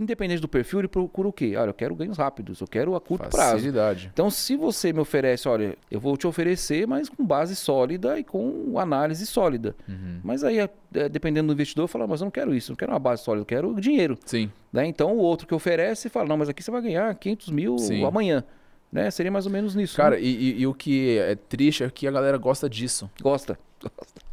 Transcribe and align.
independente 0.00 0.40
do 0.40 0.48
perfil, 0.48 0.78
ele 0.80 0.88
procura 0.88 1.28
o 1.28 1.32
quê? 1.32 1.54
Olha, 1.56 1.68
eu 1.68 1.74
quero 1.74 1.94
ganhos 1.94 2.16
rápidos, 2.16 2.60
eu 2.60 2.66
quero 2.66 2.94
a 2.94 3.00
curto 3.00 3.30
Facilidade. 3.30 4.00
prazo. 4.00 4.10
Então, 4.12 4.30
se 4.30 4.56
você 4.56 4.92
me 4.92 5.00
oferece, 5.00 5.46
olha, 5.48 5.76
eu 5.90 6.00
vou 6.00 6.16
te 6.16 6.26
oferecer, 6.26 6.86
mas 6.86 7.08
com 7.10 7.24
base 7.24 7.54
sólida 7.54 8.18
e 8.18 8.24
com 8.24 8.78
análise 8.78 9.26
sólida. 9.26 9.76
Uhum. 9.86 10.20
Mas 10.24 10.42
aí, 10.42 10.58
é, 10.60 11.08
dependendo 11.10 11.48
do 11.48 11.52
investidor, 11.52 11.86
fala, 11.88 12.06
mas 12.06 12.20
eu 12.20 12.24
não 12.24 12.30
quero 12.30 12.54
isso, 12.54 12.72
não 12.72 12.76
quero 12.76 12.92
uma 12.92 12.98
base 12.98 13.22
sólida, 13.22 13.42
eu 13.42 13.46
quero 13.46 13.78
dinheiro. 13.80 14.18
Sim. 14.24 14.50
Né? 14.72 14.86
Então, 14.86 15.12
o 15.12 15.18
outro 15.18 15.46
que 15.46 15.54
oferece 15.54 16.08
fala, 16.08 16.26
não, 16.26 16.38
mas 16.38 16.48
aqui 16.48 16.62
você 16.62 16.70
vai 16.70 16.80
ganhar 16.80 17.14
500 17.14 17.50
mil 17.50 17.78
Sim. 17.78 18.02
amanhã. 18.04 18.42
Né? 18.90 19.10
Seria 19.10 19.30
mais 19.30 19.44
ou 19.44 19.52
menos 19.52 19.74
nisso. 19.74 19.94
Cara, 19.96 20.16
né? 20.16 20.22
e, 20.22 20.52
e- 20.52 20.60
e 20.62 20.66
o 20.66 20.72
que 20.72 21.18
é 21.18 21.34
triste 21.34 21.84
é 21.84 21.90
que 21.90 22.06
a 22.06 22.10
galera 22.10 22.38
gosta 22.38 22.66
disso. 22.68 23.10
Gosta. 23.20 23.58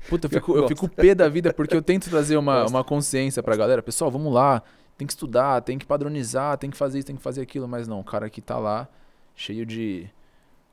Puta, 0.07 0.27
eu 0.27 0.29
Eu 0.29 0.29
fico, 0.39 0.51
eu 0.51 0.61
gosto. 0.61 0.67
fico 0.69 0.87
pé 0.87 1.13
da 1.13 1.27
vida 1.27 1.53
porque 1.53 1.75
eu 1.75 1.81
tento 1.81 2.09
trazer 2.09 2.37
uma, 2.37 2.65
uma 2.65 2.83
consciência 2.83 3.43
pra 3.43 3.57
galera. 3.57 3.81
Pessoal, 3.83 4.09
vamos 4.09 4.31
lá, 4.33 4.63
tem 4.97 5.07
que 5.07 5.13
estudar, 5.13 5.61
tem 5.61 5.77
que 5.77 5.85
padronizar, 5.85 6.57
tem 6.57 6.69
que 6.69 6.77
fazer 6.77 6.99
isso, 6.99 7.07
tem 7.07 7.15
que 7.15 7.21
fazer 7.21 7.41
aquilo. 7.41 7.67
Mas 7.67 7.87
não, 7.87 7.99
o 7.99 8.03
cara 8.03 8.29
que 8.29 8.41
tá 8.41 8.57
lá, 8.57 8.87
cheio 9.35 9.65
de 9.65 10.09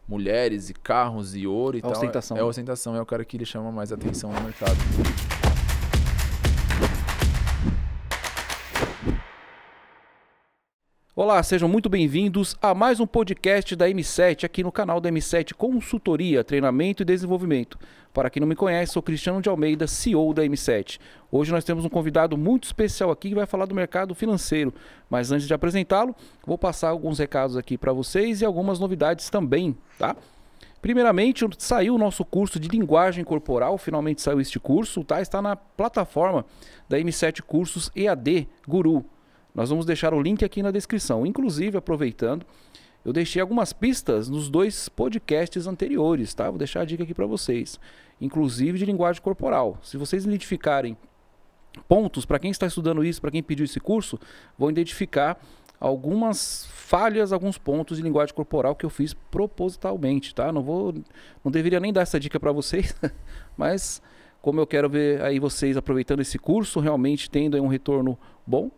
mulheres 0.07 0.69
e 0.71 0.75
carros 0.75 1.37
e 1.37 1.47
ouro 1.47 1.79
e 1.79 1.83
tal. 1.83 1.93
Ostentação. 1.93 2.37
É, 2.37 2.41
é 2.41 2.43
ostentação, 2.43 2.97
é 2.97 3.01
o 3.01 3.07
cara 3.07 3.25
que 3.25 3.37
ele 3.37 3.45
chama 3.45 3.71
mais 3.71 3.93
atenção 3.93 4.33
no 4.33 4.41
mercado. 4.41 5.30
Olá, 11.23 11.43
sejam 11.43 11.69
muito 11.69 11.91
bem-vindos 11.91 12.57
a 12.63 12.75
mais 12.75 12.99
um 12.99 13.07
podcast 13.07 13.77
da 13.77 13.87
M7 13.87 14.45
aqui 14.45 14.63
no 14.63 14.73
canal 14.73 15.03
da 15.03 15.11
M7 15.11 15.53
Consultoria, 15.53 16.43
Treinamento 16.43 17.03
e 17.03 17.05
Desenvolvimento. 17.05 17.79
Para 18.11 18.31
quem 18.31 18.41
não 18.41 18.49
me 18.49 18.57
conhece, 18.57 18.95
sou 18.95 19.03
Cristiano 19.03 19.43
de 19.43 19.47
Almeida, 19.51 19.87
CEO 19.87 20.33
da 20.33 20.43
M7. 20.43 20.99
Hoje 21.31 21.53
nós 21.53 21.63
temos 21.63 21.85
um 21.85 21.91
convidado 21.91 22.39
muito 22.39 22.65
especial 22.65 23.11
aqui 23.11 23.29
que 23.29 23.35
vai 23.35 23.45
falar 23.45 23.67
do 23.67 23.75
mercado 23.75 24.15
financeiro. 24.15 24.73
Mas 25.11 25.31
antes 25.31 25.47
de 25.47 25.53
apresentá-lo, 25.53 26.17
vou 26.47 26.57
passar 26.57 26.89
alguns 26.89 27.19
recados 27.19 27.55
aqui 27.55 27.77
para 27.77 27.93
vocês 27.93 28.41
e 28.41 28.47
algumas 28.47 28.81
novidades 28.81 29.29
também, 29.29 29.77
tá? 29.99 30.17
Primeiramente, 30.81 31.47
saiu 31.59 31.97
o 31.97 31.99
nosso 31.99 32.25
curso 32.25 32.59
de 32.59 32.67
linguagem 32.67 33.25
corporal, 33.25 33.77
finalmente 33.77 34.23
saiu 34.23 34.41
este 34.41 34.59
curso, 34.59 35.05
tá? 35.05 35.21
Está 35.21 35.43
na 35.43 35.55
plataforma 35.55 36.47
da 36.89 36.99
M7 36.99 37.43
Cursos 37.43 37.91
EAD 37.95 38.49
Guru. 38.67 39.05
Nós 39.55 39.71
vamos 39.71 39.85
deixar 39.85 40.15
o 40.15 40.21
link 40.21 40.45
aqui 40.45 40.63
na 40.63 40.71
descrição. 40.71 41.27
Inclusive, 41.27 41.77
aproveitando, 41.77 42.47
eu 43.05 43.13
deixei 43.13 43.41
algumas 43.41 43.73
pistas 43.73 44.29
nos 44.29 44.49
dois 44.49 44.89
podcasts 44.89 45.67
anteriores, 45.67 46.35
tá? 46.35 46.49
Vou 46.49 46.59
deixar 46.59 46.83
a 46.83 46.85
dica 46.85 47.03
aqui 47.03 47.15
para 47.15 47.27
vocês, 47.27 47.81
inclusive 48.21 48.79
de 48.79 48.85
linguagem 48.85 49.23
corporal. 49.23 49.79
Se 49.83 49.97
vocês 49.97 50.25
identificarem 50.25 50.97
pontos 51.89 52.25
para 52.25 52.39
quem 52.39 52.51
está 52.51 52.67
estudando 52.67 53.05
isso, 53.05 53.21
para 53.21 53.31
quem 53.31 53.43
pediu 53.43 53.65
esse 53.65 53.81
curso, 53.81 54.19
vão 54.59 54.71
identificar 54.71 55.41
algumas 55.79 56.67
falhas, 56.67 57.33
alguns 57.33 57.57
pontos 57.57 57.97
de 57.97 58.03
linguagem 58.03 58.35
corporal 58.35 58.77
que 58.77 58.85
eu 58.85 58.91
fiz 58.91 59.15
propositalmente, 59.15 60.35
tá? 60.35 60.53
Não 60.53 60.63
vou, 60.63 60.95
não 61.43 61.51
deveria 61.51 61.81
nem 61.81 61.93
dar 61.93 62.03
essa 62.03 62.21
dica 62.21 62.39
para 62.39 62.53
vocês, 62.53 62.95
mas 63.57 64.03
como 64.43 64.61
eu 64.61 64.67
quero 64.67 64.91
ver 64.91 65.23
aí 65.23 65.39
vocês 65.39 65.77
aproveitando 65.77 66.21
esse 66.21 66.39
curso, 66.39 66.81
realmente 66.81 67.31
tendo 67.31 67.61
um 67.63 67.67
retorno 67.67 68.19
bom, 68.47 68.71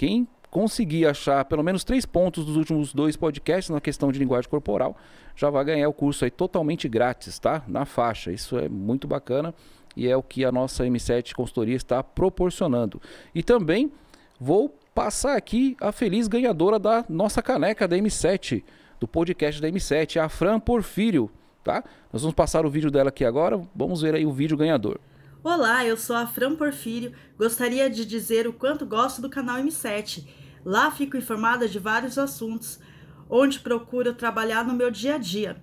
quem 0.00 0.26
conseguir 0.50 1.04
achar 1.04 1.44
pelo 1.44 1.62
menos 1.62 1.84
três 1.84 2.06
pontos 2.06 2.46
dos 2.46 2.56
últimos 2.56 2.94
dois 2.94 3.18
podcasts 3.18 3.68
na 3.68 3.82
questão 3.82 4.10
de 4.10 4.18
linguagem 4.18 4.48
corporal, 4.48 4.96
já 5.36 5.50
vai 5.50 5.62
ganhar 5.62 5.86
o 5.90 5.92
curso 5.92 6.24
aí 6.24 6.30
totalmente 6.30 6.88
grátis, 6.88 7.38
tá? 7.38 7.62
Na 7.68 7.84
faixa. 7.84 8.32
Isso 8.32 8.58
é 8.58 8.66
muito 8.66 9.06
bacana 9.06 9.54
e 9.94 10.08
é 10.08 10.16
o 10.16 10.22
que 10.22 10.42
a 10.42 10.50
nossa 10.50 10.86
M7 10.86 11.34
Consultoria 11.34 11.76
está 11.76 12.02
proporcionando. 12.02 12.98
E 13.34 13.42
também 13.42 13.92
vou 14.40 14.74
passar 14.94 15.36
aqui 15.36 15.76
a 15.78 15.92
feliz 15.92 16.28
ganhadora 16.28 16.78
da 16.78 17.04
nossa 17.06 17.42
caneca 17.42 17.86
da 17.86 17.98
M7, 17.98 18.64
do 18.98 19.06
podcast 19.06 19.60
da 19.60 19.68
M7, 19.68 20.16
a 20.16 20.30
Fran 20.30 20.58
Porfírio, 20.58 21.30
tá? 21.62 21.84
Nós 22.10 22.22
vamos 22.22 22.34
passar 22.34 22.64
o 22.64 22.70
vídeo 22.70 22.90
dela 22.90 23.10
aqui 23.10 23.22
agora, 23.22 23.60
vamos 23.76 24.00
ver 24.00 24.14
aí 24.14 24.24
o 24.24 24.32
vídeo 24.32 24.56
ganhador. 24.56 24.98
Olá, 25.42 25.86
eu 25.86 25.96
sou 25.96 26.14
a 26.14 26.26
Fran 26.26 26.54
Porfírio. 26.54 27.14
Gostaria 27.38 27.88
de 27.88 28.04
dizer 28.04 28.46
o 28.46 28.52
quanto 28.52 28.84
gosto 28.84 29.22
do 29.22 29.30
canal 29.30 29.56
M7. 29.56 30.26
Lá 30.62 30.90
fico 30.90 31.16
informada 31.16 31.66
de 31.66 31.78
vários 31.78 32.18
assuntos, 32.18 32.78
onde 33.26 33.58
procuro 33.58 34.12
trabalhar 34.12 34.66
no 34.66 34.74
meu 34.74 34.90
dia 34.90 35.14
a 35.14 35.18
dia. 35.18 35.56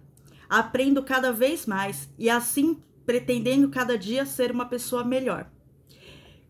Aprendo 0.49 1.03
cada 1.03 1.31
vez 1.31 1.67
mais 1.67 2.09
e 2.17 2.27
assim 2.27 2.81
pretendendo 3.05 3.69
cada 3.69 3.95
dia 3.95 4.25
ser 4.25 4.49
uma 4.49 4.65
pessoa 4.65 5.03
melhor. 5.03 5.47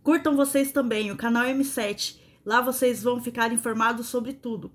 Curtam 0.01 0.37
vocês 0.37 0.71
também 0.71 1.11
o 1.11 1.17
canal 1.17 1.43
M7. 1.43 2.21
Lá 2.45 2.61
vocês 2.61 3.03
vão 3.03 3.21
ficar 3.21 3.51
informados 3.51 4.07
sobre 4.07 4.31
tudo. 4.31 4.71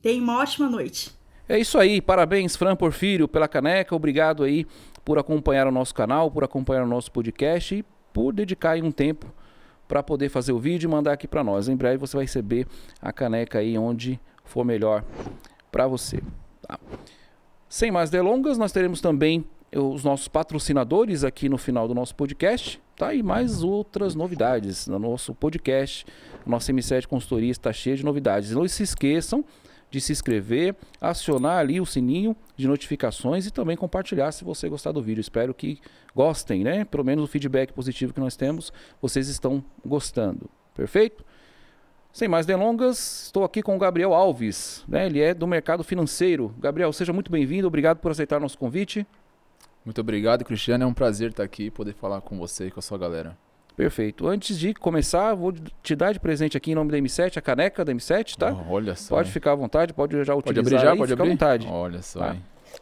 Tenham 0.00 0.24
uma 0.24 0.38
ótima 0.38 0.66
noite. 0.66 1.12
É 1.46 1.58
isso 1.58 1.76
aí, 1.76 2.00
parabéns 2.00 2.56
Fran 2.56 2.74
Porfírio 2.74 3.28
pela 3.28 3.46
caneca, 3.46 3.94
obrigado 3.94 4.44
aí 4.44 4.66
por 5.04 5.18
acompanhar 5.18 5.66
o 5.66 5.72
nosso 5.72 5.94
canal, 5.94 6.30
por 6.30 6.44
acompanhar 6.44 6.84
o 6.84 6.88
nosso 6.88 7.10
podcast 7.10 7.74
e 7.74 7.84
por 8.12 8.32
dedicar 8.32 8.76
um 8.82 8.90
tempo 8.90 9.26
para 9.88 10.02
poder 10.02 10.28
fazer 10.28 10.52
o 10.52 10.58
vídeo 10.58 10.88
e 10.88 10.90
mandar 10.90 11.12
aqui 11.12 11.28
para 11.28 11.44
nós. 11.44 11.68
Em 11.68 11.76
breve 11.76 11.98
você 11.98 12.16
vai 12.16 12.24
receber 12.24 12.66
a 13.00 13.12
caneca 13.12 13.58
aí 13.58 13.76
onde 13.76 14.18
for 14.44 14.64
melhor 14.64 15.04
para 15.70 15.86
você. 15.86 16.22
tá? 16.66 16.78
Sem 17.68 17.90
mais 17.90 18.10
delongas, 18.10 18.58
nós 18.58 18.72
teremos 18.72 19.00
também 19.00 19.44
os 19.74 20.04
nossos 20.04 20.28
patrocinadores 20.28 21.24
aqui 21.24 21.48
no 21.48 21.56
final 21.56 21.88
do 21.88 21.94
nosso 21.94 22.14
podcast, 22.14 22.80
tá? 22.94 23.14
E 23.14 23.22
mais 23.22 23.62
outras 23.62 24.14
novidades 24.14 24.86
no 24.86 24.98
nosso 24.98 25.34
podcast. 25.34 26.04
Nossa 26.46 26.72
M7 26.72 27.06
Consultoria 27.06 27.50
está 27.50 27.72
cheia 27.72 27.96
de 27.96 28.04
novidades. 28.04 28.50
Não 28.50 28.68
se 28.68 28.82
esqueçam 28.82 29.44
de 29.92 30.00
se 30.00 30.10
inscrever, 30.10 30.74
acionar 30.98 31.58
ali 31.58 31.78
o 31.78 31.84
sininho 31.84 32.34
de 32.56 32.66
notificações 32.66 33.46
e 33.46 33.50
também 33.50 33.76
compartilhar 33.76 34.32
se 34.32 34.42
você 34.42 34.66
gostar 34.66 34.90
do 34.90 35.02
vídeo. 35.02 35.20
Espero 35.20 35.52
que 35.52 35.78
gostem, 36.16 36.64
né? 36.64 36.86
Pelo 36.86 37.04
menos 37.04 37.24
o 37.24 37.26
feedback 37.26 37.74
positivo 37.74 38.14
que 38.14 38.18
nós 38.18 38.34
temos, 38.34 38.72
vocês 39.02 39.28
estão 39.28 39.62
gostando. 39.84 40.48
Perfeito? 40.74 41.22
Sem 42.10 42.26
mais 42.26 42.46
delongas, 42.46 43.26
estou 43.26 43.44
aqui 43.44 43.62
com 43.62 43.76
o 43.76 43.78
Gabriel 43.78 44.14
Alves, 44.14 44.82
né? 44.88 45.04
Ele 45.04 45.20
é 45.20 45.34
do 45.34 45.46
mercado 45.46 45.84
financeiro. 45.84 46.54
Gabriel, 46.58 46.90
seja 46.90 47.12
muito 47.12 47.30
bem-vindo, 47.30 47.66
obrigado 47.66 47.98
por 47.98 48.10
aceitar 48.10 48.40
nosso 48.40 48.56
convite. 48.56 49.06
Muito 49.84 50.00
obrigado, 50.00 50.42
Cristiano. 50.42 50.84
É 50.84 50.86
um 50.86 50.94
prazer 50.94 51.30
estar 51.30 51.42
aqui 51.42 51.64
e 51.64 51.70
poder 51.70 51.92
falar 51.92 52.22
com 52.22 52.38
você 52.38 52.68
e 52.68 52.70
com 52.70 52.80
a 52.80 52.82
sua 52.82 52.96
galera. 52.96 53.36
Perfeito. 53.76 54.28
Antes 54.28 54.58
de 54.58 54.74
começar, 54.74 55.34
vou 55.34 55.52
te 55.82 55.96
dar 55.96 56.12
de 56.12 56.20
presente 56.20 56.56
aqui 56.56 56.72
em 56.72 56.74
nome 56.74 56.90
da 56.92 56.98
M7, 56.98 57.38
a 57.38 57.40
caneca 57.40 57.84
da 57.84 57.92
M7, 57.92 58.36
tá? 58.36 58.52
Oh, 58.68 58.74
olha 58.74 58.94
só. 58.94 59.16
Pode 59.16 59.28
hein? 59.28 59.32
ficar 59.32 59.52
à 59.52 59.54
vontade, 59.54 59.92
pode 59.94 60.22
já 60.24 60.34
Pode 60.34 60.50
utilizar 60.50 60.80
abrir 60.80 60.84
já? 60.86 60.92
aí, 60.92 60.98
Pode 60.98 61.10
fica 61.12 61.22
abrir? 61.22 61.30
à 61.30 61.34
vontade. 61.34 61.66
Olha 61.68 62.02
só. 62.02 62.20
Tá. 62.20 62.36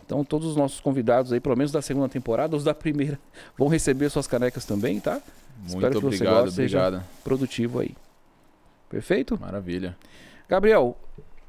Então 0.05 0.25
todos 0.25 0.49
os 0.49 0.57
nossos 0.57 0.81
convidados 0.81 1.33
aí, 1.33 1.39
pelo 1.41 1.57
menos 1.57 1.71
da 1.73 1.81
segunda 1.81 2.09
temporada, 2.09 2.57
os 2.57 2.65
da 2.65 2.75
primeira, 2.75 3.19
vão 3.57 3.69
receber 3.69 4.09
suas 4.11 4.27
canecas 4.27 4.65
também, 4.65 4.99
tá? 5.01 5.21
Espero 5.67 5.81
Muito 5.83 5.99
que 6.01 6.01
você 6.01 6.07
obrigado, 6.25 6.41
goste, 6.45 6.55
seja- 6.57 6.79
obrigado. 6.87 7.05
Produtivo 7.23 7.81
aí. 7.81 7.91
Perfeito? 8.89 9.39
Maravilha. 9.41 9.97
Gabriel, 10.49 10.97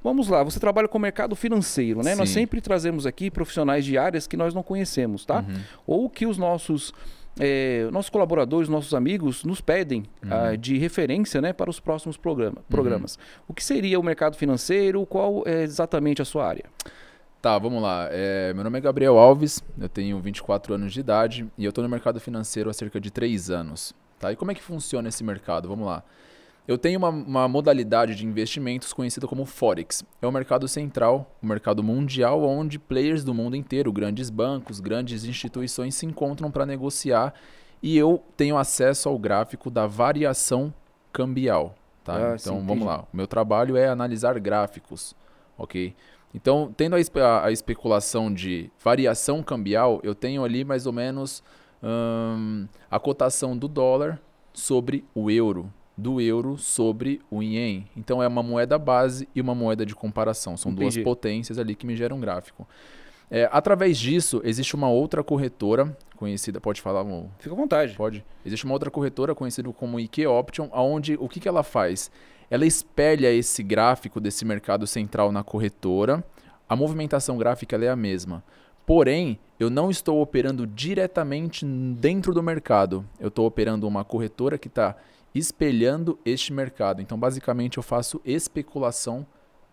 vamos 0.03 0.27
lá. 0.27 0.43
Você 0.43 0.59
trabalha 0.59 0.87
com 0.87 0.97
o 0.97 1.01
mercado 1.01 1.35
financeiro, 1.35 2.03
né? 2.03 2.13
Nós 2.13 2.29
Sim. 2.29 2.35
sempre 2.41 2.61
trazemos 2.61 3.05
aqui 3.07 3.31
profissionais 3.31 3.83
de 3.83 3.97
áreas 3.97 4.27
que 4.27 4.37
nós 4.37 4.53
não 4.53 4.61
conhecemos, 4.61 5.25
tá? 5.25 5.39
Uhum. 5.39 5.61
Ou 5.87 6.09
que 6.09 6.27
os 6.27 6.37
nossos 6.37 6.93
eh, 7.39 7.87
nossos 7.91 8.09
colaboradores, 8.09 8.67
nossos 8.69 8.93
amigos 8.93 9.43
nos 9.43 9.61
pedem 9.61 10.03
ah, 10.29 10.49
Uhum. 10.51 10.57
de 10.57 10.77
referência, 10.77 11.41
né, 11.41 11.53
para 11.53 11.69
os 11.69 11.79
próximos 11.79 12.17
programa, 12.17 12.57
programas. 12.69 13.17
O 13.47 13.53
que 13.53 13.63
seria 13.63 13.99
o 13.99 14.03
mercado 14.03 14.35
financeiro? 14.35 15.05
Qual 15.05 15.43
é 15.45 15.63
exatamente 15.63 16.21
a 16.21 16.25
sua 16.25 16.47
área? 16.47 16.65
Tá, 17.41 17.57
vamos 17.57 17.81
lá. 17.81 18.07
É, 18.11 18.53
meu 18.53 18.63
nome 18.63 18.77
é 18.77 18.81
Gabriel 18.81 19.17
Alves, 19.17 19.63
eu 19.79 19.89
tenho 19.89 20.19
24 20.19 20.75
anos 20.75 20.93
de 20.93 20.99
idade 20.99 21.47
e 21.57 21.65
eu 21.65 21.69
estou 21.69 21.83
no 21.83 21.89
mercado 21.89 22.19
financeiro 22.19 22.69
há 22.69 22.73
cerca 22.73 22.99
de 22.99 23.09
3 23.09 23.49
anos. 23.49 23.93
Tá? 24.19 24.31
E 24.31 24.35
como 24.35 24.51
é 24.51 24.53
que 24.53 24.61
funciona 24.61 25.09
esse 25.09 25.23
mercado? 25.23 25.67
Vamos 25.67 25.87
lá. 25.87 26.03
Eu 26.71 26.77
tenho 26.77 26.97
uma, 26.99 27.09
uma 27.09 27.47
modalidade 27.49 28.15
de 28.15 28.25
investimentos 28.25 28.93
conhecida 28.93 29.27
como 29.27 29.45
Forex. 29.45 30.05
É 30.21 30.25
o 30.25 30.31
mercado 30.31 30.69
central, 30.69 31.35
o 31.43 31.45
mercado 31.45 31.83
mundial, 31.83 32.43
onde 32.43 32.79
players 32.79 33.25
do 33.25 33.33
mundo 33.33 33.57
inteiro, 33.57 33.91
grandes 33.91 34.29
bancos, 34.29 34.79
grandes 34.79 35.25
instituições 35.25 35.95
se 35.95 36.05
encontram 36.05 36.49
para 36.49 36.65
negociar 36.65 37.33
e 37.83 37.97
eu 37.97 38.23
tenho 38.37 38.57
acesso 38.57 39.09
ao 39.09 39.19
gráfico 39.19 39.69
da 39.69 39.85
variação 39.85 40.73
cambial. 41.11 41.75
Tá? 42.05 42.33
Ah, 42.33 42.37
sim, 42.37 42.49
então 42.49 42.59
vamos 42.59 42.83
entendi. 42.83 42.85
lá. 42.85 43.05
O 43.11 43.17
meu 43.17 43.27
trabalho 43.27 43.75
é 43.75 43.89
analisar 43.89 44.39
gráficos, 44.39 45.13
ok? 45.57 45.93
Então, 46.33 46.73
tendo 46.77 46.95
a, 46.95 47.01
espe- 47.01 47.19
a 47.19 47.51
especulação 47.51 48.33
de 48.33 48.71
variação 48.81 49.43
cambial, 49.43 49.99
eu 50.03 50.15
tenho 50.15 50.41
ali 50.45 50.63
mais 50.63 50.87
ou 50.87 50.93
menos 50.93 51.43
hum, 51.83 52.65
a 52.89 52.97
cotação 52.97 53.57
do 53.57 53.67
dólar 53.67 54.21
sobre 54.53 55.03
o 55.13 55.29
euro, 55.29 55.69
do 56.01 56.19
euro 56.19 56.57
sobre 56.57 57.21
o 57.29 57.43
ien. 57.43 57.85
Então, 57.95 58.21
é 58.21 58.27
uma 58.27 58.43
moeda 58.43 58.77
base 58.77 59.27
e 59.35 59.41
uma 59.41 59.55
moeda 59.55 59.85
de 59.85 59.95
comparação. 59.95 60.57
São 60.57 60.73
duas 60.73 60.95
Entendi. 60.95 61.03
potências 61.03 61.57
ali 61.57 61.75
que 61.75 61.85
me 61.85 61.95
geram 61.95 62.17
um 62.17 62.19
gráfico. 62.19 62.67
É, 63.29 63.47
através 63.51 63.97
disso, 63.97 64.41
existe 64.43 64.75
uma 64.75 64.89
outra 64.89 65.23
corretora 65.23 65.95
conhecida, 66.17 66.59
pode 66.59 66.81
falar, 66.81 67.01
amor? 67.01 67.27
Fica 67.39 67.55
à 67.55 67.57
vontade. 67.57 67.95
Pode. 67.95 68.25
Existe 68.45 68.65
uma 68.65 68.73
outra 68.73 68.91
corretora 68.91 69.33
conhecida 69.33 69.71
como 69.71 69.99
IK 69.99 70.27
Option, 70.27 70.69
onde 70.73 71.15
o 71.19 71.29
que, 71.29 71.39
que 71.39 71.47
ela 71.47 71.63
faz? 71.63 72.11
ela 72.51 72.65
espelha 72.65 73.31
esse 73.31 73.63
gráfico 73.63 74.19
desse 74.19 74.43
mercado 74.43 74.85
central 74.85 75.31
na 75.31 75.41
corretora. 75.41 76.21
A 76.67 76.75
movimentação 76.75 77.37
gráfica 77.37 77.77
é 77.77 77.87
a 77.87 77.95
mesma. 77.95 78.43
Porém, 78.85 79.39
eu 79.57 79.69
não 79.69 79.89
estou 79.89 80.21
operando 80.21 80.67
diretamente 80.67 81.65
dentro 81.65 82.33
do 82.33 82.43
mercado. 82.43 83.05
Eu 83.17 83.29
estou 83.29 83.47
operando 83.47 83.87
uma 83.87 84.03
corretora 84.03 84.57
que 84.57 84.67
está 84.67 84.97
espelhando 85.33 86.19
este 86.25 86.51
mercado. 86.53 87.01
Então, 87.01 87.17
basicamente, 87.17 87.77
eu 87.77 87.83
faço 87.83 88.21
especulação 88.25 89.25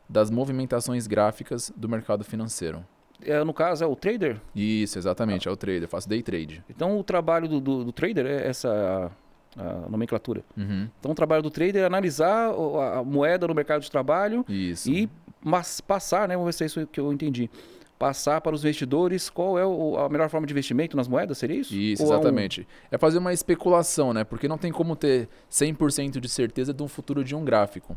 das 0.09 0.31
movimentações 0.31 1.07
gráficas 1.07 1.73
do 1.77 1.89
mercado 1.89 2.25
financeiro. 2.25 2.85
É, 3.21 3.43
no 3.43 3.53
caso, 3.53 3.83
é 3.83 3.87
o 3.87 3.97
trader? 3.97 4.41
Isso, 4.55 4.99
exatamente, 4.99 5.49
é 5.49 5.51
o 5.51 5.57
trader. 5.57 5.83
Eu 5.83 5.89
faço 5.89 6.09
day 6.09 6.23
trade. 6.23 6.65
Então, 6.71 6.99
o 6.99 7.03
trabalho 7.03 7.49
do, 7.49 7.61
do, 7.61 7.85
do 7.85 7.93
trader 7.93 8.27
é 8.27 8.47
essa 8.47 9.11
a 9.57 9.89
nomenclatura. 9.89 10.45
Uhum. 10.57 10.89
Então, 10.99 11.11
o 11.11 11.15
trabalho 11.15 11.43
do 11.43 11.51
trader 11.51 11.83
é 11.83 11.87
analisar 11.87 12.51
a 12.97 13.03
moeda 13.03 13.47
no 13.47 13.55
mercado 13.55 13.83
de 13.83 13.91
trabalho 13.91 14.45
Isso. 14.49 14.91
e 14.91 15.09
mas, 15.43 15.81
passar, 15.81 16.29
né? 16.29 16.35
Vamos 16.35 16.47
ver 16.47 16.53
se 16.53 16.63
é 16.65 16.67
isso 16.67 16.87
que 16.87 17.01
eu 17.01 17.13
entendi. 17.13 17.51
Passar 17.99 18.41
para 18.41 18.55
os 18.55 18.63
investidores 18.63 19.29
qual 19.29 19.59
é 19.59 19.67
o- 19.67 19.97
a 19.99 20.09
melhor 20.09 20.29
forma 20.31 20.47
de 20.47 20.53
investimento 20.53 20.97
nas 20.97 21.09
moedas, 21.09 21.37
seria 21.39 21.57
isso? 21.57 21.75
Isso, 21.75 22.05
Ou 22.05 22.09
é 22.13 22.13
um- 22.13 22.21
exatamente. 22.21 22.67
É 22.91 22.97
fazer 22.97 23.19
uma 23.19 23.33
especulação, 23.33 24.13
né? 24.15 24.23
Porque 24.23 24.47
não 24.47 24.57
tem 24.57 24.71
como 24.71 24.95
ter 24.95 25.29
100% 25.49 26.21
de 26.21 26.29
certeza 26.29 26.73
de 26.73 26.83
um 26.83 26.87
futuro 26.89 27.25
de 27.25 27.35
um 27.35 27.45
gráfico. 27.45 27.97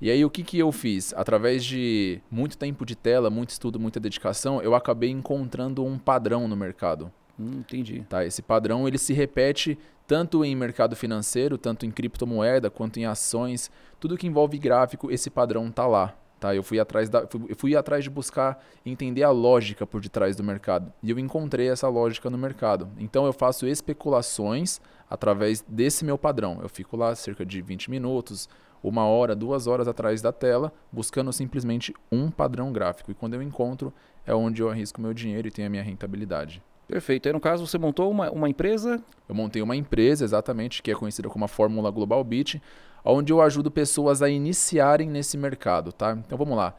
E 0.00 0.10
aí, 0.10 0.24
o 0.24 0.30
que, 0.30 0.42
que 0.44 0.58
eu 0.58 0.70
fiz? 0.70 1.12
Através 1.16 1.64
de 1.64 2.20
muito 2.30 2.56
tempo 2.58 2.84
de 2.84 2.94
tela, 2.94 3.30
muito 3.30 3.50
estudo, 3.50 3.80
muita 3.80 3.98
dedicação, 3.98 4.60
eu 4.62 4.74
acabei 4.74 5.10
encontrando 5.10 5.84
um 5.84 5.98
padrão 5.98 6.46
no 6.46 6.54
mercado. 6.54 7.10
Hum, 7.40 7.60
entendi. 7.60 8.04
Tá? 8.08 8.24
Esse 8.24 8.42
padrão 8.42 8.86
ele 8.86 8.98
se 8.98 9.12
repete 9.12 9.78
tanto 10.06 10.44
em 10.44 10.54
mercado 10.54 10.94
financeiro, 10.94 11.56
tanto 11.58 11.84
em 11.86 11.90
criptomoeda, 11.90 12.70
quanto 12.70 12.98
em 12.98 13.06
ações. 13.06 13.70
Tudo 13.98 14.16
que 14.16 14.26
envolve 14.26 14.58
gráfico, 14.58 15.10
esse 15.10 15.30
padrão 15.30 15.70
tá 15.70 15.86
lá. 15.86 16.14
Tá? 16.38 16.54
Eu, 16.54 16.62
fui 16.62 16.78
atrás 16.78 17.08
da, 17.08 17.26
fui, 17.26 17.46
eu 17.48 17.56
fui 17.56 17.76
atrás 17.76 18.04
de 18.04 18.10
buscar 18.10 18.64
entender 18.86 19.22
a 19.22 19.30
lógica 19.30 19.86
por 19.86 20.00
detrás 20.00 20.36
do 20.36 20.44
mercado. 20.44 20.92
E 21.02 21.10
eu 21.10 21.18
encontrei 21.18 21.68
essa 21.68 21.88
lógica 21.88 22.30
no 22.30 22.38
mercado. 22.38 22.88
Então 22.98 23.26
eu 23.26 23.32
faço 23.32 23.66
especulações 23.66 24.80
através 25.10 25.64
desse 25.68 26.04
meu 26.04 26.16
padrão. 26.16 26.58
Eu 26.62 26.68
fico 26.68 26.96
lá 26.96 27.14
cerca 27.14 27.44
de 27.44 27.60
20 27.60 27.90
minutos, 27.90 28.48
uma 28.82 29.04
hora, 29.04 29.34
duas 29.34 29.66
horas 29.66 29.88
atrás 29.88 30.22
da 30.22 30.32
tela, 30.32 30.72
buscando 30.92 31.32
simplesmente 31.32 31.92
um 32.10 32.30
padrão 32.30 32.72
gráfico. 32.72 33.10
E 33.10 33.14
quando 33.14 33.34
eu 33.34 33.42
encontro, 33.42 33.92
é 34.24 34.34
onde 34.34 34.62
eu 34.62 34.70
arrisco 34.70 35.00
meu 35.00 35.12
dinheiro 35.12 35.48
e 35.48 35.50
tenho 35.50 35.66
a 35.66 35.70
minha 35.70 35.82
rentabilidade. 35.82 36.62
Perfeito. 36.86 37.26
Aí, 37.26 37.32
no 37.32 37.40
caso, 37.40 37.66
você 37.66 37.76
montou 37.76 38.10
uma, 38.10 38.30
uma 38.30 38.48
empresa. 38.48 39.02
Eu 39.28 39.34
montei 39.34 39.60
uma 39.60 39.76
empresa, 39.76 40.24
exatamente, 40.24 40.82
que 40.82 40.90
é 40.90 40.94
conhecida 40.94 41.28
como 41.28 41.44
a 41.44 41.48
Fórmula 41.48 41.90
Global 41.90 42.24
Beat, 42.24 42.62
onde 43.04 43.32
eu 43.32 43.40
ajudo 43.40 43.70
pessoas 43.70 44.22
a 44.22 44.28
iniciarem 44.28 45.08
nesse 45.08 45.36
mercado, 45.36 45.92
tá? 45.92 46.12
Então 46.24 46.36
vamos 46.38 46.56
lá. 46.56 46.74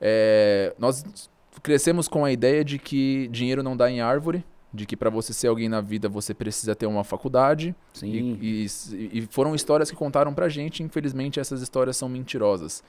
É, 0.00 0.74
nós 0.78 1.04
crescemos 1.62 2.08
com 2.08 2.24
a 2.24 2.32
ideia 2.32 2.64
de 2.64 2.78
que 2.78 3.28
dinheiro 3.28 3.62
não 3.62 3.76
dá 3.76 3.90
em 3.90 4.00
árvore, 4.00 4.44
de 4.72 4.86
que 4.86 4.96
para 4.96 5.08
você 5.08 5.32
ser 5.32 5.46
alguém 5.46 5.68
na 5.68 5.80
vida 5.80 6.08
você 6.08 6.34
precisa 6.34 6.74
ter 6.74 6.86
uma 6.86 7.04
faculdade. 7.04 7.74
Sim. 7.92 8.38
E, 8.40 8.66
e- 8.92 9.18
e 9.18 9.28
foram 9.30 9.54
histórias 9.54 9.90
que 9.90 9.96
contaram 9.96 10.34
pra 10.34 10.48
gente, 10.48 10.82
infelizmente 10.82 11.38
essas 11.38 11.62
histórias 11.62 11.96
são 11.96 12.08
mentirosas. 12.08 12.82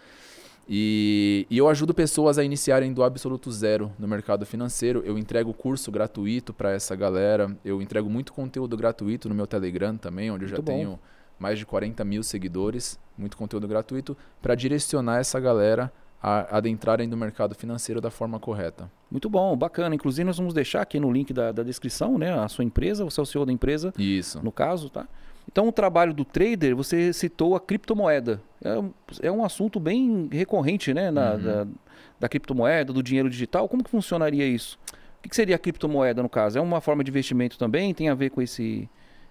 E, 0.67 1.45
e 1.47 1.57
eu 1.59 1.69
ajudo 1.69 1.93
pessoas 1.93 2.39
a 2.39 2.43
iniciarem 2.43 2.91
do 2.91 3.03
absoluto 3.03 3.51
zero 3.51 3.91
no 3.99 4.07
mercado 4.07 4.45
financeiro. 4.47 5.03
Eu 5.05 5.15
entrego 5.17 5.53
curso 5.53 5.91
gratuito 5.91 6.51
para 6.53 6.71
essa 6.71 6.95
galera. 6.95 7.55
Eu 7.63 7.81
entrego 7.83 8.09
muito 8.09 8.33
conteúdo 8.33 8.75
gratuito 8.75 9.29
no 9.29 9.35
meu 9.35 9.45
Telegram 9.45 9.95
também, 9.95 10.31
onde 10.31 10.45
eu 10.45 10.49
já 10.49 10.55
bom. 10.57 10.63
tenho 10.63 10.99
mais 11.39 11.57
de 11.59 11.65
40 11.65 12.03
mil 12.05 12.23
seguidores. 12.23 12.99
Muito 13.17 13.37
conteúdo 13.37 13.67
gratuito 13.67 14.15
para 14.41 14.55
direcionar 14.55 15.19
essa 15.19 15.39
galera 15.39 15.91
a 16.21 16.57
adentrarem 16.57 17.07
no 17.07 17.15
mercado 17.15 17.53
financeiro 17.53 18.01
da 18.01 18.09
forma 18.09 18.39
correta. 18.39 18.89
Muito 19.11 19.29
bom, 19.29 19.55
bacana. 19.55 19.93
Inclusive, 19.93 20.23
nós 20.25 20.37
vamos 20.37 20.53
deixar 20.53 20.81
aqui 20.81 20.99
no 20.99 21.11
link 21.11 21.31
da, 21.31 21.51
da 21.51 21.61
descrição, 21.61 22.17
né? 22.17 22.33
A 22.33 22.47
sua 22.47 22.63
empresa, 22.63 23.03
você 23.05 23.19
é 23.19 23.23
o 23.23 23.25
CEO 23.25 23.45
da 23.45 23.51
empresa, 23.51 23.93
Isso. 23.97 24.41
no 24.43 24.51
caso, 24.51 24.89
tá? 24.89 25.07
Então, 25.47 25.67
o 25.67 25.71
trabalho 25.71 26.13
do 26.13 26.25
trader, 26.25 26.75
você 26.75 27.13
citou 27.13 27.55
a 27.55 27.59
criptomoeda. 27.59 28.41
É, 28.63 28.75
um- 28.79 28.91
é 29.21 29.31
um 29.31 29.45
assunto 29.45 29.79
bem 29.79 30.27
recorrente, 30.31 30.91
né? 30.93 31.11
Na, 31.11 31.33
Uhum. 31.35 31.41
da, 31.43 31.67
da 32.21 32.29
criptomoeda, 32.29 32.91
do 32.91 33.03
dinheiro 33.03 33.29
digital. 33.29 33.69
Como 33.69 33.83
que 33.83 33.91
funcionaria 33.91 34.47
isso? 34.47 34.79
O 35.19 35.21
que, 35.21 35.29
que 35.29 35.35
seria 35.35 35.55
a 35.55 35.59
criptomoeda, 35.59 36.23
no 36.23 36.29
caso? 36.29 36.57
É 36.57 36.61
uma 36.61 36.81
forma 36.81 37.03
de 37.03 37.11
investimento 37.11 37.57
também? 37.59 37.93
Tem 37.93 38.09
a 38.09 38.15
ver 38.15 38.31
com 38.31 38.41
esse 38.41 38.89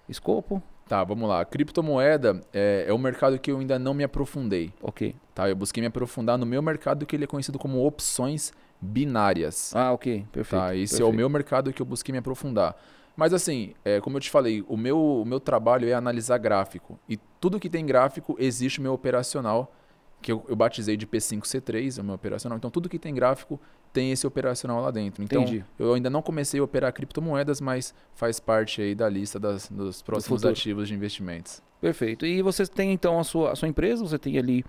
escopo? 0.08 0.62
Tá, 0.88 1.02
vamos 1.02 1.28
lá. 1.28 1.44
Criptomoeda 1.44 2.40
é, 2.52 2.84
é 2.88 2.92
um 2.92 2.98
mercado 2.98 3.38
que 3.38 3.50
eu 3.50 3.58
ainda 3.58 3.78
não 3.78 3.94
me 3.94 4.04
aprofundei. 4.04 4.72
Ok. 4.82 5.14
Tá, 5.34 5.48
eu 5.48 5.56
busquei 5.56 5.80
me 5.80 5.86
aprofundar 5.86 6.36
no 6.36 6.44
meu 6.44 6.60
mercado 6.60 7.06
que 7.06 7.16
ele 7.16 7.24
é 7.24 7.26
conhecido 7.26 7.58
como 7.58 7.84
opções 7.84 8.52
binárias. 8.80 9.74
Ah, 9.74 9.92
ok. 9.92 10.26
Perfeito. 10.30 10.60
tá, 10.60 10.74
esse 10.74 10.94
é 10.94 10.98
perfeito. 10.98 11.08
o 11.08 11.16
meu 11.16 11.28
mercado 11.28 11.72
que 11.72 11.80
eu 11.80 11.86
busquei 11.86 12.12
me 12.12 12.18
aprofundar. 12.18 12.76
Mas 13.16 13.32
assim, 13.32 13.74
é, 13.84 14.00
como 14.00 14.16
eu 14.16 14.20
te 14.20 14.30
falei, 14.30 14.64
o 14.68 14.76
meu, 14.76 14.98
o 14.98 15.24
meu 15.24 15.40
trabalho 15.40 15.88
é 15.88 15.92
analisar 15.92 16.36
gráfico. 16.38 16.98
E 17.08 17.16
tudo 17.40 17.60
que 17.60 17.70
tem 17.70 17.86
gráfico 17.86 18.36
existe 18.38 18.80
o 18.80 18.82
meu 18.82 18.92
operacional, 18.92 19.72
que 20.20 20.32
eu, 20.32 20.44
eu 20.48 20.56
batizei 20.56 20.96
de 20.96 21.06
P5C3, 21.06 21.98
é 21.98 22.02
o 22.02 22.04
meu 22.04 22.14
operacional. 22.14 22.58
Então 22.58 22.70
tudo 22.70 22.88
que 22.88 22.98
tem 22.98 23.14
gráfico 23.14 23.60
tem 23.94 24.10
esse 24.10 24.26
operacional 24.26 24.82
lá 24.82 24.90
dentro. 24.90 25.22
Então 25.24 25.42
Entendi. 25.42 25.64
eu 25.78 25.94
ainda 25.94 26.10
não 26.10 26.20
comecei 26.20 26.60
a 26.60 26.62
operar 26.64 26.92
criptomoedas, 26.92 27.60
mas 27.60 27.94
faz 28.14 28.38
parte 28.38 28.82
aí 28.82 28.94
da 28.94 29.08
lista 29.08 29.38
das, 29.40 29.68
dos 29.70 30.02
próximos 30.02 30.40
futuro. 30.42 30.52
ativos 30.52 30.88
de 30.88 30.94
investimentos. 30.94 31.62
Perfeito. 31.80 32.26
E 32.26 32.42
você 32.42 32.66
tem 32.66 32.92
então 32.92 33.18
a 33.18 33.24
sua, 33.24 33.52
a 33.52 33.56
sua 33.56 33.68
empresa, 33.68 34.02
você 34.06 34.18
tem 34.18 34.36
ali. 34.36 34.64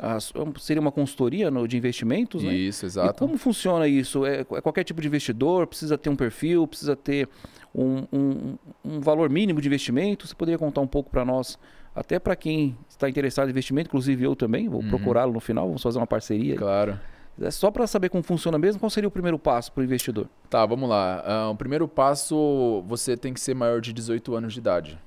a 0.00 0.18
seria 0.58 0.80
uma 0.80 0.90
consultoria 0.92 1.50
no- 1.50 1.68
de 1.68 1.76
investimentos, 1.76 2.42
né? 2.42 2.54
Isso, 2.54 2.84
E 2.84 2.88
exato. 2.88 3.18
como 3.18 3.36
funciona 3.36 3.86
isso? 3.86 4.24
É, 4.24 4.40
é 4.40 4.44
qualquer 4.62 4.82
tipo 4.82 4.98
de 5.02 5.06
investidor? 5.08 5.66
Precisa 5.66 5.98
ter 5.98 6.08
um 6.08 6.16
perfil? 6.16 6.66
Precisa 6.66 6.96
ter 6.96 7.28
um, 7.74 8.04
um- 8.10 8.58
um 8.82 9.00
valor 9.00 9.28
mínimo 9.28 9.60
de 9.60 9.68
investimento? 9.68 10.26
Você 10.26 10.34
poderia 10.34 10.58
contar 10.58 10.80
um 10.80 10.86
pouco 10.86 11.10
para 11.10 11.22
nós, 11.22 11.58
até 11.94 12.18
para 12.18 12.34
quem 12.34 12.74
está 12.88 13.10
interessado 13.10 13.48
em 13.48 13.50
investimento, 13.50 13.88
inclusive 13.88 14.24
eu 14.24 14.34
também, 14.34 14.70
vou 14.70 14.80
Uhum. 14.80 14.88
procurá-lo 14.88 15.32
no 15.34 15.40
final, 15.40 15.66
vamos 15.66 15.82
fazer 15.82 15.98
uma 15.98 16.06
parceria. 16.06 16.52
aí. 16.54 16.58
Claro. 16.58 16.92
É 16.92 17.19
só 17.50 17.70
para 17.70 17.86
saber 17.86 18.08
como 18.08 18.22
funciona 18.22 18.58
mesmo, 18.58 18.80
qual 18.80 18.90
seria 18.90 19.08
o 19.08 19.10
primeiro 19.10 19.38
passo 19.38 19.72
para 19.72 19.80
o 19.80 19.84
investidor? 19.84 20.28
Tá, 20.50 20.66
vamos 20.66 20.88
lá. 20.88 21.22
Ah, 21.24 21.50
o 21.50 21.56
primeiro 21.56 21.86
passo, 21.86 22.82
você 22.86 23.16
tem 23.16 23.32
que 23.32 23.40
ser 23.40 23.54
maior 23.54 23.80
de 23.80 23.92
18 23.92 24.34
anos 24.34 24.52
de 24.52 24.58
idade. 24.58 24.98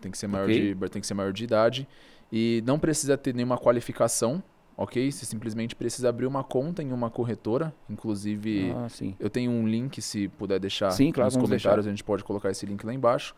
Tem 0.00 0.10
que 0.10 0.18
ser 0.18 0.26
maior, 0.26 0.44
Ok. 0.44 0.74
de, 0.74 0.88
tem 0.90 1.00
que 1.00 1.06
ser 1.06 1.14
maior 1.14 1.32
de 1.32 1.44
idade. 1.44 1.88
E 2.32 2.62
não 2.66 2.78
precisa 2.78 3.16
ter 3.16 3.34
nenhuma 3.34 3.56
qualificação, 3.56 4.42
ok? 4.76 5.10
Você 5.10 5.24
simplesmente 5.24 5.74
precisa 5.74 6.08
abrir 6.08 6.26
uma 6.26 6.42
conta 6.44 6.82
em 6.82 6.92
uma 6.92 7.08
corretora. 7.10 7.72
Inclusive, 7.88 8.72
Ah, 8.76 8.86
eu 9.18 9.30
tenho 9.30 9.50
um 9.50 9.66
link, 9.66 10.00
se 10.02 10.28
puder 10.28 10.58
deixar 10.58 10.90
Sim, 10.90 11.12
claro, 11.12 11.32
nos 11.32 11.42
comentários, 11.42 11.86
a 11.86 11.90
gente 11.90 12.04
pode 12.04 12.24
colocar 12.24 12.50
esse 12.50 12.66
link 12.66 12.84
lá 12.84 12.92
embaixo. 12.92 13.34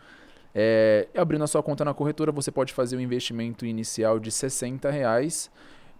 É, 0.54 1.08
abrindo 1.16 1.42
a 1.42 1.46
sua 1.46 1.62
conta 1.62 1.84
na 1.84 1.94
corretora, 1.94 2.30
você 2.30 2.50
pode 2.50 2.72
fazer 2.72 2.96
um 2.96 3.00
investimento 3.00 3.64
inicial 3.64 4.18
de 4.18 4.30
60 4.30 4.90
reais. 4.90 5.50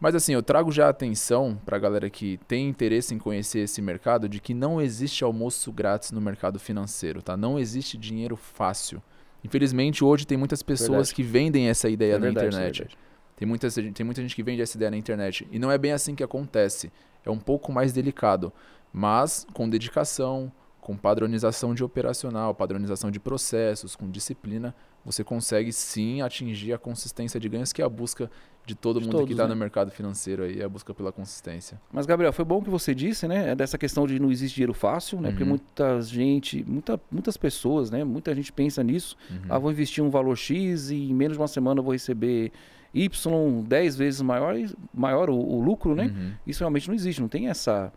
Mas 0.03 0.17
assim, 0.17 0.33
eu 0.35 0.43
trago 0.43 0.73
já 0.73 0.89
atenção 0.89 1.57
para 1.65 1.77
a 1.77 1.79
galera 1.79 2.11
que 2.11 2.37
tem 2.49 2.69
interesse 2.69 3.15
em 3.15 3.19
conhecer 3.19 3.61
esse 3.61 3.81
mercado 3.81 4.29
de 4.29 4.41
que 4.41 4.53
não 4.53 4.81
existe 4.81 5.23
almoço 5.23 5.71
grátis 5.71 6.11
no 6.11 6.21
mercado 6.21 6.59
financeiro, 6.59 7.23
tá? 7.23 7.37
Não 7.37 7.57
existe 7.57 7.97
dinheiro 7.97 8.35
fácil. 8.35 9.01
Infelizmente, 9.45 10.05
hoje 10.05 10.27
tem 10.27 10.37
muitas 10.37 10.61
pessoas 10.61 10.89
Verdade. 11.11 11.15
que 11.15 11.23
vendem 11.23 11.69
essa 11.69 11.89
ideia 11.89 12.15
É 12.15 12.19
na 12.19 12.25
verdade, 12.25 12.47
é 12.47 12.49
internet. 12.49 12.79
verdade. 12.79 12.99
Tem 13.37 13.47
muita, 13.47 13.69
tem 13.71 14.05
muita 14.05 14.21
gente 14.23 14.35
que 14.35 14.43
vende 14.43 14.61
essa 14.61 14.77
ideia 14.77 14.91
na 14.91 14.97
internet. 14.97 15.47
E 15.53 15.59
não 15.61 15.71
é 15.71 15.79
bem 15.79 15.93
assim 15.93 16.17
que 16.17 16.25
acontece. 16.25 16.91
É 17.25 17.31
um 17.31 17.39
pouco 17.39 17.71
mais 17.71 17.93
delicado. 17.93 18.53
Mas 18.93 19.47
com 19.53 19.69
dedicação, 19.69 20.51
com 20.81 20.97
padronização 20.97 21.73
de 21.77 21.85
operacional, 21.85 22.53
padronização 22.53 23.09
de 23.09 23.21
processos, 23.21 23.95
com 23.95 24.11
disciplina, 24.11 24.75
você 25.05 25.23
consegue 25.23 25.73
sim 25.73 26.23
atingir 26.23 26.73
a 26.73 26.79
consistência 26.79 27.39
de 27.39 27.49
ganhos, 27.49 27.73
que 27.73 27.81
é 27.81 27.85
a 27.85 27.89
busca 27.89 28.29
de 28.65 28.75
todo 28.77 29.01
De 29.01 29.07
mundo 29.07 29.13
que 29.13 29.19
todos, 29.19 29.31
está 29.33 29.43
né? 29.45 29.55
no 29.55 29.57
mercado 29.59 29.91
financeiro 29.91 30.45
aí, 30.45 30.63
a 30.63 30.69
busca 30.69 30.95
pela 30.95 31.11
consistência. 31.11 31.81
Mas, 31.93 32.07
Gabriel, 32.07 32.33
foi 32.33 32.45
bom 32.45 32.63
que 32.63 32.71
você 32.71 32.95
disse, 32.95 33.27
né? 33.27 33.51
É 33.51 33.55
dessa 33.57 33.77
questão 33.77 34.07
de 34.07 34.19
não 34.21 34.31
existe 34.31 34.55
dinheiro 34.55 34.73
fácil, 34.73 35.21
né? 35.21 35.31
Porque 35.31 35.43
Uhum. 35.43 35.49
muita 35.51 36.01
gente, 36.03 36.65
muita, 36.67 37.01
muitas 37.11 37.37
pessoas, 37.37 37.91
né? 37.91 38.05
Muita 38.05 38.33
gente 38.35 38.53
pensa 38.53 38.83
nisso. 38.83 39.17
Uhum. 39.31 39.39
Ah, 39.49 39.59
vou 39.59 39.71
investir 39.73 40.03
um 40.05 40.11
valor 40.11 40.37
X 40.37 40.91
e 40.91 40.97
em 41.11 41.15
menos 41.15 41.37
de 41.37 41.41
uma 41.41 41.49
semana 41.49 41.81
eu 41.81 41.85
vou 41.85 41.93
receber 41.93 42.53
Y 42.95 43.63
10 43.67 43.97
vezes 43.97 44.21
maior, 44.23 44.55
maior 44.95 45.31
o, 45.31 45.35
o 45.37 45.61
lucro, 45.61 45.95
né? 45.95 46.05
Uhum. 46.15 46.33
Isso 46.47 46.61
realmente 46.61 46.87
não 46.89 46.95
existe, 46.95 47.21
não 47.21 47.29
tem 47.29 47.49
essa. 47.49 47.93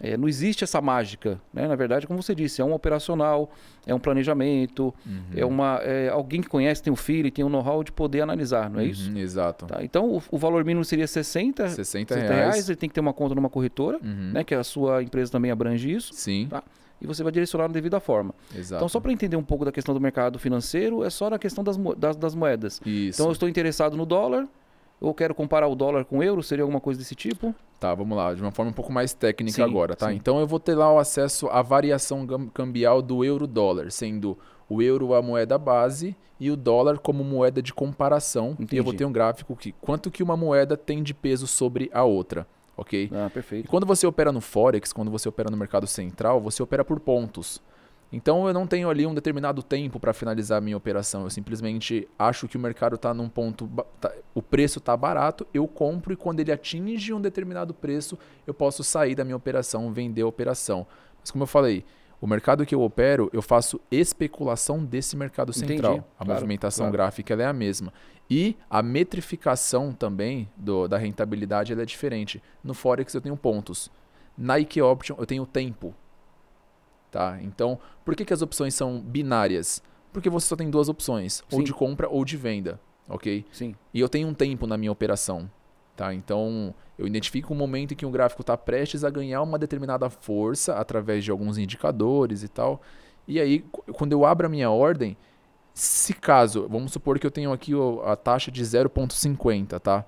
É, 0.00 0.16
não 0.16 0.28
existe 0.28 0.62
essa 0.64 0.80
mágica, 0.80 1.40
né? 1.52 1.66
Na 1.66 1.74
verdade, 1.74 2.06
como 2.06 2.22
você 2.22 2.34
disse, 2.34 2.60
é 2.60 2.64
um 2.64 2.72
operacional, 2.72 3.50
é 3.86 3.94
um 3.94 3.98
planejamento, 3.98 4.94
Uhum. 5.06 5.22
é 5.34 5.44
uma 5.44 5.80
é 5.82 6.08
alguém 6.08 6.40
que 6.40 6.48
conhece, 6.48 6.82
tem 6.82 6.92
o 6.92 6.96
feeling, 6.96 7.30
tem 7.30 7.44
o 7.44 7.48
know-how 7.48 7.82
de 7.82 7.90
poder 7.92 8.20
analisar, 8.20 8.70
não 8.70 8.80
é 8.80 8.84
isso? 8.84 9.10
Uhum, 9.10 9.18
Exato. 9.18 9.66
Tá, 9.66 9.82
então, 9.82 10.08
o, 10.10 10.22
o 10.30 10.38
valor 10.38 10.64
mínimo 10.64 10.84
seria 10.84 11.06
60, 11.06 11.68
60 11.70 12.14
60 12.14 12.14
reais. 12.14 12.30
reais, 12.54 12.68
ele 12.68 12.76
tem 12.76 12.88
que 12.88 12.94
ter 12.94 13.00
uma 13.00 13.12
conta 13.12 13.34
numa 13.34 13.48
corretora, 13.50 13.98
Uhum. 14.02 14.30
né? 14.34 14.44
Que 14.44 14.54
a 14.54 14.62
sua 14.64 15.02
empresa 15.02 15.32
também 15.32 15.50
abrange 15.50 15.92
isso, 15.92 16.12
Sim, 16.14 16.46
Tá. 16.48 16.62
e 17.00 17.06
você 17.06 17.22
vai 17.22 17.32
direcionar 17.32 17.66
da 17.68 17.72
devida 17.74 17.98
forma. 17.98 18.34
exato. 18.54 18.78
Então, 18.78 18.88
só 18.88 19.00
para 19.00 19.12
entender 19.12 19.36
um 19.36 19.42
pouco 19.42 19.64
da 19.64 19.72
questão 19.72 19.94
do 19.94 20.00
mercado 20.00 20.38
financeiro, 20.38 21.02
é 21.04 21.10
só 21.10 21.28
na 21.30 21.38
questão 21.38 21.64
das, 21.64 21.76
das, 21.96 22.16
das 22.16 22.34
moedas. 22.34 22.80
Isso. 22.86 23.16
Então 23.20 23.26
eu 23.26 23.32
estou 23.32 23.48
interessado 23.48 23.96
no 23.96 24.06
dólar 24.06 24.46
ou 25.00 25.14
quero 25.14 25.34
comparar 25.34 25.68
o 25.68 25.74
dólar 25.74 26.04
com 26.04 26.18
o 26.18 26.22
euro, 26.22 26.42
seria 26.42 26.62
alguma 26.62 26.80
coisa 26.80 26.98
desse 26.98 27.14
tipo? 27.14 27.54
Tá, 27.78 27.94
vamos 27.94 28.16
lá, 28.16 28.34
de 28.34 28.42
uma 28.42 28.50
forma 28.50 28.70
um 28.70 28.74
pouco 28.74 28.92
mais 28.92 29.14
técnica 29.14 29.54
Sim, 29.56 29.62
agora, 29.62 29.94
tá? 29.94 30.10
sim. 30.10 30.16
Então 30.16 30.40
eu 30.40 30.46
vou 30.46 30.58
ter 30.58 30.74
lá 30.74 30.92
o 30.92 30.98
acesso 30.98 31.48
à 31.48 31.62
variação 31.62 32.26
cambial 32.52 33.00
do 33.00 33.24
euro-dólar, 33.24 33.90
sendo 33.92 34.36
o 34.68 34.82
euro 34.82 35.14
a 35.14 35.22
moeda 35.22 35.56
base 35.56 36.16
e 36.40 36.50
o 36.50 36.56
dólar 36.56 36.98
como 36.98 37.22
moeda 37.22 37.62
de 37.62 37.72
comparação. 37.72 38.56
E 38.70 38.76
eu 38.76 38.82
vou 38.82 38.92
Entendi. 38.92 38.96
ter 38.96 39.04
um 39.04 39.12
gráfico 39.12 39.54
que 39.54 39.72
quanto 39.80 40.10
que 40.10 40.22
uma 40.22 40.36
moeda 40.36 40.76
tem 40.76 41.02
de 41.02 41.14
peso 41.14 41.46
sobre 41.46 41.88
a 41.92 42.02
outra, 42.04 42.46
ok? 42.76 43.08
Ah, 43.12 43.26
E 43.26 43.30
perfeito. 43.30 43.68
quando 43.68 43.86
você 43.86 44.06
opera 44.06 44.32
no 44.32 44.40
Forex, 44.40 44.92
quando 44.92 45.10
você 45.10 45.28
opera 45.28 45.48
no 45.50 45.56
mercado 45.56 45.86
central, 45.86 46.40
você 46.40 46.60
opera 46.62 46.84
por 46.84 46.98
pontos. 46.98 47.62
Então 48.10 48.46
eu 48.48 48.54
não 48.54 48.66
tenho 48.66 48.88
ali 48.88 49.06
um 49.06 49.12
determinado 49.14 49.62
tempo 49.62 50.00
para 50.00 50.14
finalizar 50.14 50.58
a 50.58 50.60
minha 50.60 50.76
operação. 50.76 51.24
Eu 51.24 51.30
simplesmente 51.30 52.08
acho 52.18 52.48
que 52.48 52.56
o 52.56 52.60
mercado 52.60 52.94
está 52.96 53.12
num 53.12 53.28
ponto. 53.28 53.68
tá- 54.00 54.12
o 54.34 54.40
preço 54.40 54.78
está 54.78 54.96
barato, 54.96 55.46
eu 55.52 55.66
compro 55.68 56.12
e 56.12 56.16
quando 56.16 56.40
ele 56.40 56.50
atinge 56.52 57.12
um 57.12 57.20
determinado 57.20 57.74
preço, 57.74 58.18
eu 58.46 58.54
posso 58.54 58.82
sair 58.82 59.14
da 59.14 59.24
minha 59.24 59.36
operação, 59.36 59.92
vender 59.92 60.22
a 60.22 60.26
operação. 60.26 60.86
Mas 61.20 61.30
como 61.30 61.42
eu 61.42 61.46
falei, 61.46 61.84
o 62.20 62.26
mercado 62.26 62.64
que 62.64 62.74
eu 62.74 62.80
opero, 62.82 63.28
eu 63.32 63.42
faço 63.42 63.78
especulação 63.90 64.82
desse 64.84 65.16
mercado 65.16 65.50
Entendi, 65.50 65.74
central. 65.74 66.08
A 66.18 66.24
claro, 66.24 66.40
movimentação 66.40 66.84
claro. 66.86 66.92
gráfica 66.92 67.34
é 67.34 67.44
a 67.44 67.52
mesma. 67.52 67.92
E 68.30 68.56
a 68.70 68.82
metrificação 68.82 69.92
também 69.92 70.48
do- 70.56 70.88
da 70.88 70.96
rentabilidade 70.96 71.72
é 71.72 71.84
diferente. 71.84 72.42
No 72.64 72.72
Forex 72.74 73.12
eu 73.14 73.20
tenho 73.20 73.36
pontos. 73.36 73.90
Na 74.36 74.58
Ike 74.58 74.80
Option 74.80 75.16
eu 75.18 75.26
tenho 75.26 75.44
tempo. 75.46 75.94
Tá? 77.10 77.38
Então, 77.42 77.78
por 78.04 78.14
que, 78.14 78.24
que 78.24 78.32
as 78.34 78.42
opções 78.42 78.74
são 78.74 79.00
binárias? 79.00 79.82
Porque 80.12 80.28
você 80.28 80.46
só 80.46 80.56
tem 80.56 80.70
duas 80.70 80.88
opções, 80.88 81.42
ou 81.50 81.58
Sim. 81.60 81.64
de 81.64 81.72
compra 81.72 82.08
ou 82.08 82.24
de 82.24 82.36
venda, 82.36 82.80
ok? 83.08 83.44
Sim. 83.52 83.74
E 83.94 84.00
eu 84.00 84.08
tenho 84.08 84.28
um 84.28 84.34
tempo 84.34 84.66
na 84.66 84.76
minha 84.76 84.92
operação, 84.92 85.50
tá? 85.96 86.12
Então, 86.14 86.74
eu 86.98 87.06
identifico 87.06 87.52
um 87.54 87.56
momento 87.56 87.92
em 87.92 87.96
que 87.96 88.04
o 88.06 88.10
gráfico 88.10 88.42
está 88.42 88.56
prestes 88.56 89.04
a 89.04 89.10
ganhar 89.10 89.40
uma 89.42 89.58
determinada 89.58 90.08
força 90.10 90.74
através 90.74 91.24
de 91.24 91.30
alguns 91.30 91.56
indicadores 91.58 92.42
e 92.42 92.48
tal. 92.48 92.80
E 93.26 93.38
aí, 93.40 93.60
qu- 93.60 93.84
quando 93.92 94.12
eu 94.12 94.24
abro 94.24 94.46
a 94.46 94.50
minha 94.50 94.70
ordem, 94.70 95.16
se 95.74 96.12
caso, 96.14 96.66
vamos 96.68 96.92
supor 96.92 97.18
que 97.18 97.26
eu 97.26 97.30
tenho 97.30 97.52
aqui 97.52 97.72
a 98.04 98.16
taxa 98.16 98.50
de 98.50 98.62
0,50, 98.64 99.78
tá? 99.80 100.04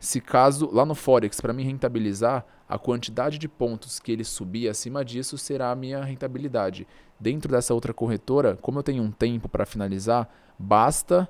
Se 0.00 0.20
caso 0.20 0.68
lá 0.72 0.84
no 0.86 0.94
Forex, 0.94 1.40
para 1.40 1.52
mim 1.52 1.64
rentabilizar, 1.64 2.44
a 2.68 2.78
quantidade 2.78 3.38
de 3.38 3.48
pontos 3.48 3.98
que 3.98 4.12
ele 4.12 4.24
subir 4.24 4.68
acima 4.68 5.04
disso 5.04 5.36
será 5.38 5.70
a 5.70 5.74
minha 5.74 6.04
rentabilidade. 6.04 6.86
Dentro 7.18 7.50
dessa 7.50 7.74
outra 7.74 7.92
corretora, 7.92 8.56
como 8.60 8.78
eu 8.78 8.82
tenho 8.82 9.02
um 9.02 9.10
tempo 9.10 9.48
para 9.48 9.66
finalizar, 9.66 10.28
basta 10.58 11.28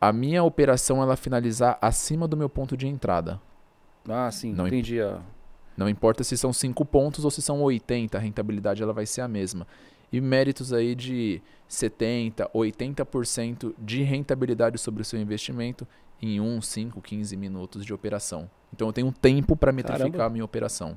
a 0.00 0.12
minha 0.12 0.42
operação 0.44 1.02
ela 1.02 1.16
finalizar 1.16 1.76
acima 1.82 2.26
do 2.28 2.36
meu 2.36 2.48
ponto 2.48 2.76
de 2.76 2.86
entrada. 2.86 3.40
Ah, 4.08 4.30
sim, 4.30 4.52
Não 4.54 4.66
imp- 4.66 4.74
entendi. 4.74 5.00
a- 5.02 5.20
Não 5.76 5.88
importa 5.88 6.24
se 6.24 6.36
são 6.36 6.52
5 6.52 6.84
pontos 6.84 7.24
ou 7.24 7.30
se 7.30 7.42
são 7.42 7.60
80, 7.62 8.16
a 8.16 8.20
rentabilidade 8.20 8.82
ela 8.82 8.92
vai 8.92 9.04
ser 9.06 9.20
a 9.20 9.28
mesma. 9.28 9.66
E 10.10 10.20
méritos 10.20 10.72
aí 10.72 10.94
de 10.94 11.42
70, 11.68 12.48
80% 12.54 13.74
de 13.78 14.02
rentabilidade 14.02 14.78
sobre 14.78 15.02
o 15.02 15.04
seu 15.04 15.20
investimento 15.20 15.86
em 16.20 16.40
1, 16.40 16.60
5, 16.60 17.00
15 17.00 17.36
minutos 17.36 17.84
de 17.84 17.92
operação. 17.92 18.50
Então 18.72 18.88
eu 18.88 18.92
tenho 18.92 19.06
um 19.06 19.12
tempo 19.12 19.56
para 19.56 19.72
metrificar 19.72 20.10
Caramba. 20.10 20.24
a 20.26 20.30
minha 20.30 20.44
operação. 20.44 20.96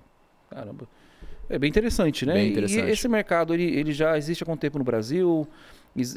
Caramba. 0.50 0.88
É 1.50 1.60
bem 1.60 1.70
interessante, 1.70 2.26
né? 2.26 2.34
Bem 2.34 2.50
interessante. 2.52 2.88
E 2.88 2.92
esse 2.92 3.08
mercado, 3.08 3.54
ele, 3.54 3.64
ele 3.64 3.92
já 3.92 4.18
existe 4.18 4.44
há 4.44 4.46
quanto 4.46 4.60
tempo 4.62 4.78
no 4.78 4.84
Brasil? 4.84 5.48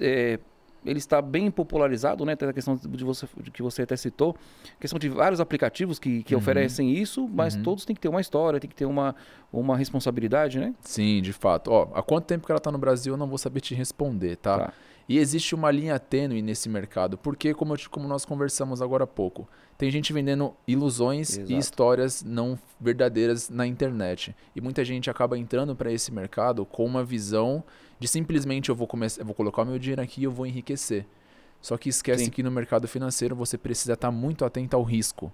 É, 0.01 0.39
ele 0.87 0.99
está 0.99 1.21
bem 1.23 1.51
popularizado, 1.51 2.25
né? 2.25 2.37
Tem 2.37 2.49
a 2.49 2.53
questão 2.53 2.77
de 2.77 3.05
você, 3.05 3.27
que 3.53 3.63
você 3.63 3.83
até 3.83 3.97
citou, 3.97 4.37
questão 4.79 4.99
de 4.99 5.09
vários 5.09 5.41
aplicativos 5.41 5.99
que, 5.99 6.23
que 6.23 6.35
Uhum. 6.35 6.39
oferecem 6.39 6.93
isso, 6.93 7.27
mas 7.29 7.57
Uhum. 7.57 7.63
todos 7.63 7.85
têm 7.85 7.95
que 7.97 8.01
ter 8.03 8.09
uma 8.09 8.21
história, 8.21 8.61
tem 8.61 8.69
que 8.69 8.77
ter 8.77 8.85
uma, 8.85 9.17
uma 9.53 9.77
responsabilidade, 9.77 10.59
né? 10.61 10.75
Sim, 10.83 11.23
de 11.23 11.33
fato. 11.33 11.71
Ó, 11.73 11.89
há 11.95 12.03
quanto 12.03 12.27
tempo 12.27 12.45
que 12.47 12.53
ela 12.53 12.59
está 12.59 12.71
no 12.71 12.79
Brasil 12.79 13.15
eu 13.15 13.17
não 13.17 13.27
vou 13.27 13.39
saber 13.39 13.61
te 13.61 13.75
responder, 13.75 14.37
tá? 14.37 14.59
Tá. 14.67 14.73
E 15.09 15.19
existe 15.19 15.55
uma 15.55 15.71
linha 15.71 15.99
tênue 15.99 16.41
nesse 16.41 16.69
mercado, 16.69 17.19
porque 17.19 17.53
como, 17.53 17.75
eu 17.75 17.79
como 17.91 18.09
nós 18.09 18.25
conversamos 18.25 18.81
agora 18.81 19.05
há 19.05 19.07
pouco, 19.07 19.47
tem 19.77 19.91
gente 19.91 20.13
vendendo 20.13 20.55
ilusões 20.67 21.37
Exato. 21.37 21.53
e 21.53 21.59
histórias 21.59 22.23
não 22.23 22.59
verdadeiras 22.81 23.51
na 23.51 23.67
internet. 23.67 24.35
E 24.57 24.61
muita 24.61 24.85
gente 24.85 25.11
acaba 25.11 25.37
entrando 25.37 25.77
para 25.77 25.93
esse 25.93 26.11
mercado 26.11 26.65
com 26.65 26.85
uma 26.87 27.05
visão 27.05 27.63
de 27.99 28.09
simplesmente 28.09 28.71
eu 28.71 28.75
vou 28.75 28.87
começar, 28.87 29.21
eu 29.21 29.27
vou 29.27 29.35
colocar 29.35 29.63
o 29.63 29.67
meu 29.67 29.79
dinheiro 29.79 30.01
aqui 30.01 30.23
e 30.23 30.25
eu 30.25 30.33
vou 30.33 30.47
enriquecer. 30.47 31.07
Só 31.61 31.77
que 31.77 31.89
esquece 31.89 32.27
Sim. 32.27 32.31
que 32.31 32.43
no 32.43 32.51
mercado 32.51 32.87
financeiro 32.89 33.35
você 33.35 33.59
precisa 33.59 33.95
estar 33.95 34.11
muito 34.11 34.45
atento 34.45 34.77
ao 34.77 34.83
risco. 34.83 35.33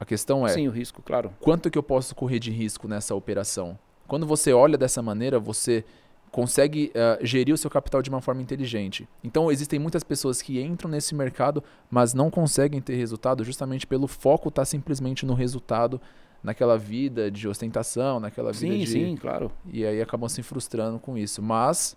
A 0.00 0.04
questão 0.04 0.46
é, 0.46 0.50
Sim, 0.50 0.68
o 0.68 0.70
risco, 0.70 1.02
claro. 1.02 1.32
quanto 1.40 1.70
que 1.70 1.78
eu 1.78 1.82
posso 1.82 2.14
correr 2.14 2.38
de 2.38 2.50
risco 2.50 2.86
nessa 2.88 3.14
operação? 3.14 3.78
Quando 4.06 4.26
você 4.26 4.52
olha 4.52 4.78
dessa 4.78 5.02
maneira, 5.02 5.38
você 5.38 5.84
consegue 6.30 6.90
eh, 6.94 7.18
gerir 7.22 7.54
o 7.54 7.58
seu 7.58 7.70
capital 7.70 8.02
de 8.02 8.10
uma 8.10 8.20
forma 8.20 8.42
inteligente. 8.42 9.08
Então, 9.22 9.50
existem 9.50 9.78
muitas 9.78 10.02
pessoas 10.02 10.42
que 10.42 10.60
entram 10.60 10.90
nesse 10.90 11.14
mercado, 11.14 11.62
mas 11.90 12.14
não 12.14 12.30
conseguem 12.30 12.80
ter 12.80 12.96
resultado 12.96 13.44
justamente 13.44 13.86
pelo 13.86 14.06
foco 14.06 14.48
estar 14.48 14.64
simplesmente 14.64 15.24
no 15.24 15.34
resultado, 15.34 16.00
naquela 16.42 16.78
vida 16.78 17.30
de 17.30 17.48
ostentação, 17.48 18.20
naquela 18.20 18.52
vida 18.52 18.72
Sim, 18.72 18.78
de... 18.78 18.86
sim, 18.86 19.16
claro. 19.16 19.50
E 19.66 19.84
aí 19.84 20.00
acabam 20.00 20.28
se 20.28 20.42
frustrando 20.42 20.98
com 20.98 21.18
isso. 21.18 21.42
Mas, 21.42 21.96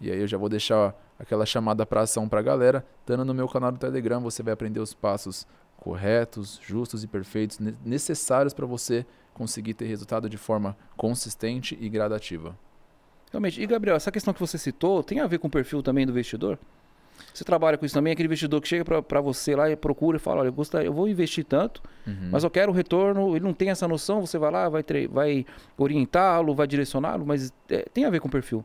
e 0.00 0.10
aí 0.10 0.18
eu 0.18 0.26
já 0.26 0.36
vou 0.36 0.48
deixar 0.48 0.94
aquela 1.18 1.46
chamada 1.46 1.86
para 1.86 2.02
ação 2.02 2.28
para 2.28 2.40
a 2.40 2.42
galera, 2.42 2.84
estando 3.00 3.24
no 3.24 3.32
meu 3.32 3.48
canal 3.48 3.72
do 3.72 3.78
Telegram, 3.78 4.20
você 4.20 4.42
vai 4.42 4.52
aprender 4.52 4.80
os 4.80 4.92
passos 4.92 5.46
corretos, 5.76 6.58
justos 6.62 7.04
e 7.04 7.06
perfeitos 7.06 7.58
ne- 7.58 7.74
necessários 7.84 8.52
para 8.52 8.66
você 8.66 9.06
conseguir 9.32 9.74
ter 9.74 9.86
resultado 9.86 10.28
de 10.28 10.36
forma 10.36 10.76
consistente 10.96 11.76
e 11.80 11.88
gradativa. 11.88 12.58
Realmente. 13.30 13.60
E, 13.60 13.66
Gabriel, 13.66 13.96
essa 13.96 14.10
questão 14.10 14.32
que 14.32 14.40
você 14.40 14.56
citou 14.58 15.02
tem 15.02 15.20
a 15.20 15.26
ver 15.26 15.38
com 15.38 15.48
o 15.48 15.50
perfil 15.50 15.82
também 15.82 16.06
do 16.06 16.12
investidor? 16.12 16.58
Você 17.32 17.44
trabalha 17.44 17.76
com 17.78 17.84
isso 17.84 17.94
também? 17.94 18.12
Aquele 18.12 18.26
investidor 18.26 18.60
que 18.60 18.68
chega 18.68 18.84
para 19.02 19.20
você 19.20 19.54
lá 19.56 19.70
e 19.70 19.76
procura 19.76 20.16
e 20.16 20.20
fala, 20.20 20.40
olha, 20.40 20.48
eu, 20.48 20.52
gostaria, 20.52 20.86
eu 20.86 20.92
vou 20.92 21.08
investir 21.08 21.44
tanto, 21.44 21.82
Uhum. 22.06 22.28
mas 22.30 22.44
eu 22.44 22.50
quero 22.50 22.70
o 22.70 22.74
retorno, 22.74 23.34
ele 23.36 23.44
não 23.44 23.52
tem 23.52 23.70
essa 23.70 23.86
noção, 23.88 24.20
você 24.24 24.38
vai 24.38 24.50
lá, 24.50 24.68
vai, 24.68 24.84
vai 25.10 25.46
orientá-lo, 25.76 26.54
vai 26.54 26.66
direcioná-lo, 26.66 27.26
mas 27.26 27.52
é, 27.68 27.86
tem 27.92 28.04
a 28.04 28.10
ver 28.10 28.20
com 28.20 28.28
o 28.28 28.30
perfil. 28.30 28.64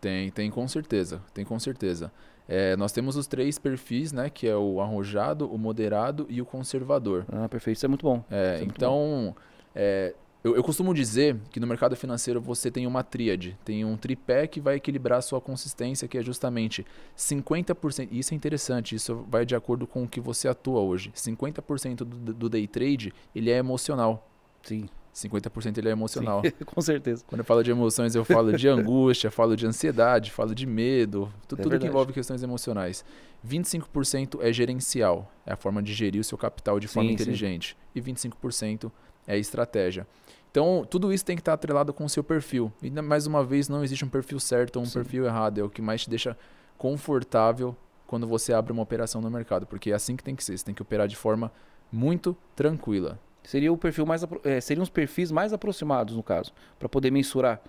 Tem, 0.00 0.30
tem 0.30 0.50
com 0.50 0.66
certeza, 0.68 1.20
tem 1.34 1.44
com 1.44 1.58
certeza. 1.58 2.10
É, 2.48 2.76
nós 2.76 2.92
temos 2.92 3.16
os 3.16 3.26
três 3.26 3.58
perfis, 3.58 4.12
né, 4.12 4.30
que 4.30 4.48
é 4.48 4.56
o 4.56 4.80
arrojado, 4.80 5.52
o 5.52 5.58
moderado 5.58 6.26
e 6.30 6.40
o 6.40 6.46
conservador. 6.46 7.26
Ah, 7.30 7.48
perfeito, 7.48 7.76
isso 7.76 7.86
é 7.86 7.88
muito 7.88 8.02
bom. 8.06 8.24
É, 8.30 8.54
é 8.54 8.58
muito 8.58 8.70
então, 8.76 9.36
é, 9.74 10.14
eu, 10.48 10.56
eu 10.56 10.62
costumo 10.62 10.92
dizer 10.94 11.36
que 11.50 11.60
no 11.60 11.66
mercado 11.66 11.94
financeiro 11.96 12.40
você 12.40 12.70
tem 12.70 12.86
uma 12.86 13.02
tríade, 13.02 13.56
tem 13.64 13.84
um 13.84 13.96
tripé 13.96 14.46
que 14.46 14.60
vai 14.60 14.76
equilibrar 14.76 15.18
a 15.18 15.22
sua 15.22 15.40
consistência, 15.40 16.08
que 16.08 16.16
é 16.18 16.22
justamente 16.22 16.84
50%. 17.16 18.08
E 18.10 18.18
isso 18.18 18.32
é 18.32 18.36
interessante, 18.36 18.94
isso 18.94 19.24
vai 19.28 19.44
de 19.44 19.54
acordo 19.54 19.86
com 19.86 20.04
o 20.04 20.08
que 20.08 20.20
você 20.20 20.48
atua 20.48 20.80
hoje. 20.80 21.10
50% 21.14 21.96
do, 21.98 22.04
do 22.34 22.48
day 22.48 22.66
trade, 22.66 23.12
ele 23.34 23.50
é 23.50 23.56
emocional. 23.58 24.28
Sim, 24.62 24.88
50% 25.14 25.78
ele 25.78 25.88
é 25.88 25.92
emocional. 25.92 26.42
com 26.66 26.80
certeza. 26.80 27.24
Quando 27.26 27.40
eu 27.40 27.44
falo 27.44 27.62
de 27.62 27.70
emoções, 27.70 28.14
eu 28.14 28.24
falo 28.24 28.52
de 28.52 28.66
angústia, 28.68 29.30
falo 29.30 29.56
de 29.56 29.66
ansiedade, 29.66 30.30
falo 30.30 30.54
de 30.54 30.66
medo, 30.66 31.32
tu- 31.46 31.56
É 31.58 31.62
tudo 31.62 31.78
que 31.78 31.86
envolve 31.86 32.12
questões 32.12 32.42
emocionais. 32.42 33.04
25% 33.46 34.38
é 34.40 34.52
gerencial, 34.52 35.32
é 35.46 35.52
a 35.52 35.56
forma 35.56 35.82
de 35.82 35.92
gerir 35.94 36.20
o 36.20 36.24
seu 36.24 36.36
capital 36.38 36.80
de 36.80 36.88
forma 36.88 37.10
Sim, 37.10 37.16
sim. 37.16 37.22
inteligente. 37.22 37.76
E 37.94 38.00
25% 38.00 38.90
é 39.26 39.38
estratégia. 39.38 40.06
Então, 40.50 40.86
tudo 40.88 41.12
isso 41.12 41.24
tem 41.24 41.36
que 41.36 41.40
estar 41.40 41.52
atrelado 41.52 41.92
com 41.92 42.04
o 42.04 42.08
seu 42.08 42.24
perfil. 42.24 42.72
E, 42.82 42.90
mais 42.90 43.26
uma 43.26 43.44
vez, 43.44 43.68
não 43.68 43.84
existe 43.84 44.04
um 44.04 44.08
perfil 44.08 44.40
certo 44.40 44.76
ou 44.76 44.82
um 44.82 44.86
Sim. 44.86 44.94
perfil 44.94 45.24
errado. 45.26 45.58
É 45.58 45.62
o 45.62 45.70
que 45.70 45.82
mais 45.82 46.02
te 46.02 46.10
deixa 46.10 46.36
confortável 46.76 47.76
quando 48.06 48.26
você 48.26 48.52
abre 48.52 48.72
uma 48.72 48.82
operação 48.82 49.20
no 49.20 49.30
mercado. 49.30 49.66
Porque 49.66 49.90
é 49.90 49.94
assim 49.94 50.16
que 50.16 50.24
tem 50.24 50.34
que 50.34 50.42
ser. 50.42 50.56
Você 50.56 50.64
tem 50.64 50.74
que 50.74 50.82
operar 50.82 51.06
de 51.06 51.16
forma 51.16 51.52
muito 51.92 52.36
tranquila. 52.56 53.18
Seria 53.42 53.72
o 53.72 53.78
perfil 53.78 54.04
mais 54.04 54.22
é, 54.44 54.60
seriam 54.60 54.82
os 54.82 54.90
perfis 54.90 55.30
mais 55.30 55.54
aproximados 55.54 56.14
no 56.14 56.22
caso, 56.22 56.52
para 56.78 56.86
poder 56.86 57.10
mensurar 57.10 57.62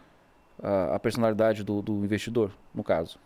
a, 0.61 0.95
a 0.95 0.99
personalidade 0.99 1.63
do, 1.63 1.81
do 1.81 2.03
investidor, 2.03 2.51
no 2.75 2.83
caso. 2.83 3.17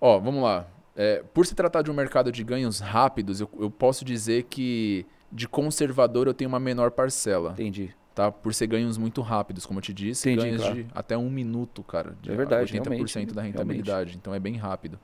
Ó, 0.00 0.18
vamos 0.18 0.42
lá. 0.42 0.66
É, 0.96 1.22
por 1.32 1.46
se 1.46 1.54
tratar 1.54 1.82
de 1.82 1.90
um 1.92 1.94
mercado 1.94 2.32
de 2.32 2.42
ganhos 2.42 2.80
rápidos, 2.80 3.40
eu, 3.40 3.48
eu 3.60 3.70
posso 3.70 4.04
dizer 4.04 4.44
que 4.44 5.06
de 5.30 5.46
conservador 5.46 6.26
eu 6.26 6.34
tenho 6.34 6.48
uma 6.48 6.58
menor 6.58 6.90
parcela, 6.90 7.52
Entendi. 7.52 7.94
Tá? 8.18 8.32
Por 8.32 8.52
ser 8.52 8.66
ganhos 8.66 8.98
muito 8.98 9.20
rápidos, 9.22 9.64
como 9.64 9.78
eu 9.78 9.82
te 9.82 9.92
disse, 9.92 10.28
Entendi, 10.28 10.46
ganhos 10.48 10.62
claro. 10.62 10.74
de 10.74 10.86
até 10.92 11.16
um 11.16 11.30
minuto, 11.30 11.84
cara. 11.84 12.16
De 12.20 12.32
É 12.32 12.34
verdade, 12.34 12.72
80% 12.72 12.84
realmente, 12.84 13.32
da 13.32 13.42
rentabilidade, 13.42 14.16
então 14.16 14.34
é 14.34 14.40
bem 14.40 14.56
rápido. 14.56 14.98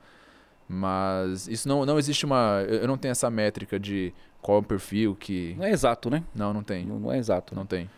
Mas 0.67 1.47
isso 1.47 1.65
não, 1.65 1.85
não 1.85 1.97
existe 1.97 2.25
uma... 2.25 2.65
Eu 2.67 2.87
não 2.89 2.97
tenho 2.97 3.13
essa 3.13 3.29
métrica 3.29 3.79
de 3.79 4.13
qual 4.41 4.57
é 4.57 4.59
o 4.59 4.63
perfil 4.63 5.15
que... 5.15 5.55
Não 5.57 5.63
é 5.63 5.71
exato, 5.71 6.09
né? 6.09 6.25
Não, 6.35 6.53
não 6.53 6.61
tem. 6.61 6.85
Não, 6.85 6.99
não 6.99 7.11
é 7.11 7.17
exato. 7.17 7.55
né? 7.55 7.59
Não 7.59 7.65
tem. 7.65 7.89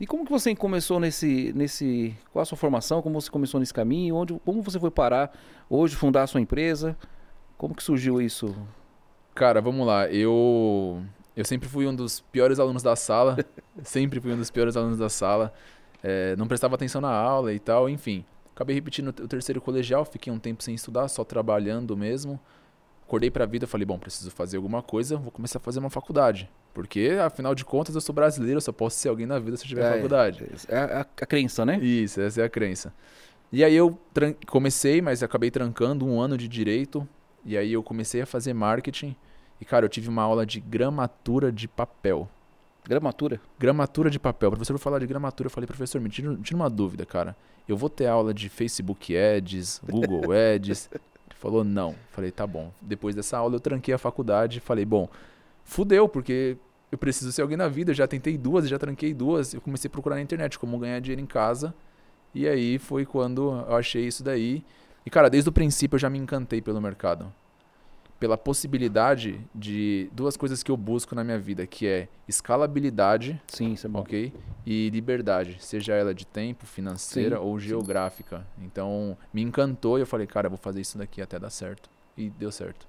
E 0.00 0.06
como 0.06 0.24
que 0.24 0.30
você 0.30 0.54
começou 0.54 0.98
nesse, 0.98 1.52
nesse, 1.54 2.16
qual 2.32 2.42
a 2.42 2.46
sua 2.46 2.56
formação? 2.56 3.02
Como 3.02 3.20
você 3.20 3.30
começou 3.30 3.60
nesse 3.60 3.74
caminho? 3.74 4.16
Onde, 4.16 4.32
como 4.42 4.62
você 4.62 4.80
foi 4.80 4.90
parar 4.90 5.36
hoje 5.68 5.94
fundar 5.96 6.22
a 6.22 6.26
sua 6.26 6.40
empresa? 6.40 6.96
Como 7.58 7.74
que 7.74 7.82
surgiu 7.82 8.22
isso? 8.22 8.56
Cara, 9.34 9.60
vamos 9.60 9.86
lá. 9.86 10.08
Eu 10.08 11.02
eu 11.36 11.44
sempre 11.44 11.68
fui 11.68 11.86
um 11.86 11.94
dos 11.94 12.20
piores 12.20 12.58
alunos 12.58 12.82
da 12.82 12.94
sala. 12.96 13.36
sempre 13.82 14.20
fui 14.20 14.32
um 14.32 14.36
dos 14.36 14.50
piores 14.50 14.76
alunos 14.76 14.98
da 14.98 15.08
sala. 15.08 15.52
É, 16.02 16.34
não 16.36 16.46
prestava 16.48 16.74
atenção 16.74 17.00
na 17.00 17.12
aula 17.12 17.52
e 17.52 17.58
tal, 17.58 17.88
enfim. 17.88 18.24
Acabei 18.54 18.74
repetindo 18.74 19.08
o 19.08 19.28
terceiro 19.28 19.60
colegial, 19.60 20.04
fiquei 20.04 20.32
um 20.32 20.38
tempo 20.38 20.62
sem 20.62 20.74
estudar, 20.74 21.08
só 21.08 21.24
trabalhando 21.24 21.96
mesmo. 21.96 22.38
Acordei 23.06 23.30
pra 23.30 23.46
vida, 23.46 23.66
falei, 23.66 23.84
bom, 23.86 23.98
preciso 23.98 24.30
fazer 24.30 24.56
alguma 24.56 24.82
coisa, 24.82 25.16
vou 25.16 25.30
começar 25.30 25.58
a 25.58 25.60
fazer 25.60 25.78
uma 25.78 25.90
faculdade. 25.90 26.50
Porque, 26.74 27.18
afinal 27.24 27.54
de 27.54 27.64
contas, 27.64 27.94
eu 27.94 28.00
sou 28.00 28.14
brasileiro, 28.14 28.56
eu 28.56 28.60
só 28.62 28.72
posso 28.72 28.96
ser 28.98 29.08
alguém 29.08 29.26
na 29.26 29.38
vida 29.38 29.56
se 29.56 29.64
eu 29.64 29.68
tiver 29.68 29.84
É, 29.84 29.94
faculdade. 29.94 30.46
É 30.68 30.78
a, 30.78 31.00
a- 31.00 31.26
crença, 31.26 31.64
né? 31.66 31.78
Isso, 31.78 32.20
essa 32.20 32.40
é 32.40 32.44
a 32.44 32.48
crença. 32.48 32.92
E 33.52 33.62
aí 33.62 33.74
eu 33.74 33.98
comecei, 34.46 35.02
mas 35.02 35.22
acabei 35.22 35.50
trancando 35.50 36.06
um 36.06 36.18
ano 36.20 36.38
de 36.38 36.48
direito. 36.48 37.06
E 37.44 37.56
aí 37.56 37.72
eu 37.72 37.82
comecei 37.82 38.22
a 38.22 38.26
fazer 38.26 38.54
marketing. 38.54 39.14
E, 39.62 39.64
cara, 39.64 39.84
eu 39.84 39.88
tive 39.88 40.08
uma 40.08 40.22
aula 40.22 40.44
de 40.44 40.58
gramatura 40.58 41.52
de 41.52 41.68
papel. 41.68 42.28
Gramatura. 42.84 43.40
Gramatura 43.60 44.10
de 44.10 44.18
papel. 44.18 44.48
O 44.48 44.50
professor 44.50 44.76
foi 44.76 44.82
falar 44.82 44.98
de 44.98 45.06
gramatura. 45.06 45.46
Eu 45.46 45.52
falei, 45.52 45.68
professor, 45.68 46.00
me 46.00 46.08
tira, 46.08 46.36
tira 46.42 46.56
uma 46.56 46.68
dúvida, 46.68 47.06
cara. 47.06 47.36
Eu 47.68 47.76
vou 47.76 47.88
ter 47.88 48.08
aula 48.08 48.34
de 48.34 48.48
Facebook 48.48 49.16
Ads, 49.16 49.80
Google 49.88 50.32
Ads. 50.34 50.90
Ele 50.90 51.00
falou, 51.36 51.62
não. 51.62 51.94
Falei, 52.10 52.32
tá 52.32 52.44
bom. 52.44 52.72
Depois 52.82 53.14
dessa 53.14 53.38
aula 53.38 53.54
eu 53.54 53.60
tranquei 53.60 53.94
a 53.94 53.98
faculdade. 53.98 54.58
Falei, 54.58 54.84
bom, 54.84 55.08
fudeu, 55.62 56.08
porque 56.08 56.56
eu 56.90 56.98
preciso 56.98 57.30
ser 57.30 57.42
alguém 57.42 57.56
na 57.56 57.68
vida. 57.68 57.92
Eu 57.92 57.94
já 57.94 58.08
tentei 58.08 58.36
duas, 58.36 58.68
já 58.68 58.80
tranquei 58.80 59.14
duas. 59.14 59.54
Eu 59.54 59.60
comecei 59.60 59.86
a 59.86 59.92
procurar 59.92 60.16
na 60.16 60.22
internet 60.22 60.58
como 60.58 60.76
ganhar 60.76 60.98
dinheiro 60.98 61.22
em 61.22 61.26
casa. 61.26 61.72
E 62.34 62.48
aí 62.48 62.80
foi 62.80 63.06
quando 63.06 63.64
eu 63.64 63.76
achei 63.76 64.08
isso 64.08 64.24
daí. 64.24 64.64
E, 65.06 65.10
cara, 65.10 65.30
desde 65.30 65.48
o 65.48 65.52
princípio 65.52 65.94
eu 65.94 66.00
já 66.00 66.10
me 66.10 66.18
encantei 66.18 66.60
pelo 66.60 66.80
mercado. 66.80 67.32
Pela 68.22 68.38
possibilidade 68.38 69.40
de 69.52 70.08
duas 70.12 70.36
coisas 70.36 70.62
que 70.62 70.70
eu 70.70 70.76
busco 70.76 71.12
na 71.12 71.24
minha 71.24 71.40
vida, 71.40 71.66
que 71.66 71.88
é 71.88 72.06
escalabilidade 72.28 73.42
Sim, 73.48 73.72
isso 73.72 73.88
é 73.88 73.90
bom. 73.90 73.98
ok? 73.98 74.32
E 74.64 74.90
liberdade, 74.90 75.56
seja 75.58 75.94
ela 75.94 76.14
de 76.14 76.24
tempo, 76.24 76.64
financeira 76.64 77.36
Sim, 77.36 77.42
ou 77.42 77.58
sim. 77.58 77.66
geográfica. 77.66 78.46
Então, 78.62 79.18
me 79.34 79.42
encantou 79.42 79.98
e 79.98 80.02
eu 80.02 80.06
falei, 80.06 80.28
cara, 80.28 80.46
eu 80.46 80.50
vou 80.50 80.56
fazer 80.56 80.80
isso 80.80 80.96
daqui 80.96 81.20
até 81.20 81.36
dar 81.36 81.50
certo. 81.50 81.90
E 82.16 82.30
deu 82.30 82.52
certo. 82.52 82.86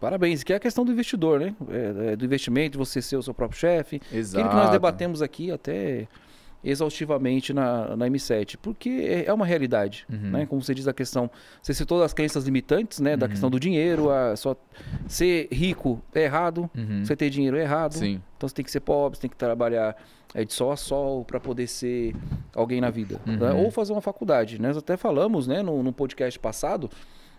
Parabéns, 0.00 0.42
que 0.42 0.54
é 0.54 0.56
a 0.56 0.60
questão 0.60 0.86
do 0.86 0.92
investidor, 0.92 1.38
né? 1.38 1.54
É, 1.68 2.12
é, 2.12 2.16
do 2.16 2.24
investimento, 2.24 2.78
você 2.78 3.02
ser 3.02 3.16
o 3.16 3.22
seu 3.22 3.34
próprio 3.34 3.60
chefe. 3.60 4.00
Exato. 4.10 4.38
Aquilo 4.42 4.58
que 4.58 4.64
nós 4.64 4.72
debatemos 4.72 5.20
aqui 5.20 5.50
até 5.50 6.08
exaustivamente 6.64 7.52
na, 7.52 7.96
na 7.96 8.06
M7, 8.08 8.56
porque 8.60 8.88
é, 8.88 9.24
é 9.26 9.32
uma 9.32 9.44
realidade, 9.46 10.04
Uhum. 10.10 10.30
né? 10.30 10.46
Como 10.46 10.62
você 10.62 10.74
diz 10.74 10.86
a 10.88 10.92
questão, 10.92 11.30
você 11.60 11.74
citou 11.74 12.02
as 12.02 12.12
crenças 12.12 12.44
limitantes, 12.44 13.00
né? 13.00 13.16
Da 13.16 13.26
Uhum. 13.26 13.30
questão 13.30 13.50
do 13.50 13.58
dinheiro, 13.60 14.10
a 14.10 14.36
só 14.36 14.56
ser 15.06 15.48
rico 15.52 16.00
é 16.14 16.22
errado, 16.24 16.70
Uhum. 16.76 17.04
você 17.04 17.16
ter 17.16 17.30
dinheiro 17.30 17.56
é 17.56 17.62
errado, 17.62 17.94
Sim. 17.94 18.20
então 18.36 18.48
você 18.48 18.54
tem 18.54 18.64
que 18.64 18.70
ser 18.70 18.80
pobre, 18.80 19.16
você 19.16 19.22
tem 19.22 19.30
que 19.30 19.36
trabalhar 19.36 19.96
é, 20.34 20.44
de 20.44 20.52
sol 20.54 20.72
a 20.72 20.76
sol 20.76 21.24
para 21.26 21.38
poder 21.38 21.66
ser 21.66 22.14
alguém 22.54 22.80
na 22.80 22.88
vida, 22.90 23.20
né? 23.26 23.52
Uhum. 23.52 23.64
ou 23.64 23.70
fazer 23.70 23.92
uma 23.92 24.00
faculdade. 24.00 24.60
Nós 24.60 24.76
até 24.76 24.96
falamos, 24.96 25.46
né? 25.46 25.62
No, 25.62 25.82
no 25.82 25.92
podcast 25.92 26.38
passado, 26.38 26.88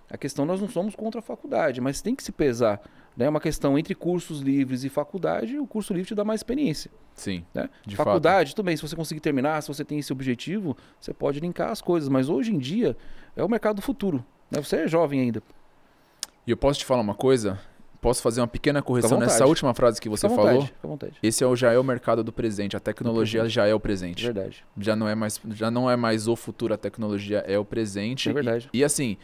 a 0.10 0.18
questão 0.18 0.46
nós 0.46 0.62
não 0.62 0.70
somos 0.70 0.96
contra 0.96 1.20
a 1.20 1.22
faculdade, 1.22 1.82
mas 1.82 2.02
tem 2.02 2.16
que 2.16 2.24
se 2.24 2.32
pesar. 2.32 2.82
É 3.18 3.30
uma 3.30 3.40
questão 3.40 3.78
entre 3.78 3.94
cursos 3.94 4.42
livres 4.42 4.84
e 4.84 4.90
faculdade, 4.90 5.60
o 5.60 5.68
curso 5.68 5.94
livre 5.94 6.08
te 6.08 6.16
dá 6.16 6.24
mais 6.24 6.40
experiência. 6.40 6.90
Sim. 7.14 7.46
Né? 7.54 7.70
De 7.86 7.96
Faculdade, 7.96 8.56
tudo 8.56 8.66
bem, 8.66 8.76
se 8.76 8.82
você 8.82 8.96
conseguir 8.96 9.20
terminar, 9.20 9.62
se 9.62 9.68
você 9.68 9.86
tem 9.86 10.00
esse 10.00 10.12
objetivo, 10.12 10.76
você 11.00 11.14
pode 11.14 11.40
linkar 11.40 11.70
as 11.70 11.82
coisas, 11.82 12.10
mas 12.10 12.28
hoje 12.28 12.52
em 12.54 12.58
dia 12.58 12.98
é 13.36 13.44
o 13.44 13.50
mercado 13.50 13.76
do 13.78 13.82
futuro. 13.84 14.26
Né? 14.50 14.62
Você 14.62 14.78
é 14.78 14.88
jovem 14.88 15.20
ainda. 15.20 15.44
E 16.46 16.52
eu 16.52 16.58
posso 16.58 16.80
te 16.80 16.86
falar 16.86 17.02
uma 17.02 17.14
coisa? 17.14 17.60
Posso 18.02 18.22
fazer 18.22 18.42
uma 18.42 18.48
pequena 18.48 18.82
correção 18.82 19.18
nessa 19.18 19.46
última 19.46 19.74
frase 19.74 20.02
que 20.02 20.10
você 20.10 20.28
vontade, 20.28 20.48
falou? 20.48 20.66
Fica 20.66 20.80
à 20.84 20.88
vontade. 20.88 21.14
Esse 21.24 21.42
é 21.42 21.48
o, 21.48 21.56
já 21.56 21.72
é 21.72 21.80
o 21.80 21.84
mercado 21.84 22.22
do 22.22 22.34
presente. 22.34 22.76
A 22.76 22.80
tecnologia 22.80 23.48
já 23.48 23.66
é 23.66 23.74
o 23.74 23.80
presente. 23.80 24.26
Verdade. 24.26 24.66
Já 24.78 24.94
não 24.94 25.08
é 25.08 25.16
mais, 25.16 25.40
já 25.52 25.72
não 25.72 25.90
é 25.90 25.96
mais 25.96 26.28
o 26.28 26.36
futuro. 26.36 26.74
A 26.74 26.78
tecnologia 26.78 27.46
é 27.48 27.58
o 27.58 27.64
presente. 27.64 28.30
É 28.30 28.34
verdade. 28.34 28.70
E, 28.74 28.80
e 28.80 28.84
assim, 28.84 29.18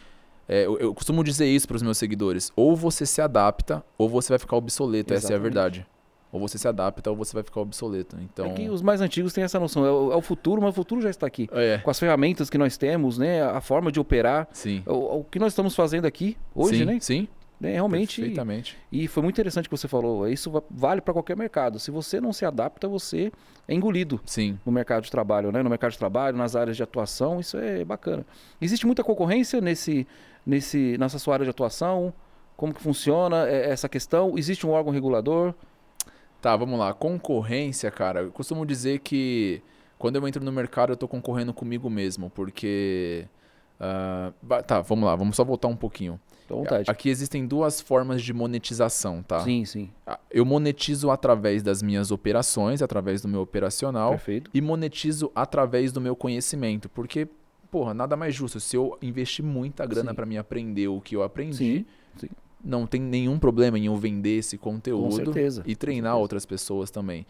é, 0.49 0.65
eu, 0.65 0.77
eu 0.79 0.93
costumo 0.93 1.23
dizer 1.23 1.45
isso 1.47 1.67
para 1.67 1.75
os 1.77 1.81
meus 1.83 1.97
seguidores: 1.97 2.51
ou 2.55 2.75
você 2.75 3.05
se 3.05 3.21
adapta, 3.21 3.83
ou 3.97 4.09
você 4.09 4.29
vai 4.29 4.39
ficar 4.39 4.55
obsoleto. 4.57 5.13
Essa 5.13 5.27
é 5.27 5.35
a 5.35 5.37
Exatamente. 5.37 5.43
verdade. 5.43 5.85
Ou 6.31 6.39
você 6.39 6.57
se 6.59 6.67
adapta, 6.67 7.09
ou 7.09 7.15
você 7.15 7.33
vai 7.33 7.41
ficar 7.43 7.59
obsoleto. 7.61 8.15
Então. 8.21 8.45
É 8.45 8.49
que 8.53 8.69
os 8.69 8.81
mais 8.83 9.01
antigos 9.01 9.33
têm 9.33 9.43
essa 9.43 9.59
noção. 9.59 9.83
É 9.85 9.91
o, 9.91 10.11
é 10.13 10.15
o 10.15 10.21
futuro, 10.21 10.61
mas 10.61 10.71
o 10.71 10.73
futuro 10.73 11.01
já 11.01 11.09
está 11.09 11.25
aqui. 11.25 11.49
É, 11.51 11.79
Com 11.79 11.89
as 11.89 11.99
ferramentas 11.99 12.49
que 12.51 12.57
nós 12.57 12.77
temos, 12.77 13.17
né? 13.17 13.41
A 13.43 13.59
forma 13.61 13.91
de 13.91 13.99
operar. 13.99 14.47
sim. 14.51 14.83
O, 14.85 15.19
o 15.19 15.23
que 15.23 15.39
nós 15.39 15.53
estamos 15.53 15.75
fazendo 15.75 16.05
aqui 16.05 16.37
hoje, 16.53 16.79
sim, 16.79 16.85
né? 16.85 16.97
Sim, 17.01 17.27
É 17.63 17.71
realmente. 17.73 18.17
perfeitamente. 18.21 18.77
E 18.91 19.07
foi 19.07 19.23
muito 19.23 19.35
interessante 19.35 19.65
o 19.65 19.69
que 19.71 19.75
você 19.75 19.87
falou. 19.87 20.27
Isso 20.27 20.51
va- 20.51 20.61
vale 20.69 21.01
para 21.01 21.13
qualquer 21.15 21.35
mercado. 21.35 21.79
Se 21.79 21.89
você 21.89 22.21
não 22.21 22.31
se 22.31 22.45
adapta, 22.45 22.87
você 22.87 23.31
é 23.67 23.73
engolido 23.73 24.19
Sim. 24.23 24.59
no 24.63 24.71
mercado 24.71 25.03
de 25.05 25.09
trabalho, 25.11 25.51
né? 25.51 25.63
No 25.63 25.69
mercado 25.69 25.91
de 25.93 25.97
trabalho, 25.97 26.37
nas 26.37 26.55
áreas 26.55 26.77
de 26.77 26.83
atuação, 26.83 27.39
isso 27.39 27.57
é 27.57 27.83
bacana. 27.83 28.23
Existe 28.61 28.85
muita 28.85 29.03
concorrência 29.03 29.59
nesse, 29.61 30.05
nesse, 30.45 30.97
nessa 30.97 31.19
sua 31.19 31.35
área 31.35 31.43
de 31.45 31.49
atuação? 31.51 32.13
Como 32.57 32.73
que 32.73 32.81
funciona 32.81 33.47
é, 33.47 33.69
essa 33.69 33.87
questão? 33.87 34.37
Existe 34.37 34.65
um 34.67 34.71
órgão 34.71 34.91
regulador? 34.91 35.53
Tá, 36.41 36.55
vamos 36.55 36.79
lá. 36.79 36.93
Concorrência, 36.93 37.89
cara. 37.91 38.21
Eu 38.21 38.31
costumo 38.31 38.65
dizer 38.65 38.99
que 38.99 39.61
quando 39.97 40.15
eu 40.15 40.27
entro 40.27 40.43
no 40.43 40.51
mercado, 40.51 40.91
eu 40.93 40.97
tô 40.97 41.07
concorrendo 41.07 41.53
comigo 41.53 41.89
mesmo, 41.89 42.29
porque. 42.29 43.27
va- 44.41 44.61
tá, 44.63 44.81
vamos 44.81 45.05
lá, 45.05 45.15
vamos 45.15 45.35
só 45.35 45.43
voltar 45.43 45.67
um 45.67 45.75
pouquinho. 45.75 46.19
Fica 46.41 46.53
à 46.53 46.57
vontade. 46.57 46.91
Aqui 46.91 47.09
existem 47.09 47.45
duas 47.45 47.79
formas 47.79 48.21
de 48.21 48.33
monetização, 48.33 49.21
tá? 49.21 49.39
Sim, 49.41 49.63
sim. 49.65 49.91
Ah, 50.05 50.19
Eu 50.31 50.45
monetizo 50.45 51.11
através 51.11 51.61
das 51.61 51.81
minhas 51.81 52.09
operações, 52.11 52.81
através 52.81 53.21
do 53.21 53.27
meu 53.27 53.41
operacional, 53.41 54.11
Perfeito. 54.11 54.49
e 54.53 54.59
monetizo 54.61 55.31
através 55.35 55.91
do 55.91 56.01
meu 56.01 56.15
conhecimento, 56.15 56.89
porque, 56.89 57.27
porra, 57.69 57.93
nada 57.93 58.15
mais 58.15 58.35
justo. 58.35 58.59
Se 58.59 58.75
eu 58.75 58.97
investir 59.01 59.43
muita 59.43 59.85
grana 59.85 60.11
Sim. 60.11 60.15
para 60.15 60.25
me 60.25 60.37
aprender 60.37 60.87
o 60.87 60.99
que 61.01 61.15
eu 61.15 61.23
aprendi, 61.23 61.57
Sim, 61.57 61.85
sim. 62.17 62.29
não 62.63 62.85
tem 62.85 63.01
nenhum 63.01 63.39
problema 63.39 63.77
em 63.77 63.85
eu 63.85 63.95
vender 63.95 64.37
esse 64.37 64.57
conteúdo 64.57 65.33
e 65.65 65.75
treinar 65.75 66.17
outras 66.17 66.45
pessoas 66.45 66.89
também. 66.89 67.25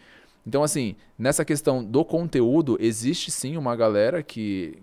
Então, 0.46 0.64
assim, 0.64 0.96
nessa 1.18 1.44
questão 1.44 1.84
do 1.84 2.04
conteúdo, 2.04 2.78
existe 2.80 3.30
sim 3.30 3.58
uma 3.58 3.76
galera 3.76 4.24
que 4.24 4.78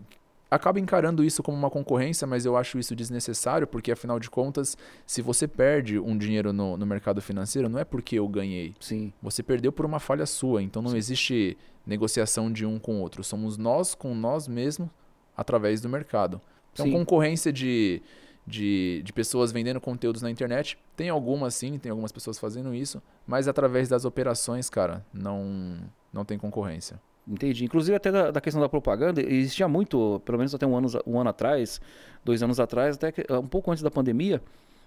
acaba 0.51 0.79
encarando 0.79 1.25
isso 1.25 1.43
como 1.43 1.57
uma 1.57 1.71
concorrência, 1.71 2.27
mas 2.27 2.47
eu 2.47 2.57
acho 2.57 2.79
isso 2.79 2.95
desnecessário, 2.95 3.67
porque 3.67 3.91
afinal 3.91 4.21
de 4.21 4.31
contas, 4.31 4.77
se 5.05 5.21
você 5.21 5.49
perde 5.49 5.99
um 5.99 6.17
dinheiro 6.17 6.53
no, 6.53 6.77
no 6.77 6.87
mercado 6.87 7.21
financeiro, 7.21 7.69
não 7.69 7.79
é 7.79 7.85
porque 7.85 8.19
eu 8.19 8.29
ganhei. 8.29 8.75
Sim. 8.81 9.13
Você 9.23 9.43
perdeu 9.43 9.73
por 9.73 9.85
uma 9.85 9.99
falha 9.99 10.27
sua, 10.27 10.63
então 10.63 10.81
não 10.83 10.97
existe 10.97 11.57
negociação 11.85 12.53
de 12.53 12.65
um 12.65 12.79
com 12.79 12.97
o 12.97 13.01
outro. 13.01 13.25
Somos 13.25 13.57
nós 13.57 13.95
com 13.95 14.15
nós 14.15 14.47
mesmos 14.47 14.89
através 15.37 15.81
do 15.81 15.89
mercado. 15.89 16.41
Então, 16.73 16.87
Sim. 16.87 16.93
concorrência 16.93 17.53
de, 17.53 18.03
de, 18.47 19.03
de 19.05 19.13
pessoas 19.13 19.51
vendendo 19.53 19.81
conteúdos 19.81 20.23
na 20.23 20.31
internet, 20.31 20.79
tem 20.97 21.09
algumas 21.09 21.55
sim, 21.55 21.79
tem 21.79 21.91
algumas 21.91 22.13
pessoas 22.13 22.39
fazendo 22.39 22.75
isso, 22.75 23.03
mas 23.27 23.49
através 23.49 23.89
das 23.89 24.05
operações, 24.05 24.69
cara, 24.71 25.05
não, 25.13 25.79
não 26.13 26.25
tem 26.25 26.39
concorrência. 26.39 27.01
Entendi. 27.27 27.65
Inclusive, 27.65 27.97
até 27.97 28.13
da, 28.13 28.31
da 28.31 28.41
questão 28.41 28.61
da 28.63 28.69
propaganda, 28.69 29.21
existia 29.21 29.67
muito, 29.67 30.23
pelo 30.25 30.39
menos 30.39 30.55
até 30.55 30.65
um 30.67 30.77
ano, 30.77 30.89
um 31.05 31.19
ano 31.19 31.31
atrás, 31.31 31.81
dois 32.25 32.41
anos 32.43 32.61
atrás, 32.61 32.95
até 32.97 33.11
que- 33.11 33.27
um 33.33 33.47
pouco 33.47 33.71
antes 33.73 33.83
da 33.83 33.91
pandemia, 33.91 34.41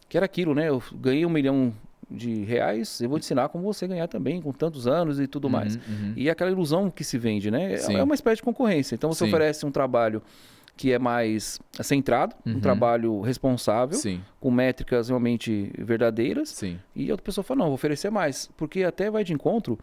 que 0.07 0.15
era 0.15 0.25
aquilo, 0.25 0.55
né? 0.55 0.69
Eu 0.69 0.81
ganhei 0.93 1.25
um 1.25 1.29
milhão 1.29 1.73
de 2.09 2.43
reais, 2.43 2.99
eu 3.01 3.09
vou 3.09 3.19
te 3.19 3.23
ensinar 3.23 3.49
como 3.49 3.63
você 3.63 3.87
ganhar 3.87 4.07
também, 4.07 4.41
com 4.41 4.51
tantos 4.51 4.87
anos 4.87 5.19
e 5.19 5.27
tudo 5.27 5.49
mais. 5.49 5.75
Uhum, 5.75 5.81
uhum. 5.89 6.13
E 6.15 6.29
aquela 6.29 6.49
ilusão 6.51 6.89
que 6.89 7.03
se 7.03 7.17
vende, 7.17 7.51
né? 7.51 7.73
É- 7.73 7.77
Sim. 7.77 7.95
É 7.95 8.03
uma 8.03 8.15
espécie 8.15 8.37
de 8.37 8.43
concorrência. 8.43 8.95
Então 8.95 9.11
você 9.13 9.25
Sim. 9.25 9.29
oferece 9.29 9.65
um 9.65 9.71
trabalho 9.71 10.21
que 10.75 10.93
é 10.93 10.97
mais 10.99 11.59
centrado, 11.83 12.33
um 12.45 12.53
Uhum. 12.53 12.59
trabalho 12.61 13.19
responsável, 13.19 13.97
Sim, 13.97 14.21
com 14.39 14.49
métricas 14.49 15.09
realmente 15.09 15.71
verdadeiras, 15.77 16.49
sim. 16.49 16.79
e 16.95 17.09
a 17.09 17.13
outra 17.13 17.23
pessoa 17.25 17.43
fala, 17.43 17.59
não, 17.59 17.65
vou 17.65 17.73
oferecer 17.75 18.09
mais. 18.09 18.49
Porque 18.55 18.83
até 18.83 19.11
vai 19.11 19.23
de 19.25 19.33
encontro, 19.33 19.77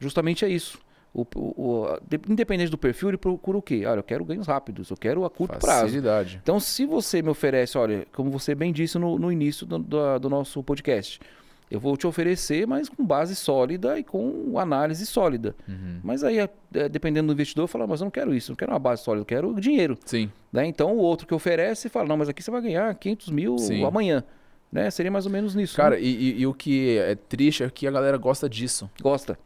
justamente 0.00 0.44
é 0.44 0.48
isso. 0.48 0.78
O, 1.14 1.22
o- 1.34 1.62
o- 1.84 1.98
de- 2.08 2.20
independente 2.28 2.70
do 2.70 2.78
perfil, 2.78 3.08
ele 3.10 3.16
procura 3.18 3.58
o 3.58 3.62
quê? 3.62 3.84
Olha, 3.84 3.98
eu 3.98 4.02
quero 4.04 4.24
ganhos 4.24 4.46
rápidos, 4.46 4.90
eu 4.90 4.96
quero 4.96 5.24
a 5.24 5.30
curto 5.30 5.58
prazo. 5.58 5.82
Facilidade. 5.82 6.38
Então, 6.42 6.60
se 6.60 6.84
você 6.86 7.20
me 7.20 7.28
oferece, 7.28 7.76
olha, 7.76 8.06
como 8.12 8.30
você 8.30 8.54
bem 8.54 8.72
disse 8.72 8.96
no, 8.98 9.18
no 9.18 9.30
início 9.32 9.66
do, 9.66 9.78
do- 9.78 10.18
do 10.20 10.28
nosso 10.30 10.62
podcast, 10.62 11.20
eu 11.70 11.78
vou 11.78 11.96
te 11.96 12.06
oferecer, 12.06 12.66
mas 12.66 12.88
com 12.88 13.04
base 13.04 13.36
sólida 13.36 13.98
e 13.98 14.02
com 14.04 14.58
análise 14.58 15.06
sólida. 15.06 15.54
Uhum. 15.68 16.00
Mas 16.02 16.24
aí, 16.24 16.38
é, 16.38 16.88
dependendo 16.88 17.28
do 17.28 17.32
investidor, 17.32 17.68
fala, 17.68 17.86
mas 17.86 18.00
eu 18.00 18.06
não 18.06 18.10
quero 18.10 18.34
isso, 18.34 18.50
não 18.50 18.56
quero 18.56 18.72
uma 18.72 18.78
base 18.78 19.02
sólida, 19.04 19.22
eu 19.22 19.26
quero 19.26 19.54
dinheiro. 19.60 19.96
Sim, 20.04 20.30
Né? 20.52 20.66
Então, 20.66 20.92
o 20.96 20.98
outro 20.98 21.26
que 21.26 21.34
oferece 21.34 21.88
fala, 21.88 22.08
não, 22.08 22.16
mas 22.16 22.28
aqui 22.28 22.42
você 22.42 22.50
vai 22.50 22.60
ganhar 22.60 22.92
500 22.94 23.28
mil 23.30 23.56
Sim. 23.58 23.84
amanhã. 23.84 24.24
Né? 24.72 24.90
Seria 24.90 25.10
mais 25.10 25.26
ou 25.26 25.32
menos 25.32 25.54
nisso. 25.54 25.76
cara, 25.76 25.96
né? 25.96 26.02
e, 26.02 26.06
e- 26.32 26.40
e 26.40 26.46
o 26.46 26.54
que 26.54 26.96
é 26.98 27.14
triste 27.14 27.62
é 27.64 27.70
que 27.70 27.86
a 27.86 27.90
galera 27.90 28.16
gosta 28.16 28.48
disso. 28.48 28.88
Gosta. 29.02 29.38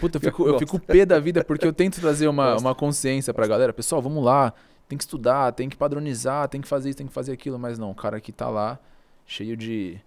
Puta, 0.00 0.16
eu 0.16 0.20
fico, 0.32 0.46
eu 0.48 0.58
fico 0.58 0.78
pé 0.78 1.04
da 1.06 1.18
vida 1.20 1.44
porque 1.44 1.66
eu 1.66 1.72
tento 1.72 2.00
trazer 2.00 2.28
uma, 2.28 2.52
Gosto. 2.52 2.64
uma 2.64 2.74
consciência 2.74 3.32
pra 3.34 3.46
galera. 3.46 3.72
Pessoal, 3.72 4.00
vamos 4.02 4.24
lá, 4.24 4.52
tem 4.88 4.96
que 4.98 5.04
estudar, 5.04 5.52
tem 5.52 5.68
que 5.68 5.76
padronizar, 5.76 6.48
tem 6.48 6.60
que 6.60 6.68
fazer 6.68 6.88
isso, 6.90 6.98
tem 6.98 7.06
que 7.06 7.12
fazer 7.12 7.32
aquilo, 7.32 7.58
mas 7.58 7.78
não, 7.78 7.90
o 7.90 7.94
cara 7.94 8.20
que 8.20 8.32
tá 8.32 8.48
lá, 8.48 8.78
cheio 9.26 9.54
de 9.56 9.98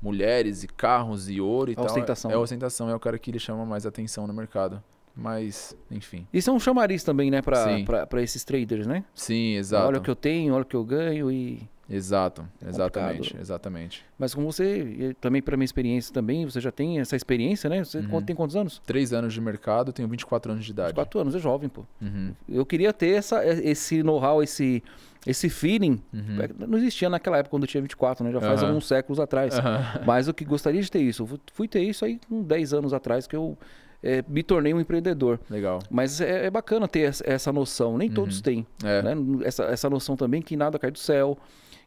mulheres 0.00 0.62
e 0.62 0.68
carros 0.68 1.28
e 1.28 1.40
ouro 1.40 1.70
e 1.70 1.74
A 1.74 1.76
tal. 1.76 1.86
ostentação. 1.86 2.30
É, 2.30 2.34
a 2.34 2.38
ostentação, 2.38 2.88
é 2.90 2.94
o 2.94 3.00
cara 3.00 3.18
que 3.18 3.30
ele 3.30 3.38
chama 3.38 3.64
mais 3.66 3.84
atenção 3.86 4.26
no 4.26 4.32
mercado. 4.32 4.82
Mas, 5.14 5.76
enfim. 5.90 6.26
Isso 6.32 6.48
é 6.48 6.52
um 6.52 6.60
chamariz 6.60 7.02
também, 7.02 7.28
né, 7.30 7.42
pra 7.42 8.22
esses 8.22 8.44
traders, 8.44 8.86
né? 8.86 9.04
Sim, 9.14 9.54
exato. 9.56 9.88
Olha 9.88 9.98
o 9.98 10.00
que 10.00 10.10
eu 10.10 10.14
tenho, 10.14 10.54
olha 10.54 10.62
o 10.62 10.66
que 10.66 10.76
eu 10.76 10.84
ganho 10.84 11.30
e... 11.30 11.68
Exato, 11.90 12.46
É 12.62 12.68
exatamente, 12.68 13.16
complicado. 13.16 13.40
exatamente. 13.40 14.04
Mas 14.18 14.34
como 14.34 14.52
você, 14.52 14.78
e 14.82 15.14
também 15.14 15.40
pra 15.40 15.56
minha 15.56 15.64
experiência 15.64 16.12
também, 16.12 16.44
você 16.44 16.60
já 16.60 16.70
tem 16.70 17.00
essa 17.00 17.16
experiência, 17.16 17.68
né? 17.70 17.82
Você 17.82 17.98
Uhum. 18.00 18.22
tem 18.22 18.36
quantos 18.36 18.54
anos? 18.56 18.80
Três 18.86 19.10
anos 19.14 19.32
de 19.32 19.40
mercado, 19.40 19.90
tenho 19.90 20.06
24 20.06 20.52
anos 20.52 20.66
de 20.66 20.70
idade. 20.70 20.92
Quatro 20.92 21.18
anos, 21.18 21.34
é 21.34 21.38
jovem, 21.38 21.66
pô. 21.68 21.84
Uhum, 22.02 22.34
Eu 22.46 22.66
queria 22.66 22.92
ter 22.92 23.16
essa, 23.16 23.42
esse 23.44 24.02
know-how, 24.02 24.42
esse, 24.42 24.84
esse 25.30 25.48
feeling. 25.48 26.00
uhum. 26.12 26.40
É, 26.42 26.66
Não 26.66 26.78
existia 26.78 27.08
naquela 27.08 27.38
época 27.38 27.50
quando 27.50 27.62
eu 27.64 27.68
tinha 27.68 27.80
24, 27.82 28.24
né? 28.24 28.32
Já 28.32 28.40
faz 28.40 28.60
Aham. 28.60 28.68
alguns 28.68 28.86
séculos 28.88 29.20
atrás. 29.20 29.58
Aham. 29.58 30.02
Mas 30.06 30.28
eu 30.28 30.34
que 30.34 30.44
gostaria 30.44 30.80
de 30.82 30.90
ter 30.90 31.00
isso. 31.00 31.22
Eu 31.24 31.38
fui- 31.52 31.68
ter 31.68 31.82
isso 31.82 32.04
aí 32.04 32.18
com 32.28 32.42
10 32.42 32.72
anos 32.72 32.92
atrás 32.92 33.26
que 33.26 33.36
eu 33.36 33.56
é, 34.02 34.22
me 34.28 34.42
tornei 34.44 34.72
um 34.72 34.80
empreendedor. 34.80 35.40
Legal. 35.50 35.80
Mas 35.90 36.20
é, 36.20 36.46
é 36.46 36.50
bacana 36.50 36.86
ter 36.86 37.00
essa, 37.00 37.24
essa 37.26 37.52
noção. 37.52 37.98
Nem 37.98 38.08
todos 38.10 38.36
Uhum. 38.36 38.42
têm. 38.42 38.66
É. 38.84 39.02
né? 39.02 39.12
Essa, 39.44 39.64
essa 39.64 39.90
noção 39.90 40.16
também 40.16 40.40
que 40.40 40.56
nada 40.56 40.78
cai 40.78 40.90
do 40.90 40.98
céu, 40.98 41.36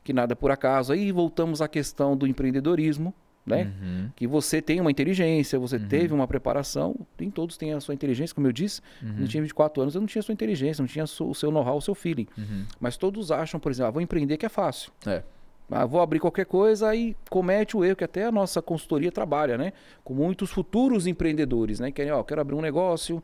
que 0.04 0.12
nada 0.12 0.34
é 0.34 0.36
por 0.36 0.52
acaso. 0.52 0.92
Aí 0.92 1.12
voltamos 1.12 1.62
à 1.62 1.68
questão 1.70 2.18
do 2.18 2.28
empreendedorismo, 2.28 3.14
né? 3.46 3.72
Uhum, 3.82 4.10
Que 4.16 4.28
você 4.28 4.62
tem 4.62 4.80
uma 4.80 4.92
inteligência, 4.92 5.58
você 5.58 5.78
Uhum. 5.78 5.88
teve 5.88 6.14
uma 6.14 6.28
preparação. 6.28 6.96
Nem 7.20 7.30
todos 7.32 7.58
têm 7.58 7.74
a 7.74 7.80
sua 7.80 7.94
inteligência, 7.94 8.34
como 8.36 8.48
eu 8.48 8.52
disse. 8.52 8.82
uhum, 9.02 9.16
Eu 9.22 9.28
tinha 9.28 9.42
24 9.42 9.82
anos, 9.82 9.96
eu 9.96 10.02
não 10.02 10.08
tinha 10.08 10.20
a 10.20 10.24
sua 10.24 10.34
inteligência, 10.34 10.82
não 10.82 10.88
tinha 10.88 11.04
o 11.06 11.34
seu 11.34 11.52
know-how, 11.52 11.78
o 11.78 11.82
seu 11.82 11.96
feeling. 11.96 12.28
uhum. 12.38 12.66
Mas 12.80 12.98
todos 12.98 13.32
acham, 13.32 13.60
por 13.60 13.72
exemplo, 13.72 13.88
ah, 13.88 13.92
vou 13.92 14.02
empreender 14.02 14.38
que 14.38 14.46
é 14.46 14.50
fácil. 14.50 14.92
É. 15.08 15.24
Ah, 15.74 15.86
vou 15.86 16.02
abrir 16.02 16.20
qualquer 16.20 16.46
coisa 16.46 16.94
e 16.94 17.16
comete 17.30 17.78
o 17.78 17.84
erro 17.86 17.96
que 17.96 18.04
até 18.04 18.26
a 18.26 18.32
nossa 18.32 18.62
consultoria 18.62 19.10
trabalha, 19.12 19.58
né? 19.58 19.72
Com 20.04 20.14
muitos 20.14 20.52
futuros 20.52 21.08
empreendedores, 21.08 21.80
né? 21.80 21.92
Que, 21.92 22.12
ó, 22.12 22.22
quero 22.24 22.42
abrir 22.42 22.56
um 22.56 22.62
negócio, 22.62 23.24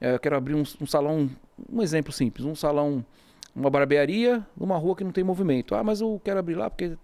eu 0.00 0.18
quero 0.20 0.36
abrir 0.36 0.54
um, 0.54 0.62
um 0.80 0.86
salão, 0.86 1.28
um 1.70 1.82
exemplo 1.82 2.12
simples, 2.12 2.46
um 2.46 2.54
salão, 2.54 3.04
uma 3.52 3.68
barbearia 3.68 4.46
numa 4.56 4.76
rua 4.78 4.94
que 4.94 5.02
não 5.02 5.10
tem 5.10 5.24
movimento. 5.24 5.74
Ah, 5.74 5.82
mas 5.82 6.00
eu 6.00 6.20
quero 6.24 6.38
abrir 6.38 6.54
lá 6.54 6.70
porque 6.70 6.96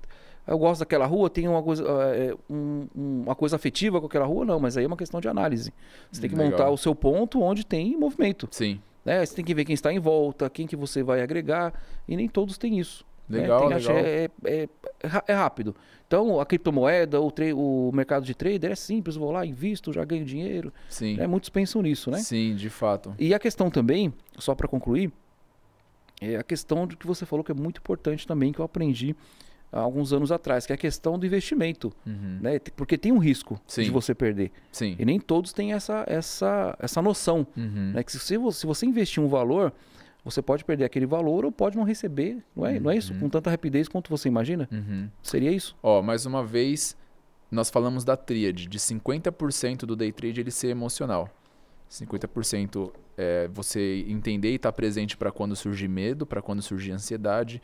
eu 0.46 0.58
gosto 0.58 0.80
daquela 0.80 1.06
rua, 1.06 1.30
tem 1.30 1.48
uma 1.48 1.62
coisa, 1.62 1.84
eh, 2.14 2.34
um- 2.50 2.86
um- 2.96 3.22
uma 3.24 3.34
coisa 3.34 3.56
afetiva 3.56 4.00
com 4.00 4.06
aquela 4.06 4.26
rua, 4.26 4.44
não, 4.44 4.60
mas 4.60 4.76
aí 4.76 4.84
é 4.84 4.86
uma 4.86 4.96
questão 4.96 5.20
de 5.20 5.28
análise. 5.28 5.72
Você 6.10 6.20
tem 6.20 6.30
que 6.30 6.36
Legal. 6.36 6.50
montar 6.52 6.70
o 6.70 6.76
seu 6.76 6.94
ponto 6.94 7.40
onde 7.40 7.64
tem 7.64 7.96
movimento. 7.96 8.48
Sim. 8.50 8.80
Né? 9.04 9.24
Você 9.24 9.34
tem 9.36 9.44
que 9.44 9.54
ver 9.54 9.64
quem 9.64 9.74
está 9.74 9.92
em 9.92 9.98
volta, 9.98 10.48
quem 10.50 10.66
que 10.66 10.76
você 10.76 11.02
vai 11.02 11.20
agregar, 11.22 11.72
e 12.08 12.16
nem 12.16 12.28
todos 12.28 12.56
têm 12.58 12.78
isso. 12.78 13.04
né? 13.26 13.40
Legal, 13.40 13.68
Tem, 13.68 13.76
legal. 13.78 13.96
É, 13.96 14.24
é- 14.44 14.50
é 14.52 14.68
é 15.28 15.32
rápido. 15.32 15.74
Então, 16.06 16.38
a 16.38 16.44
criptomoeda, 16.44 17.18
o, 17.22 17.32
o 17.54 17.90
mercado 17.94 18.24
de 18.26 18.34
trader 18.34 18.70
é 18.70 18.74
simples, 18.74 19.16
vou 19.16 19.30
lá, 19.32 19.46
invisto, 19.46 19.92
já 19.94 20.04
ganho 20.04 20.26
dinheiro. 20.26 20.70
Sim. 20.90 21.16
Né? 21.16 21.26
Muitos 21.26 21.48
pensam 21.48 21.80
nisso, 21.80 22.10
né? 22.10 22.18
Sim, 22.18 22.54
de 22.54 22.68
fato. 22.68 23.14
E 23.18 23.32
a 23.32 23.38
questão 23.38 23.70
também, 23.70 24.12
só 24.38 24.54
para 24.54 24.68
concluir, 24.68 25.10
é 26.20 26.36
a 26.36 26.42
questão 26.42 26.86
do 26.86 26.96
que 26.98 27.06
você 27.06 27.24
falou 27.26 27.42
que 27.44 27.50
é 27.50 27.54
muito 27.54 27.78
importante 27.78 28.26
também, 28.26 28.52
que 28.52 28.58
eu 28.60 28.64
aprendi 28.64 29.16
alguns 29.80 30.12
anos 30.12 30.30
atrás, 30.32 30.66
que 30.66 30.72
é 30.72 30.74
a 30.74 30.78
questão 30.78 31.18
do 31.18 31.26
investimento, 31.26 31.92
Uhum. 32.06 32.38
né? 32.40 32.58
Porque 32.76 32.96
tem 32.98 33.10
um 33.12 33.18
risco 33.18 33.60
Sim. 33.66 33.82
de 33.82 33.90
você 33.90 34.14
perder. 34.14 34.50
Sim. 34.72 34.96
E 34.98 35.04
nem 35.04 35.18
todos 35.20 35.52
têm 35.52 35.72
essa, 35.72 36.04
essa, 36.06 36.76
essa 36.78 37.02
noção 37.02 37.46
Uhum. 37.56 37.92
né? 37.94 38.02
Que 38.02 38.12
se 38.12 38.36
você, 38.36 38.58
se 38.60 38.66
você 38.66 38.86
investir 38.86 39.22
um 39.22 39.28
valor, 39.28 39.72
você 40.24 40.40
pode 40.40 40.64
perder 40.64 40.84
aquele 40.84 41.04
valor 41.06 41.44
ou 41.44 41.52
pode 41.52 41.76
não 41.76 41.84
receber, 41.84 42.38
não 42.56 42.64
é, 42.66 42.80
não 42.80 42.90
é 42.90 42.96
isso? 42.96 43.12
Uhum. 43.12 43.20
Com 43.20 43.28
tanta 43.28 43.50
rapidez 43.50 43.88
quanto 43.88 44.08
você 44.08 44.28
imagina? 44.28 44.68
Uhum. 44.72 45.08
Seria 45.22 45.50
isso? 45.52 45.76
Ó, 45.82 46.00
mais 46.00 46.24
uma 46.24 46.42
vez, 46.44 46.96
nós 47.50 47.68
falamos 47.68 48.04
da 48.04 48.16
tríade, 48.16 48.66
de 48.66 48.78
50% 48.78 49.80
do 49.84 49.94
day 49.94 50.10
trade 50.12 50.40
ele 50.40 50.50
ser 50.50 50.68
emocional. 50.68 51.28
50% 51.90 52.90
é 53.16 53.48
você 53.52 54.04
entender 54.08 54.50
e 54.52 54.54
estar 54.56 54.72
presente 54.72 55.16
para 55.16 55.30
quando 55.30 55.54
surgir 55.54 55.88
medo, 55.88 56.26
para 56.26 56.42
quando 56.42 56.62
surgir 56.62 56.92
ansiedade. 56.92 57.60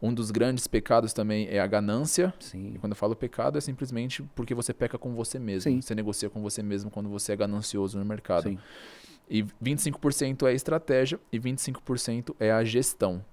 Um 0.00 0.14
dos 0.14 0.30
grandes 0.30 0.66
pecados 0.66 1.12
também 1.12 1.48
é 1.50 1.58
a 1.58 1.66
ganância. 1.66 2.32
Sim. 2.38 2.72
E 2.74 2.78
quando 2.78 2.92
eu 2.92 2.96
falo 2.96 3.16
pecado 3.16 3.58
é 3.58 3.60
simplesmente 3.60 4.22
porque 4.34 4.54
você 4.54 4.72
peca 4.72 4.96
com 4.96 5.14
você 5.14 5.38
mesmo. 5.38 5.70
Sim. 5.70 5.80
Você 5.80 5.94
negocia 5.94 6.30
com 6.30 6.40
você 6.40 6.62
mesmo 6.62 6.90
quando 6.90 7.08
você 7.08 7.32
é 7.32 7.36
ganancioso 7.36 7.98
no 7.98 8.04
mercado. 8.04 8.44
Sim. 8.44 8.58
E 9.28 9.42
25% 9.62 10.46
é 10.46 10.54
estratégia 10.54 11.20
e 11.32 11.38
25% 11.38 12.34
é 12.38 12.50
a 12.50 12.64
gestão. 12.64 13.24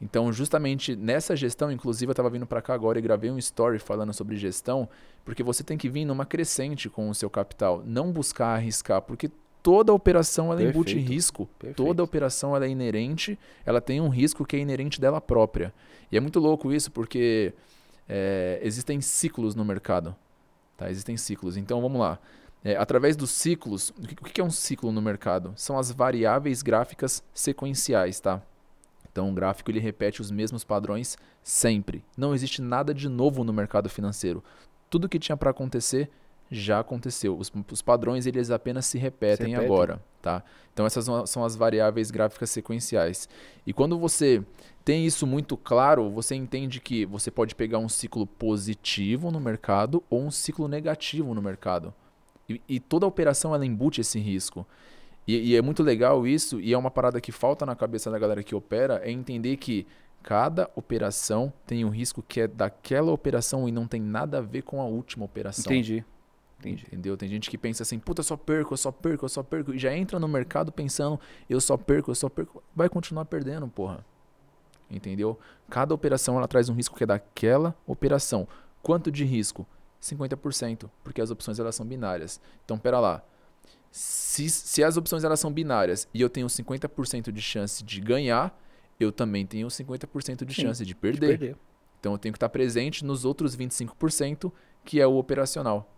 Então, 0.00 0.32
justamente 0.32 0.96
nessa 0.96 1.36
gestão, 1.36 1.70
inclusive 1.70 2.10
eu 2.10 2.12
estava 2.12 2.28
vindo 2.28 2.44
para 2.44 2.60
cá 2.60 2.74
agora 2.74 2.98
e 2.98 3.02
gravei 3.02 3.30
um 3.30 3.38
story 3.38 3.78
falando 3.78 4.12
sobre 4.12 4.36
gestão, 4.36 4.88
porque 5.24 5.44
você 5.44 5.62
tem 5.62 5.78
que 5.78 5.88
vir 5.88 6.04
numa 6.04 6.26
crescente 6.26 6.90
com 6.90 7.08
o 7.08 7.14
seu 7.14 7.30
capital, 7.30 7.84
não 7.86 8.10
buscar 8.10 8.48
arriscar, 8.48 9.00
porque 9.00 9.30
toda 9.62 9.92
operação 9.92 10.52
ela 10.52 10.62
embute 10.62 10.94
Perfeito. 10.94 11.12
risco. 11.12 11.46
Perfeito. 11.58 11.76
Toda 11.76 12.02
operação 12.02 12.54
ela 12.56 12.66
é 12.66 12.68
inerente, 12.68 13.38
ela 13.64 13.80
tem 13.80 14.00
um 14.00 14.08
risco 14.08 14.44
que 14.44 14.56
é 14.56 14.58
inerente 14.58 15.00
dela 15.00 15.20
própria. 15.20 15.72
E 16.10 16.16
é 16.16 16.20
muito 16.20 16.40
louco 16.40 16.72
isso, 16.72 16.90
porque 16.90 17.54
é, 18.08 18.60
existem 18.62 19.00
ciclos 19.00 19.54
no 19.54 19.64
mercado. 19.64 20.14
Tá? 20.76 20.90
Existem 20.90 21.16
ciclos. 21.16 21.56
Então 21.56 21.80
vamos 21.80 22.00
lá. 22.00 22.18
É, 22.64 22.76
através 22.76 23.16
dos 23.16 23.30
ciclos, 23.30 23.90
o 23.90 24.06
que, 24.06 24.14
o 24.14 24.24
que 24.24 24.40
é 24.40 24.44
um 24.44 24.50
ciclo 24.50 24.92
no 24.92 25.02
mercado? 25.02 25.52
São 25.56 25.78
as 25.78 25.90
variáveis 25.90 26.62
gráficas 26.62 27.22
sequenciais, 27.34 28.20
tá? 28.20 28.40
Então 29.10 29.28
o 29.28 29.32
gráfico 29.32 29.70
ele 29.70 29.80
repete 29.80 30.20
os 30.20 30.30
mesmos 30.30 30.64
padrões 30.64 31.18
sempre. 31.42 32.04
Não 32.16 32.34
existe 32.34 32.62
nada 32.62 32.94
de 32.94 33.08
novo 33.08 33.44
no 33.44 33.52
mercado 33.52 33.88
financeiro. 33.88 34.42
Tudo 34.88 35.08
que 35.08 35.18
tinha 35.18 35.36
para 35.36 35.50
acontecer 35.50 36.08
já 36.54 36.80
aconteceu. 36.80 37.36
Os, 37.36 37.50
os 37.70 37.82
padrões 37.82 38.26
eles 38.26 38.50
apenas 38.50 38.86
se 38.86 38.98
repetem, 38.98 39.48
repetem. 39.48 39.66
agora, 39.66 40.02
tá? 40.20 40.42
Então 40.72 40.86
essas 40.86 41.04
são- 41.04 41.26
são 41.26 41.44
as 41.44 41.56
variáveis 41.56 42.10
gráficas 42.10 42.50
sequenciais. 42.50 43.28
E 43.66 43.72
quando 43.72 43.98
você 43.98 44.42
tem 44.84 45.06
isso 45.06 45.26
muito 45.26 45.56
claro, 45.56 46.10
você 46.10 46.34
entende 46.34 46.80
que 46.80 47.06
você 47.06 47.30
pode 47.30 47.54
pegar 47.54 47.78
um 47.78 47.88
ciclo 47.88 48.26
positivo 48.26 49.30
no 49.30 49.40
mercado 49.40 50.02
ou 50.10 50.20
um 50.22 50.30
ciclo 50.30 50.68
negativo 50.68 51.34
no 51.34 51.42
mercado. 51.42 51.94
E, 52.48 52.60
e 52.68 52.80
toda 52.80 53.06
operação 53.06 53.54
ela 53.54 53.64
embute 53.64 54.00
esse 54.00 54.18
risco. 54.18 54.66
E, 55.26 55.50
e 55.52 55.56
é 55.56 55.62
muito 55.62 55.82
legal 55.82 56.26
isso, 56.26 56.60
e 56.60 56.72
é 56.72 56.78
uma 56.78 56.90
parada 56.90 57.20
que 57.20 57.30
falta 57.30 57.64
na 57.64 57.76
cabeça 57.76 58.10
da 58.10 58.18
galera 58.18 58.42
que 58.42 58.54
opera, 58.56 59.00
é 59.04 59.10
entender 59.10 59.56
que 59.56 59.86
cada 60.20 60.68
operação 60.74 61.52
tem 61.66 61.84
um 61.84 61.88
risco 61.88 62.22
que 62.22 62.40
é 62.40 62.48
daquela 62.48 63.12
operação 63.12 63.68
e 63.68 63.72
não 63.72 63.86
tem 63.86 64.00
nada 64.00 64.38
a 64.38 64.40
ver 64.40 64.62
com 64.62 64.80
a 64.80 64.84
última 64.84 65.24
operação. 65.24 65.72
Entendi. 65.72 66.04
Entendi. 66.68 66.84
Entendeu? 66.86 67.16
Tem 67.16 67.28
gente 67.28 67.50
que 67.50 67.58
pensa 67.58 67.82
assim, 67.82 67.98
puta, 67.98 68.20
eu 68.20 68.24
só 68.24 68.36
perco, 68.36 68.72
eu 68.72 68.76
só 68.76 68.92
perco, 68.92 69.24
eu 69.24 69.28
só 69.28 69.42
perco. 69.42 69.74
E 69.74 69.78
já 69.78 69.94
entra 69.96 70.18
no 70.18 70.28
mercado 70.28 70.70
pensando, 70.70 71.18
eu 71.48 71.60
só 71.60 71.76
perco, 71.76 72.10
eu 72.10 72.14
só 72.14 72.28
perco. 72.28 72.62
Vai 72.74 72.88
continuar 72.88 73.24
perdendo, 73.24 73.66
porra. 73.68 74.04
Entendeu? 74.90 75.38
Cada 75.70 75.94
operação 75.94 76.36
ela 76.36 76.46
traz 76.46 76.68
um 76.68 76.74
risco 76.74 76.96
que 76.96 77.04
é 77.04 77.06
daquela 77.06 77.74
operação. 77.86 78.46
Quanto 78.82 79.10
de 79.10 79.24
risco? 79.24 79.66
50%, 80.00 80.90
porque 81.04 81.20
as 81.20 81.30
opções 81.30 81.58
elas 81.58 81.74
são 81.74 81.86
binárias. 81.86 82.40
Então, 82.64 82.76
pera 82.78 82.98
lá. 82.98 83.22
Se, 83.90 84.48
se 84.50 84.82
as 84.82 84.96
opções 84.96 85.22
elas 85.22 85.38
são 85.38 85.52
binárias 85.52 86.08
e 86.14 86.20
eu 86.20 86.30
tenho 86.30 86.46
50% 86.46 87.30
de 87.30 87.42
chance 87.42 87.84
de 87.84 88.00
ganhar, 88.00 88.58
eu 88.98 89.12
também 89.12 89.46
tenho 89.46 89.68
50% 89.68 90.44
de 90.44 90.54
Sim, 90.54 90.62
chance 90.62 90.82
de 90.84 90.88
De 90.88 90.94
perder. 90.94 91.38
perder. 91.38 91.56
Então 92.00 92.12
eu 92.12 92.18
tenho 92.18 92.32
que 92.32 92.36
estar 92.36 92.48
presente 92.48 93.04
nos 93.04 93.24
outros 93.24 93.56
25%, 93.56 94.50
que 94.84 95.00
é 95.00 95.06
o 95.06 95.16
operacional, 95.16 95.88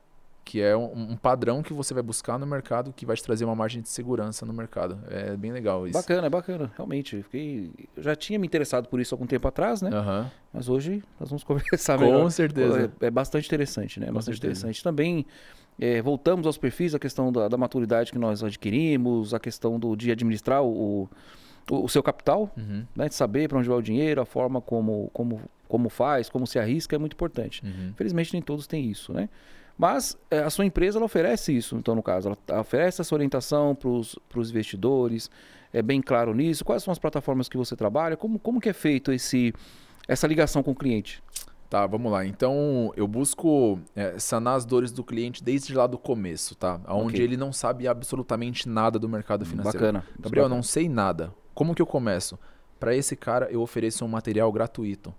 que 0.44 0.60
é 0.60 0.76
um, 0.76 1.12
um 1.12 1.16
padrão 1.16 1.62
que 1.62 1.72
você 1.72 1.94
vai 1.94 2.02
buscar 2.02 2.38
no 2.38 2.46
mercado 2.46 2.92
que 2.92 3.06
vai 3.06 3.16
te 3.16 3.22
trazer 3.22 3.44
uma 3.46 3.54
margem 3.54 3.80
de 3.80 3.88
segurança 3.88 4.44
no 4.44 4.52
mercado. 4.52 4.98
É 5.08 5.34
bem 5.36 5.50
legal 5.50 5.86
isso. 5.86 5.98
Bacana, 5.98 6.26
é 6.26 6.30
bacana. 6.30 6.70
Realmente. 6.76 7.16
eu 7.16 7.22
Fiquei... 7.24 7.72
eu 7.96 8.02
já 8.02 8.14
tinha 8.14 8.38
me 8.38 8.46
interessado 8.46 8.88
por 8.88 9.00
isso 9.00 9.14
algum 9.14 9.26
tempo 9.26 9.48
atrás, 9.48 9.80
né? 9.80 9.90
Aham. 9.92 10.30
Mas 10.52 10.68
hoje 10.68 11.02
nós 11.18 11.30
vamos 11.30 11.42
conversar 11.44 11.98
melhor. 11.98 12.22
Com 12.22 12.30
certeza. 12.30 12.92
É, 13.00 13.06
é 13.06 13.10
bastante 13.10 13.46
interessante, 13.46 13.98
né? 13.98 14.08
Com 14.08 14.12
bastante 14.14 14.34
certeza. 14.38 14.60
interessante. 14.66 14.84
Também 14.84 15.24
é, 15.80 16.02
voltamos 16.02 16.46
aos 16.46 16.58
perfis, 16.58 16.94
a 16.94 16.98
questão 16.98 17.32
da, 17.32 17.48
da 17.48 17.56
maturidade 17.56 18.12
que 18.12 18.18
nós 18.18 18.44
adquirimos, 18.44 19.32
a 19.32 19.40
questão 19.40 19.78
do, 19.78 19.96
de 19.96 20.10
administrar 20.12 20.62
o, 20.62 21.08
o, 21.70 21.84
o 21.84 21.88
seu 21.88 22.02
capital, 22.02 22.50
Uhum. 22.56 22.84
né? 22.94 23.08
De 23.08 23.14
saber 23.14 23.48
para 23.48 23.58
onde 23.58 23.68
vai 23.68 23.78
o 23.78 23.82
dinheiro, 23.82 24.20
a 24.20 24.26
forma 24.26 24.60
como, 24.60 25.10
como, 25.14 25.40
como 25.66 25.88
faz, 25.88 26.28
como 26.28 26.46
se 26.46 26.58
arrisca 26.58 26.94
é 26.94 26.98
muito 26.98 27.14
importante. 27.14 27.62
Uhum. 27.64 27.88
Infelizmente 27.90 28.32
nem 28.34 28.42
todos 28.42 28.66
têm 28.66 28.90
isso, 28.90 29.12
né? 29.12 29.28
Mas 29.76 30.16
é, 30.30 30.38
a 30.38 30.50
sua 30.50 30.64
empresa 30.64 30.98
ela 30.98 31.06
oferece 31.06 31.56
isso, 31.56 31.76
então 31.76 31.94
no 31.94 32.02
caso, 32.02 32.36
ela 32.48 32.60
oferece 32.60 33.00
essa 33.00 33.14
orientação 33.14 33.74
para 33.74 33.88
os 33.88 34.50
investidores, 34.50 35.30
é 35.72 35.82
bem 35.82 36.00
claro 36.00 36.32
nisso. 36.32 36.64
Quais 36.64 36.82
são 36.82 36.92
as 36.92 36.98
plataformas 36.98 37.48
que 37.48 37.56
você 37.56 37.74
trabalha? 37.74 38.16
Como, 38.16 38.38
como 38.38 38.60
que 38.60 38.68
é 38.68 38.72
feito 38.72 39.12
esse, 39.12 39.52
essa 40.06 40.26
ligação 40.26 40.62
com 40.62 40.70
o 40.70 40.74
cliente? 40.74 41.22
Tá, 41.68 41.86
vamos 41.88 42.12
lá. 42.12 42.24
Então, 42.24 42.92
eu 42.96 43.08
busco 43.08 43.80
é, 43.96 44.16
sanar 44.16 44.54
as 44.54 44.64
dores 44.64 44.92
do 44.92 45.02
cliente 45.02 45.42
desde 45.42 45.74
lá 45.74 45.88
do 45.88 45.98
começo, 45.98 46.54
tá? 46.54 46.80
Onde 46.86 47.14
Ok. 47.14 47.24
ele 47.24 47.36
não 47.36 47.52
sabe 47.52 47.88
absolutamente 47.88 48.68
nada 48.68 48.96
do 48.96 49.08
mercado 49.08 49.44
financeiro. 49.44 49.78
Bacana. 49.78 50.04
Gabriel, 50.20 50.44
eu 50.44 50.48
não 50.48 50.62
sei 50.62 50.88
nada. 50.88 51.34
Como 51.52 51.74
que 51.74 51.82
eu 51.82 51.86
começo? 51.86 52.38
Para 52.78 52.94
esse 52.94 53.16
cara, 53.16 53.48
eu 53.50 53.60
ofereço 53.60 54.04
um 54.04 54.08
material 54.08 54.52
gratuito. 54.52 55.12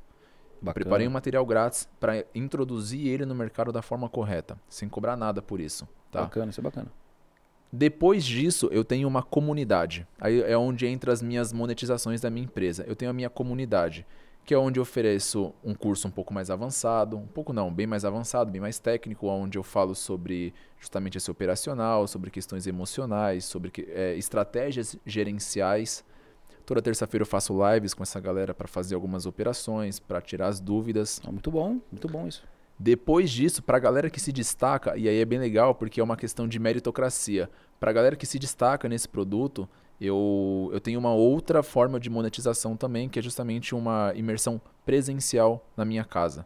Eu 0.71 0.73
preparei 0.73 1.07
um 1.07 1.11
material 1.11 1.45
grátis 1.45 1.89
para 1.99 2.25
introduzir 2.33 3.07
ele 3.07 3.25
no 3.25 3.35
mercado 3.35 3.71
da 3.71 3.81
forma 3.81 4.09
correta, 4.09 4.57
sem 4.69 4.87
cobrar 4.89 5.15
nada 5.15 5.41
por 5.41 5.59
isso. 5.59 5.87
Tá? 6.11 6.21
Bacana, 6.21 6.49
isso 6.51 6.59
é 6.59 6.63
bacana. 6.63 6.91
Depois 7.71 8.23
disso, 8.23 8.69
eu 8.71 8.85
tenho 8.85 9.07
uma 9.07 9.21
comunidade. 9.21 10.07
Aí 10.19 10.41
é 10.41 10.57
onde 10.57 10.85
entra 10.87 11.11
as 11.11 11.21
minhas 11.21 11.51
monetizações 11.51 12.21
da 12.21 12.29
minha 12.29 12.45
empresa. 12.45 12.85
Eu 12.87 12.95
tenho 12.95 13.11
a 13.11 13.13
minha 13.13 13.29
comunidade, 13.29 14.05
que 14.45 14.53
é 14.53 14.57
onde 14.57 14.79
eu 14.79 14.83
ofereço 14.83 15.53
um 15.63 15.73
curso 15.73 16.07
um 16.07 16.11
pouco 16.11 16.33
mais 16.33 16.49
avançado, 16.49 17.17
um 17.17 17.27
pouco 17.27 17.51
não, 17.51 17.73
bem 17.73 17.87
mais 17.87 18.05
avançado, 18.05 18.51
bem 18.51 18.61
mais 18.61 18.79
técnico, 18.79 19.27
onde 19.27 19.57
eu 19.57 19.63
falo 19.63 19.93
sobre 19.93 20.53
justamente 20.79 21.17
esse 21.17 21.29
operacional, 21.29 22.07
sobre 22.07 22.29
questões 22.29 22.65
emocionais, 22.65 23.43
sobre 23.43 23.71
é, 23.89 24.15
estratégias 24.15 24.95
gerenciais. 25.05 26.05
Toda 26.65 26.81
terça-feira 26.81 27.21
eu 27.21 27.27
faço 27.27 27.53
lives 27.71 27.93
com 27.93 28.01
essa 28.01 28.19
galera 28.19 28.53
para 28.53 28.67
fazer 28.67 28.95
algumas 28.95 29.25
operações, 29.25 29.99
para 29.99 30.19
tirar 30.19 30.47
as 30.47 30.59
dúvidas. 30.59 31.21
Ah, 31.23 31.31
muito 31.31 31.51
bom, 31.51 31.79
muito 31.91 32.07
bom 32.07 32.27
isso. 32.27 32.43
Depois 32.77 33.29
disso, 33.29 33.63
para 33.63 33.77
a 33.77 33.79
galera 33.79 34.09
que 34.09 34.19
se 34.19 34.31
destaca, 34.31 34.97
e 34.97 35.07
aí 35.07 35.19
é 35.19 35.25
bem 35.25 35.39
legal 35.39 35.75
porque 35.75 36.01
é 36.01 36.03
uma 36.03 36.17
questão 36.17 36.47
de 36.47 36.59
meritocracia. 36.59 37.49
Para 37.79 37.91
a 37.91 37.93
galera 37.93 38.15
que 38.15 38.25
se 38.25 38.39
destaca 38.39 38.89
nesse 38.89 39.07
produto, 39.07 39.69
eu, 40.01 40.69
eu 40.73 40.79
tenho 40.79 40.99
uma 40.99 41.13
outra 41.13 41.63
forma 41.63 41.99
de 41.99 42.09
monetização 42.09 42.75
também, 42.75 43.07
que 43.07 43.19
é 43.19 43.21
justamente 43.21 43.73
uma 43.73 44.11
imersão 44.15 44.59
presencial 44.85 45.65
na 45.77 45.85
minha 45.85 46.03
casa. 46.03 46.45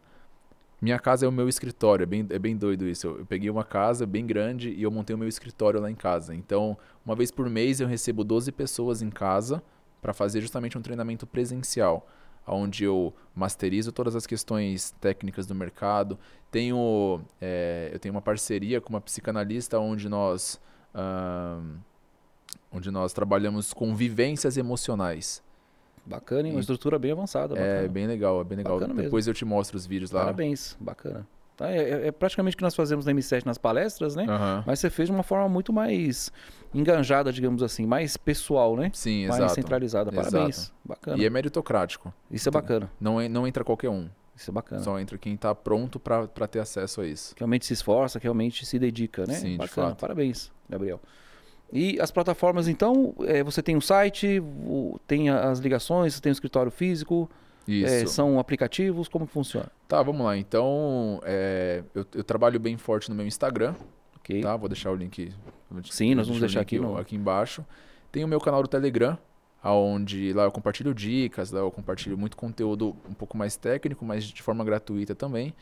Minha 0.80 0.98
casa 0.98 1.26
é 1.26 1.28
o 1.28 1.32
meu 1.32 1.48
escritório, 1.48 2.04
é 2.04 2.06
bem, 2.06 2.26
é 2.30 2.38
bem 2.38 2.56
doido 2.56 2.86
isso. 2.86 3.06
Eu, 3.06 3.18
eu 3.18 3.26
peguei 3.26 3.50
uma 3.50 3.64
casa 3.64 4.06
bem 4.06 4.24
grande 4.24 4.70
e 4.70 4.82
eu 4.82 4.90
montei 4.90 5.16
o 5.16 5.18
meu 5.18 5.28
escritório 5.28 5.80
lá 5.80 5.90
em 5.90 5.94
casa. 5.94 6.34
Então, 6.34 6.76
uma 7.04 7.16
vez 7.16 7.30
por 7.30 7.50
mês 7.50 7.80
eu 7.80 7.88
recebo 7.88 8.22
12 8.22 8.52
pessoas 8.52 9.02
em 9.02 9.10
casa 9.10 9.62
para 10.00 10.12
fazer 10.12 10.40
justamente 10.40 10.76
um 10.76 10.82
treinamento 10.82 11.26
presencial 11.26 12.06
onde 12.46 12.84
eu 12.84 13.14
masterizo 13.34 13.92
todas 13.92 14.16
as 14.16 14.26
questões 14.26 14.92
técnicas 15.00 15.46
do 15.46 15.54
mercado. 15.54 16.18
Tenho, 16.50 17.20
é, 17.40 17.90
eu 17.92 17.98
tenho 17.98 18.14
uma 18.14 18.22
parceria 18.22 18.80
com 18.80 18.90
uma 18.90 19.00
psicanalista 19.00 19.78
onde 19.78 20.08
nós, 20.08 20.60
onde 22.72 22.90
nós 22.90 23.12
trabalhamos 23.12 23.72
com 23.72 23.94
vivências 23.94 24.56
emocionais. 24.56 25.42
Bacana, 26.04 26.48
hein? 26.48 26.54
Uma 26.54 26.60
estrutura 26.60 26.98
bem 26.98 27.12
avançada. 27.12 27.54
É 27.54 27.58
bacana. 27.58 27.84
É 27.84 27.88
bem 27.88 28.06
legal, 28.06 28.40
é 28.40 28.44
bem 28.44 28.58
legal. 28.58 28.80
Bacana 28.80 28.94
Depois 28.94 29.26
mesmo. 29.26 29.30
eu 29.30 29.34
te 29.34 29.44
mostro 29.44 29.76
os 29.76 29.86
vídeos 29.86 30.10
lá. 30.10 30.22
Parabéns, 30.22 30.76
bacana. 30.80 31.26
Tá? 31.60 31.70
É, 31.70 31.76
é, 31.76 32.06
é, 32.06 32.10
praticamente 32.10 32.54
o 32.54 32.56
que 32.56 32.62
nós 32.62 32.74
fazemos 32.74 33.04
na 33.04 33.12
M7 33.12 33.44
nas 33.44 33.58
palestras, 33.58 34.16
né? 34.16 34.22
Uhum. 34.22 34.64
Mas 34.66 34.80
você 34.80 34.88
fez 34.88 35.10
de 35.10 35.14
uma 35.14 35.22
forma 35.22 35.46
muito 35.46 35.74
mais 35.74 36.32
enganjada, 36.72 37.30
digamos 37.30 37.62
assim, 37.62 37.84
mais 37.84 38.16
pessoal, 38.16 38.74
né? 38.74 38.90
Sim, 38.94 39.26
mais 39.26 39.28
exato. 39.28 39.42
Mais 39.42 39.52
centralizada. 39.52 40.10
Parabéns. 40.10 40.56
Exato. 40.56 40.72
Bacana. 40.82 41.22
E 41.22 41.26
é 41.26 41.28
meritocrático. 41.28 42.14
Isso 42.30 42.48
é 42.48 42.52
bacana. 42.52 42.90
Não, 42.98 43.28
não 43.28 43.46
entra 43.46 43.62
qualquer 43.62 43.90
um. 43.90 44.08
Isso 44.34 44.50
é 44.50 44.54
bacana. 44.54 44.82
Só 44.82 44.98
entra 44.98 45.18
quem 45.18 45.34
está 45.34 45.54
pronto 45.54 46.00
para 46.00 46.26
ter 46.48 46.60
acesso 46.60 47.02
a 47.02 47.06
isso. 47.06 47.34
Que 47.34 47.40
realmente 47.40 47.66
se 47.66 47.74
esforça, 47.74 48.18
que 48.18 48.24
realmente 48.24 48.64
se 48.64 48.78
dedica, 48.78 49.26
né? 49.26 49.34
Sim, 49.34 49.58
bacana. 49.58 49.66
de 49.66 49.74
fato. 49.90 50.00
Parabéns, 50.00 50.50
Gabriel. 50.66 50.98
E 51.70 52.00
as 52.00 52.10
plataformas, 52.10 52.68
então, 52.68 53.14
é, 53.26 53.44
você 53.44 53.62
tem 53.62 53.76
um 53.76 53.82
site, 53.82 54.40
o, 54.40 54.98
tem 55.06 55.28
as 55.28 55.58
ligações, 55.58 56.14
você 56.14 56.22
tem 56.22 56.30
um 56.30 56.32
escritório 56.32 56.72
físico. 56.72 57.30
É, 57.68 58.06
são 58.06 58.38
aplicativos? 58.38 59.08
Como 59.08 59.26
funciona? 59.26 59.70
Tá, 59.86 60.02
vamos 60.02 60.24
lá. 60.24 60.36
Então, 60.36 61.20
é, 61.24 61.82
eu, 61.94 62.04
eu, 62.14 62.24
trabalho 62.24 62.58
bem 62.58 62.76
forte 62.76 63.08
no 63.08 63.14
meu 63.14 63.26
Instagram. 63.26 63.74
Ok. 64.16 64.40
Tá, 64.40 64.56
vou 64.56 64.68
deixar 64.68 64.90
o 64.90 64.94
link. 64.94 65.32
Sim, 65.90 66.14
nós 66.14 66.26
vamos 66.26 66.40
deixar 66.40 66.60
aqui, 66.60 66.78
no... 66.78 66.96
aqui 66.96 67.14
embaixo. 67.14 67.64
Tem 68.10 68.24
o 68.24 68.28
meu 68.28 68.40
canal 68.40 68.62
do 68.62 68.68
Telegram, 68.68 69.16
onde 69.62 70.32
lá 70.32 70.44
eu 70.44 70.50
compartilho 70.50 70.92
dicas, 70.92 71.52
lá 71.52 71.60
eu 71.60 71.70
compartilho 71.70 72.18
muito 72.18 72.36
conteúdo 72.36 72.96
um 73.08 73.14
pouco 73.14 73.36
mais 73.36 73.56
técnico, 73.56 74.04
mas 74.04 74.24
de 74.24 74.42
forma 74.42 74.64
gratuita 74.64 75.14
também. 75.14 75.54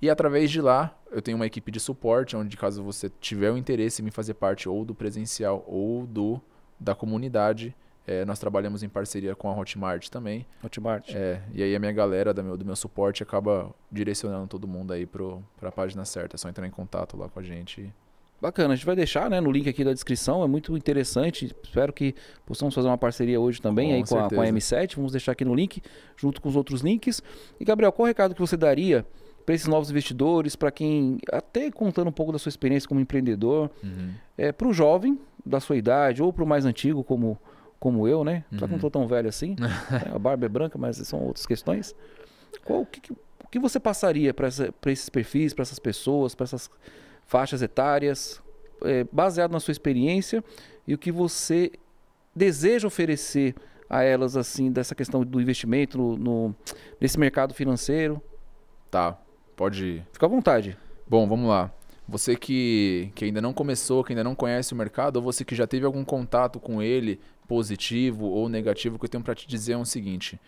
E 0.00 0.08
através 0.08 0.48
de 0.50 0.60
lá, 0.60 0.96
eu 1.10 1.20
tenho 1.20 1.36
uma 1.36 1.46
equipe 1.46 1.72
de 1.72 1.80
suporte, 1.80 2.36
onde 2.36 2.56
caso 2.56 2.82
você 2.84 3.10
tiver 3.20 3.50
o 3.50 3.56
interesse 3.56 4.00
em 4.00 4.04
me 4.04 4.12
fazer 4.12 4.34
parte 4.34 4.68
ou 4.68 4.84
do 4.84 4.94
presencial 4.94 5.64
ou 5.66 6.06
do 6.06 6.40
da 6.78 6.94
comunidade, 6.94 7.74
é, 8.08 8.24
nós 8.24 8.38
trabalhamos 8.38 8.82
em 8.82 8.88
parceria 8.88 9.34
com 9.34 9.50
a 9.50 9.54
Hotmart 9.54 10.08
também. 10.08 10.46
Hotmart. 10.64 11.10
É, 11.14 11.42
e 11.52 11.62
aí 11.62 11.76
a 11.76 11.78
minha 11.78 11.92
galera 11.92 12.32
do 12.32 12.42
meu, 12.42 12.56
do 12.56 12.64
meu 12.64 12.74
suporte 12.74 13.22
acaba 13.22 13.70
direcionando 13.92 14.46
todo 14.46 14.66
mundo 14.66 14.94
aí 14.94 15.04
para 15.04 15.28
a 15.60 15.70
página 15.70 16.06
certa. 16.06 16.34
É 16.34 16.38
só 16.38 16.48
entrar 16.48 16.66
em 16.66 16.70
contato 16.70 17.18
lá 17.18 17.28
com 17.28 17.38
a 17.38 17.42
gente. 17.42 17.92
Bacana, 18.40 18.72
a 18.72 18.76
gente 18.76 18.86
vai 18.86 18.96
deixar 18.96 19.28
né, 19.28 19.42
no 19.42 19.52
link 19.52 19.68
aqui 19.68 19.84
da 19.84 19.92
descrição, 19.92 20.42
é 20.42 20.46
muito 20.46 20.74
interessante. 20.74 21.54
Espero 21.62 21.92
que 21.92 22.14
possamos 22.46 22.74
fazer 22.74 22.88
uma 22.88 22.96
parceria 22.96 23.38
hoje 23.38 23.60
também 23.60 23.88
com 23.88 23.94
aí 23.96 24.04
com 24.04 24.18
a, 24.18 24.30
com 24.30 24.40
a, 24.40 24.46
M7. 24.46 24.96
Vamos 24.96 25.12
deixar 25.12 25.32
aqui 25.32 25.44
no 25.44 25.54
link, 25.54 25.82
junto 26.16 26.40
com 26.40 26.48
os 26.48 26.56
outros 26.56 26.80
links. 26.80 27.22
E 27.60 27.64
Gabriel, 27.64 27.92
qual 27.92 28.04
o 28.04 28.08
recado 28.08 28.34
que 28.34 28.40
você 28.40 28.56
daria 28.56 29.04
para 29.44 29.54
esses 29.54 29.66
novos 29.66 29.90
investidores, 29.90 30.56
para 30.56 30.70
quem, 30.70 31.18
até 31.30 31.70
contando 31.70 32.08
um 32.08 32.12
pouco 32.12 32.32
da 32.32 32.38
sua 32.38 32.48
experiência 32.48 32.88
como 32.88 33.00
empreendedor, 33.00 33.70
uhum. 33.84 34.12
é, 34.38 34.50
para 34.50 34.66
o 34.66 34.72
jovem 34.72 35.18
da 35.44 35.60
sua 35.60 35.76
idade 35.76 36.22
ou 36.22 36.32
para 36.32 36.44
o 36.44 36.46
mais 36.46 36.64
antigo, 36.64 37.04
como 37.04 37.38
como 37.78 38.08
eu, 38.08 38.24
né? 38.24 38.44
Uhum. 38.50 38.58
Só 38.58 38.66
que 38.66 38.72
não 38.72 38.78
tô 38.78 38.90
tão 38.90 39.06
velho 39.06 39.28
assim. 39.28 39.56
né? 39.58 39.68
A 40.14 40.18
barba 40.18 40.46
é 40.46 40.48
branca, 40.48 40.76
mas 40.78 40.96
são 40.96 41.20
outras 41.20 41.46
questões. 41.46 41.94
Qual, 42.64 42.82
o, 42.82 42.86
que, 42.86 43.12
o 43.12 43.48
que 43.50 43.58
você 43.58 43.78
passaria 43.78 44.34
para 44.34 44.48
esses 44.86 45.08
perfis, 45.08 45.54
para 45.54 45.62
essas 45.62 45.78
pessoas, 45.78 46.34
para 46.34 46.44
essas 46.44 46.70
faixas 47.26 47.62
etárias, 47.62 48.42
é, 48.82 49.04
baseado 49.12 49.52
na 49.52 49.60
sua 49.60 49.72
experiência 49.72 50.42
e 50.86 50.94
o 50.94 50.98
que 50.98 51.12
você 51.12 51.72
deseja 52.34 52.86
oferecer 52.86 53.54
a 53.88 54.02
elas, 54.02 54.36
assim, 54.36 54.70
dessa 54.70 54.94
questão 54.94 55.24
do 55.24 55.40
investimento 55.40 55.98
no, 55.98 56.16
no 56.16 56.54
nesse 57.00 57.18
mercado 57.18 57.54
financeiro? 57.54 58.22
Tá, 58.90 59.18
pode 59.56 59.84
ir. 59.84 60.06
Fica 60.12 60.26
à 60.26 60.28
vontade. 60.28 60.76
Bom, 61.06 61.26
vamos 61.26 61.48
lá. 61.48 61.72
Você 62.06 62.36
que, 62.36 63.10
que 63.14 63.26
ainda 63.26 63.40
não 63.40 63.52
começou, 63.52 64.02
que 64.02 64.12
ainda 64.12 64.24
não 64.24 64.34
conhece 64.34 64.72
o 64.72 64.76
mercado, 64.76 65.16
ou 65.16 65.22
você 65.22 65.44
que 65.44 65.54
já 65.54 65.66
teve 65.66 65.84
algum 65.84 66.04
contato 66.04 66.58
com 66.58 66.82
ele, 66.82 67.20
positivo 67.48 68.26
ou 68.26 68.48
negativo, 68.48 68.96
o 68.96 68.98
que 68.98 69.06
eu 69.06 69.08
tenho 69.08 69.24
para 69.24 69.34
te 69.34 69.48
dizer 69.48 69.72
é 69.72 69.76
o 69.76 69.84
seguinte: 69.84 70.38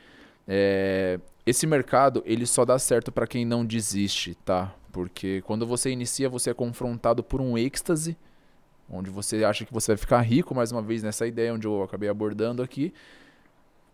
é, 0.47 1.19
esse 1.47 1.67
mercado 1.67 2.23
ele 2.27 2.47
só 2.47 2.65
dá 2.65 2.79
certo 2.79 3.11
para 3.11 3.27
quem 3.27 3.45
não 3.45 3.65
desiste, 3.65 4.37
tá? 4.45 4.73
Porque 4.93 5.43
quando 5.47 5.67
você 5.67 5.91
inicia, 5.91 6.29
você 6.29 6.51
é 6.51 6.55
confrontado 6.55 7.25
por 7.25 7.41
um 7.41 7.57
êxtase, 7.57 8.17
onde 8.89 9.11
você 9.11 9.45
acha 9.45 9.65
que 9.65 9.73
você 9.73 9.93
vai 9.93 9.97
ficar 9.97 10.21
rico, 10.21 10.55
mais 10.55 10.71
uma 10.71 10.83
vez 10.83 11.03
nessa 11.03 11.27
ideia 11.27 11.55
onde 11.55 11.67
eu 11.67 11.83
acabei 11.83 12.09
abordando 12.09 12.63
aqui. 12.63 12.93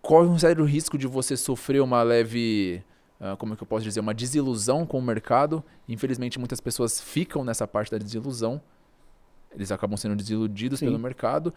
Corre 0.03 0.27
um 0.27 0.39
sério 0.39 0.65
risco 0.65 0.97
de 0.97 1.07
você 1.07 1.37
sofrer 1.37 1.83
uma 1.83 2.03
leve, 2.03 2.83
uh, 3.21 3.37
como 3.37 3.53
é 3.53 3.57
que 3.57 3.63
eu 3.63 3.67
posso 3.67 3.85
dizer, 3.85 4.01
uma 4.01 4.15
desilusão 4.15 4.87
com 4.87 4.99
o 4.99 5.03
mercado. 5.03 5.63
Infelizmente, 5.89 6.39
muitas 6.39 6.61
pessoas 6.61 7.01
ficam 7.01 7.45
nessa 7.45 7.67
parte 7.67 7.91
da 7.91 7.99
desilusão. 7.99 8.61
Eles 9.53 9.71
acabam 9.71 9.97
sendo 9.97 10.17
desiludidos 10.17 10.79
Sim. 10.79 10.87
pelo 10.87 10.99
mercado 10.99 11.53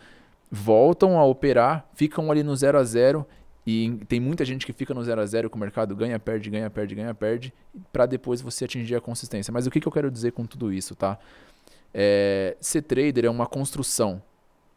voltam 0.52 1.20
a 1.20 1.26
operar, 1.26 1.88
ficam 1.94 2.32
ali 2.32 2.44
no 2.44 2.56
0 2.56 2.78
a 2.78 2.84
0 2.84 3.26
e 3.66 4.00
tem 4.08 4.20
muita 4.20 4.44
gente 4.44 4.66
que 4.66 4.74
fica 4.74 4.94
no 4.94 5.04
0 5.04 5.22
a 5.22 5.26
0 5.26 5.50
com 5.50 5.58
o 5.58 5.60
mercado 5.60 5.96
ganha, 5.96 6.18
perde, 6.18 6.50
ganha, 6.50 6.70
perde, 6.70 6.96
ganha, 6.96 7.14
perde, 7.14 7.54
para 7.92 8.06
depois 8.06 8.42
você 8.42 8.66
atingir 8.66 8.96
a 8.96 9.02
consistência. 9.02 9.52
Mas 9.52 9.68
o 9.68 9.72
que, 9.72 9.80
que 9.80 9.88
eu 9.88 9.92
quero 9.92 10.10
dizer 10.10 10.32
com 10.32 10.46
tudo 10.46 10.74
isso, 10.74 10.96
tá? 10.96 11.20
É, 11.94 12.58
ser 12.60 12.82
trader 12.82 13.26
é 13.26 13.30
uma 13.30 13.46
construção, 13.46 14.22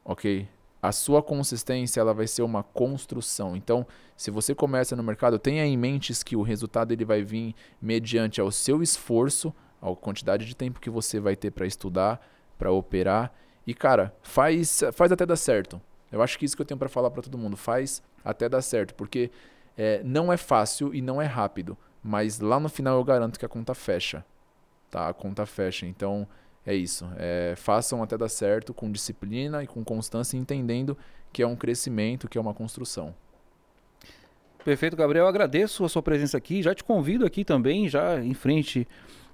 ok? 0.04 0.46
A 0.82 0.92
sua 0.92 1.22
consistência 1.22 2.00
ela 2.00 2.12
vai 2.12 2.26
ser 2.26 2.42
uma 2.42 2.62
construção. 2.62 3.56
Então, 3.56 3.86
se 4.16 4.30
você 4.30 4.54
começa 4.54 4.96
no 4.96 5.02
mercado, 5.02 5.38
tenha 5.38 5.64
em 5.64 5.76
mente 5.76 6.12
que 6.24 6.36
o 6.36 6.42
resultado 6.42 6.92
ele 6.92 7.04
vai 7.04 7.22
vir 7.22 7.54
mediante 7.80 8.40
ao 8.40 8.50
seu 8.50 8.82
esforço, 8.82 9.54
a 9.80 9.94
quantidade 9.94 10.44
de 10.44 10.54
tempo 10.54 10.80
que 10.80 10.90
você 10.90 11.18
vai 11.18 11.34
ter 11.34 11.50
para 11.50 11.66
estudar, 11.66 12.20
para 12.58 12.70
operar 12.70 13.32
e, 13.66 13.74
cara, 13.74 14.14
faz, 14.22 14.82
faz 14.92 15.12
até 15.12 15.24
dar 15.24 15.36
certo. 15.36 15.80
Eu 16.10 16.20
acho 16.20 16.38
que 16.38 16.44
isso 16.44 16.56
que 16.56 16.62
eu 16.62 16.66
tenho 16.66 16.78
para 16.78 16.88
falar 16.88 17.10
para 17.10 17.22
todo 17.22 17.38
mundo. 17.38 17.56
Faz 17.56 18.02
até 18.24 18.48
dar 18.48 18.60
certo. 18.60 18.94
Porque 18.94 19.30
é, 19.76 20.02
não 20.04 20.32
é 20.32 20.36
fácil 20.36 20.94
e 20.94 21.00
não 21.00 21.20
é 21.22 21.26
rápido. 21.26 21.76
Mas 22.02 22.40
lá 22.40 22.58
no 22.58 22.68
final 22.68 22.98
eu 22.98 23.04
garanto 23.04 23.38
que 23.38 23.46
a 23.46 23.48
conta 23.48 23.74
fecha. 23.74 24.24
Tá? 24.90 25.08
A 25.08 25.14
conta 25.14 25.46
fecha. 25.46 25.86
Então 25.86 26.26
é 26.66 26.74
isso. 26.74 27.08
É, 27.16 27.54
façam 27.56 28.02
até 28.02 28.18
dar 28.18 28.28
certo 28.28 28.74
com 28.74 28.90
disciplina 28.90 29.62
e 29.62 29.66
com 29.66 29.84
constância, 29.84 30.36
entendendo 30.36 30.98
que 31.32 31.42
é 31.42 31.46
um 31.46 31.56
crescimento, 31.56 32.28
que 32.28 32.36
é 32.36 32.40
uma 32.40 32.52
construção. 32.52 33.14
Perfeito, 34.64 34.96
Gabriel. 34.96 35.26
Agradeço 35.26 35.84
a 35.84 35.88
sua 35.88 36.02
presença 36.02 36.36
aqui. 36.36 36.62
Já 36.62 36.74
te 36.74 36.84
convido 36.84 37.24
aqui 37.24 37.44
também, 37.44 37.88
já 37.88 38.22
em 38.22 38.34
frente 38.34 38.86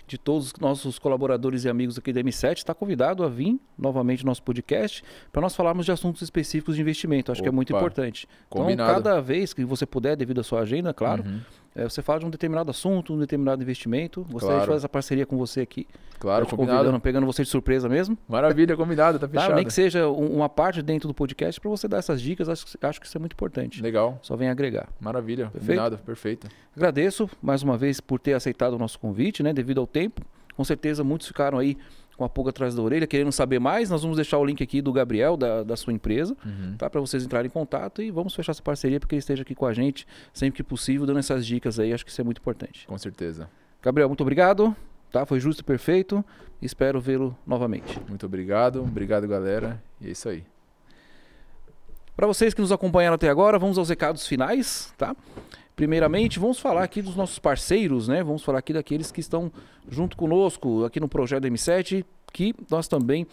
de 0.09 0.19
todos 0.19 0.47
os 0.47 0.53
nossos 0.59 0.99
colaboradores 0.99 1.65
e 1.65 1.69
amigos 1.69 1.99
aqui 1.99 2.13
da 2.13 2.21
M7, 2.21 2.57
está 2.57 2.75
convidado 2.75 3.23
a 3.23 3.29
vir 3.29 3.61
novamente 3.77 4.25
no 4.25 4.31
nosso 4.31 4.43
podcast 4.43 5.05
para 5.31 5.43
nós 5.43 5.55
falarmos 5.55 5.85
de 5.85 5.93
assuntos 5.93 6.23
específicos 6.23 6.75
de 6.75 6.81
investimento. 6.81 7.31
Acho 7.31 7.41
Opa, 7.41 7.45
que 7.45 7.49
é 7.49 7.53
muito 7.53 7.73
importante. 7.73 8.29
Combinado. 8.49 8.91
Então, 8.91 9.03
cada 9.03 9.21
vez 9.21 9.53
que 9.53 9.65
você 9.65 9.85
puder, 9.85 10.17
devido 10.17 10.41
à 10.41 10.45
sua 10.45 10.61
agenda, 10.61 10.95
claro, 10.95 11.23
uhum. 11.23 11.41
É, 11.79 11.85
você 11.85 12.03
fala 12.03 12.19
de 12.21 12.27
um 12.27 12.31
determinado 12.31 12.71
assunto, 12.71 13.15
um 13.15 13.19
determinado 13.19 13.63
investimento. 13.63 14.23
Gostaria 14.23 14.49
Claro. 14.49 14.61
de 14.63 14.67
fazer 14.67 14.77
essa 14.79 14.89
parceria 14.89 15.25
com 15.25 15.37
você 15.39 15.61
aqui. 15.61 15.87
Claro, 16.19 16.45
Tá 16.45 16.57
convidando, 16.57 16.99
pegando 16.99 17.25
você 17.25 17.45
de 17.45 17.49
surpresa 17.49 17.89
mesmo. 17.89 18.19
Maravilha, 18.29 18.77
combinado, 18.77 19.19
tá 19.21 19.29
Tá? 19.29 19.33
fechado. 19.41 19.55
Nem 19.55 19.65
que 19.65 19.73
seja 19.73 20.09
um- 20.09 20.35
uma 20.37 20.49
parte 20.49 20.83
dentro 20.83 21.07
do 21.07 21.15
podcast 21.15 21.61
para 21.61 21.71
você 21.71 21.87
dar 21.87 21.99
essas 21.99 22.21
dicas. 22.21 22.49
Acho, 22.49 22.67
acho 22.83 23.01
que 23.01 23.07
isso 23.07 23.17
é 23.17 23.21
muito 23.21 23.35
importante. 23.35 23.81
Legal, 23.81 24.19
Só 24.23 24.35
vem 24.35 24.49
agregar. 24.49 24.89
maravilha, 25.01 25.45
Perfeito? 25.53 25.61
combinado, 25.67 25.99
perfeito. 25.99 26.49
Agradeço 26.77 27.31
mais 27.41 27.63
uma 27.63 27.77
vez 27.79 28.01
por 28.01 28.19
ter 28.19 28.33
aceitado 28.33 28.73
o 28.73 28.79
nosso 28.79 28.99
convite, 28.99 29.43
né? 29.45 29.53
Devido 29.53 29.81
ao 29.81 29.87
tempo. 29.87 30.23
Com 30.57 30.65
certeza 30.65 31.05
muitos 31.05 31.29
ficaram 31.29 31.59
aí 31.59 31.79
com 32.19 32.25
a 32.25 32.29
pulga 32.29 32.51
atrás 32.51 32.75
da 32.75 32.83
orelha, 32.83 33.07
querendo 33.07 33.31
saber 33.33 33.59
mais. 33.59 33.89
Nós 33.89 34.03
vamos 34.03 34.17
deixar 34.17 34.37
o 34.39 34.45
link 34.45 34.63
aqui 34.63 34.83
do 34.83 34.93
Gabriel, 34.93 35.37
da, 35.37 35.63
da 35.63 35.77
sua 35.77 35.93
empresa, 35.93 36.37
Uhum. 36.45 36.75
tá? 36.77 36.91
Para 36.91 37.01
vocês 37.01 37.25
entrarem 37.25 37.47
em 37.47 37.51
contato 37.51 38.03
e 38.03 38.11
vamos 38.11 38.35
fechar 38.35 38.51
essa 38.53 38.63
parceria 38.63 38.99
porque 39.01 39.15
ele 39.15 39.21
esteja 39.21 39.43
aqui 39.43 39.55
com 39.55 39.65
a 39.65 39.73
gente 39.73 40.07
sempre 40.35 40.57
que 40.57 40.63
possível, 40.63 41.07
dando 41.07 41.21
essas 41.21 41.47
dicas 41.47 41.79
aí. 41.79 41.93
Acho 41.93 42.05
que 42.05 42.11
isso 42.11 42.21
é 42.21 42.25
muito 42.25 42.39
importante. 42.41 42.87
Com 42.87 42.99
certeza. 42.99 43.49
Gabriel, 43.81 44.09
muito 44.09 44.21
obrigado. 44.21 44.75
Tá? 45.11 45.25
Foi 45.25 45.41
justo 45.41 45.61
e 45.61 45.65
perfeito. 45.65 46.23
Espero 46.61 47.01
vê-lo 47.01 47.35
novamente. 47.47 47.99
Muito 48.09 48.27
obrigado, 48.27 48.83
obrigado 48.83 49.27
galera. 49.27 49.83
E 50.01 50.09
é 50.09 50.11
isso 50.11 50.29
aí. 50.29 50.45
Para 52.17 52.27
vocês 52.27 52.53
que 52.53 52.61
nos 52.61 52.73
acompanharam 52.73 53.15
até 53.15 53.29
agora, 53.29 53.59
vamos 53.61 53.79
aos 53.79 53.89
recados 53.89 54.27
finais, 54.27 54.93
tá? 54.99 55.15
Primeiramente, 55.79 56.41
vamos 56.41 56.59
falar 56.59 56.83
aqui 56.83 57.01
dos 57.01 57.15
nossos 57.15 57.39
parceiros, 57.39 58.09
né? 58.09 58.21
Vamos 58.21 58.43
falar 58.43 58.59
aqui 58.59 58.73
daqueles 58.73 59.13
que 59.13 59.21
estão 59.21 59.49
junto 59.89 60.17
conosco 60.17 60.85
aqui 60.85 60.99
no 60.99 61.07
projeto 61.07 61.45
M7, 61.45 62.05
que 62.33 62.53
nós 62.69 62.89
também 62.89 63.29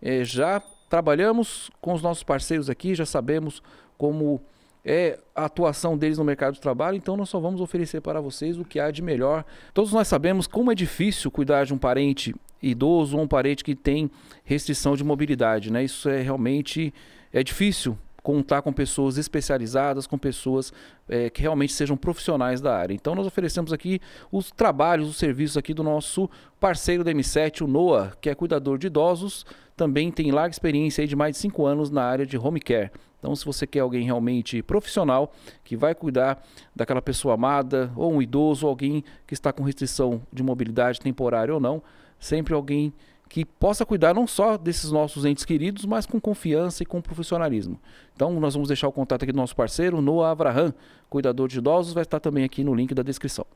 eh, 0.00 0.24
já 0.24 0.62
trabalhamos 0.88 1.70
com 1.78 1.92
os 1.92 2.00
nossos 2.00 2.22
parceiros 2.22 2.70
aqui, 2.70 2.94
já 2.94 3.04
sabemos 3.04 3.62
como 3.98 4.40
é 4.82 5.18
a 5.36 5.44
atuação 5.44 5.94
deles 5.94 6.16
no 6.16 6.24
mercado 6.24 6.54
de 6.54 6.60
trabalho, 6.62 6.96
então 6.96 7.18
nós 7.18 7.28
só 7.28 7.38
vamos 7.38 7.60
oferecer 7.60 8.00
para 8.00 8.18
vocês 8.18 8.58
o 8.58 8.64
que 8.64 8.80
há 8.80 8.90
de 8.90 9.02
melhor. 9.02 9.44
Todos 9.74 9.92
nós 9.92 10.08
sabemos 10.08 10.46
como 10.46 10.72
é 10.72 10.74
difícil 10.74 11.30
cuidar 11.30 11.66
de 11.66 11.74
um 11.74 11.78
parente 11.78 12.34
idoso 12.62 13.14
ou 13.14 13.24
um 13.24 13.28
parente 13.28 13.62
que 13.62 13.74
tem 13.74 14.10
restrição 14.42 14.96
de 14.96 15.04
mobilidade, 15.04 15.70
né? 15.70 15.84
Isso 15.84 16.08
é 16.08 16.22
realmente 16.22 16.94
é 17.30 17.42
difícil 17.42 17.98
contar 18.22 18.62
com 18.62 18.72
pessoas 18.72 19.18
especializadas, 19.18 20.06
com 20.06 20.18
pessoas 20.18 20.72
eh, 21.08 21.30
que 21.30 21.42
realmente 21.42 21.72
sejam 21.72 21.96
profissionais 21.96 22.60
da 22.60 22.76
área. 22.76 22.94
Então 22.94 23.14
nós 23.14 23.26
oferecemos 23.26 23.72
aqui 23.72 24.00
os 24.30 24.50
trabalhos, 24.50 25.08
os 25.08 25.16
serviços 25.16 25.56
aqui 25.56 25.72
do 25.72 25.82
nosso 25.82 26.28
parceiro 26.58 27.02
da 27.02 27.12
M7, 27.12 27.62
o 27.62 27.66
Noah, 27.66 28.12
que 28.20 28.28
é 28.28 28.34
cuidador 28.34 28.78
de 28.78 28.86
idosos, 28.86 29.46
também 29.76 30.10
tem 30.10 30.30
larga 30.30 30.52
experiência 30.52 31.06
de 31.06 31.16
mais 31.16 31.36
de 31.36 31.42
5 31.42 31.64
anos 31.64 31.90
na 31.90 32.02
área 32.02 32.26
de 32.26 32.36
home 32.36 32.60
care. 32.60 32.90
Então 33.18 33.34
se 33.36 33.44
você 33.44 33.66
quer 33.66 33.80
alguém 33.80 34.04
realmente 34.04 34.62
profissional, 34.62 35.32
que 35.62 35.76
vai 35.76 35.94
cuidar 35.94 36.42
daquela 36.74 37.02
pessoa 37.02 37.34
amada, 37.34 37.90
ou 37.94 38.12
um 38.12 38.22
idoso, 38.22 38.66
ou 38.66 38.70
alguém 38.70 39.04
que 39.26 39.34
está 39.34 39.52
com 39.52 39.62
restrição 39.62 40.22
de 40.32 40.42
mobilidade 40.42 41.00
temporária 41.00 41.52
ou 41.52 41.60
não, 41.60 41.82
sempre 42.18 42.54
alguém 42.54 42.92
que 43.30 43.44
possa 43.44 43.86
cuidar 43.86 44.12
não 44.12 44.26
só 44.26 44.58
desses 44.58 44.90
nossos 44.90 45.24
entes 45.24 45.44
queridos, 45.44 45.84
mas 45.86 46.04
com 46.04 46.20
confiança 46.20 46.82
e 46.82 46.86
com 46.86 47.00
profissionalismo. 47.00 47.80
Então, 48.12 48.38
nós 48.40 48.54
vamos 48.54 48.68
deixar 48.68 48.88
o 48.88 48.92
contato 48.92 49.22
aqui 49.22 49.30
do 49.30 49.36
nosso 49.36 49.54
parceiro, 49.54 50.00
Noah 50.02 50.32
Avraham, 50.32 50.74
cuidador 51.08 51.46
de 51.46 51.58
idosos, 51.58 51.94
vai 51.94 52.02
estar 52.02 52.18
também 52.18 52.42
aqui 52.42 52.64
no 52.64 52.74
link 52.74 52.92
da 52.92 53.04
descrição. 53.04 53.46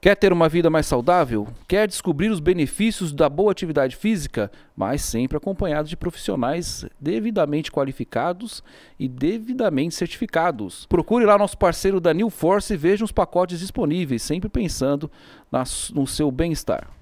Quer 0.00 0.16
ter 0.16 0.32
uma 0.32 0.48
vida 0.48 0.68
mais 0.68 0.84
saudável? 0.86 1.46
Quer 1.68 1.86
descobrir 1.86 2.28
os 2.28 2.40
benefícios 2.40 3.12
da 3.12 3.28
boa 3.28 3.52
atividade 3.52 3.94
física, 3.94 4.50
mas 4.76 5.00
sempre 5.00 5.36
acompanhado 5.36 5.88
de 5.88 5.96
profissionais 5.96 6.84
devidamente 7.00 7.70
qualificados 7.70 8.64
e 8.98 9.08
devidamente 9.08 9.94
certificados? 9.94 10.86
Procure 10.86 11.24
lá 11.24 11.38
nosso 11.38 11.56
parceiro 11.56 12.00
da 12.00 12.12
New 12.12 12.30
Force 12.30 12.74
e 12.74 12.76
veja 12.76 13.04
os 13.04 13.12
pacotes 13.12 13.60
disponíveis, 13.60 14.22
sempre 14.22 14.48
pensando 14.48 15.08
no 15.94 16.06
seu 16.06 16.32
bem-estar. 16.32 16.95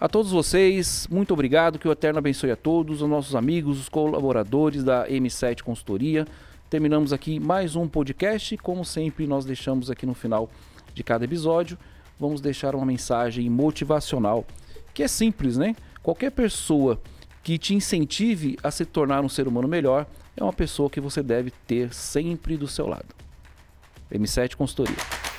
A 0.00 0.08
todos 0.08 0.32
vocês, 0.32 1.06
muito 1.10 1.34
obrigado, 1.34 1.78
que 1.78 1.86
o 1.86 1.92
Eterno 1.92 2.18
abençoe 2.18 2.50
a 2.50 2.56
todos, 2.56 3.02
os 3.02 3.08
nossos 3.10 3.34
amigos, 3.34 3.78
os 3.78 3.86
colaboradores 3.86 4.82
da 4.82 5.06
M7 5.06 5.60
Consultoria. 5.60 6.26
Terminamos 6.70 7.12
aqui 7.12 7.38
mais 7.38 7.76
um 7.76 7.86
podcast, 7.86 8.56
como 8.56 8.82
sempre 8.82 9.26
nós 9.26 9.44
deixamos 9.44 9.90
aqui 9.90 10.06
no 10.06 10.14
final 10.14 10.48
de 10.94 11.04
cada 11.04 11.26
episódio, 11.26 11.76
vamos 12.18 12.40
deixar 12.40 12.74
uma 12.74 12.86
mensagem 12.86 13.50
motivacional, 13.50 14.46
que 14.94 15.02
é 15.02 15.08
simples, 15.08 15.58
né? 15.58 15.76
Qualquer 16.02 16.30
pessoa 16.30 16.98
que 17.42 17.58
te 17.58 17.74
incentive 17.74 18.58
a 18.62 18.70
se 18.70 18.86
tornar 18.86 19.22
um 19.22 19.28
ser 19.28 19.46
humano 19.46 19.68
melhor 19.68 20.06
é 20.34 20.42
uma 20.42 20.52
pessoa 20.52 20.88
que 20.88 20.98
você 20.98 21.22
deve 21.22 21.50
ter 21.66 21.92
sempre 21.92 22.56
do 22.56 22.66
seu 22.66 22.86
lado. 22.86 23.14
M7 24.10 24.56
Consultoria. 24.56 25.29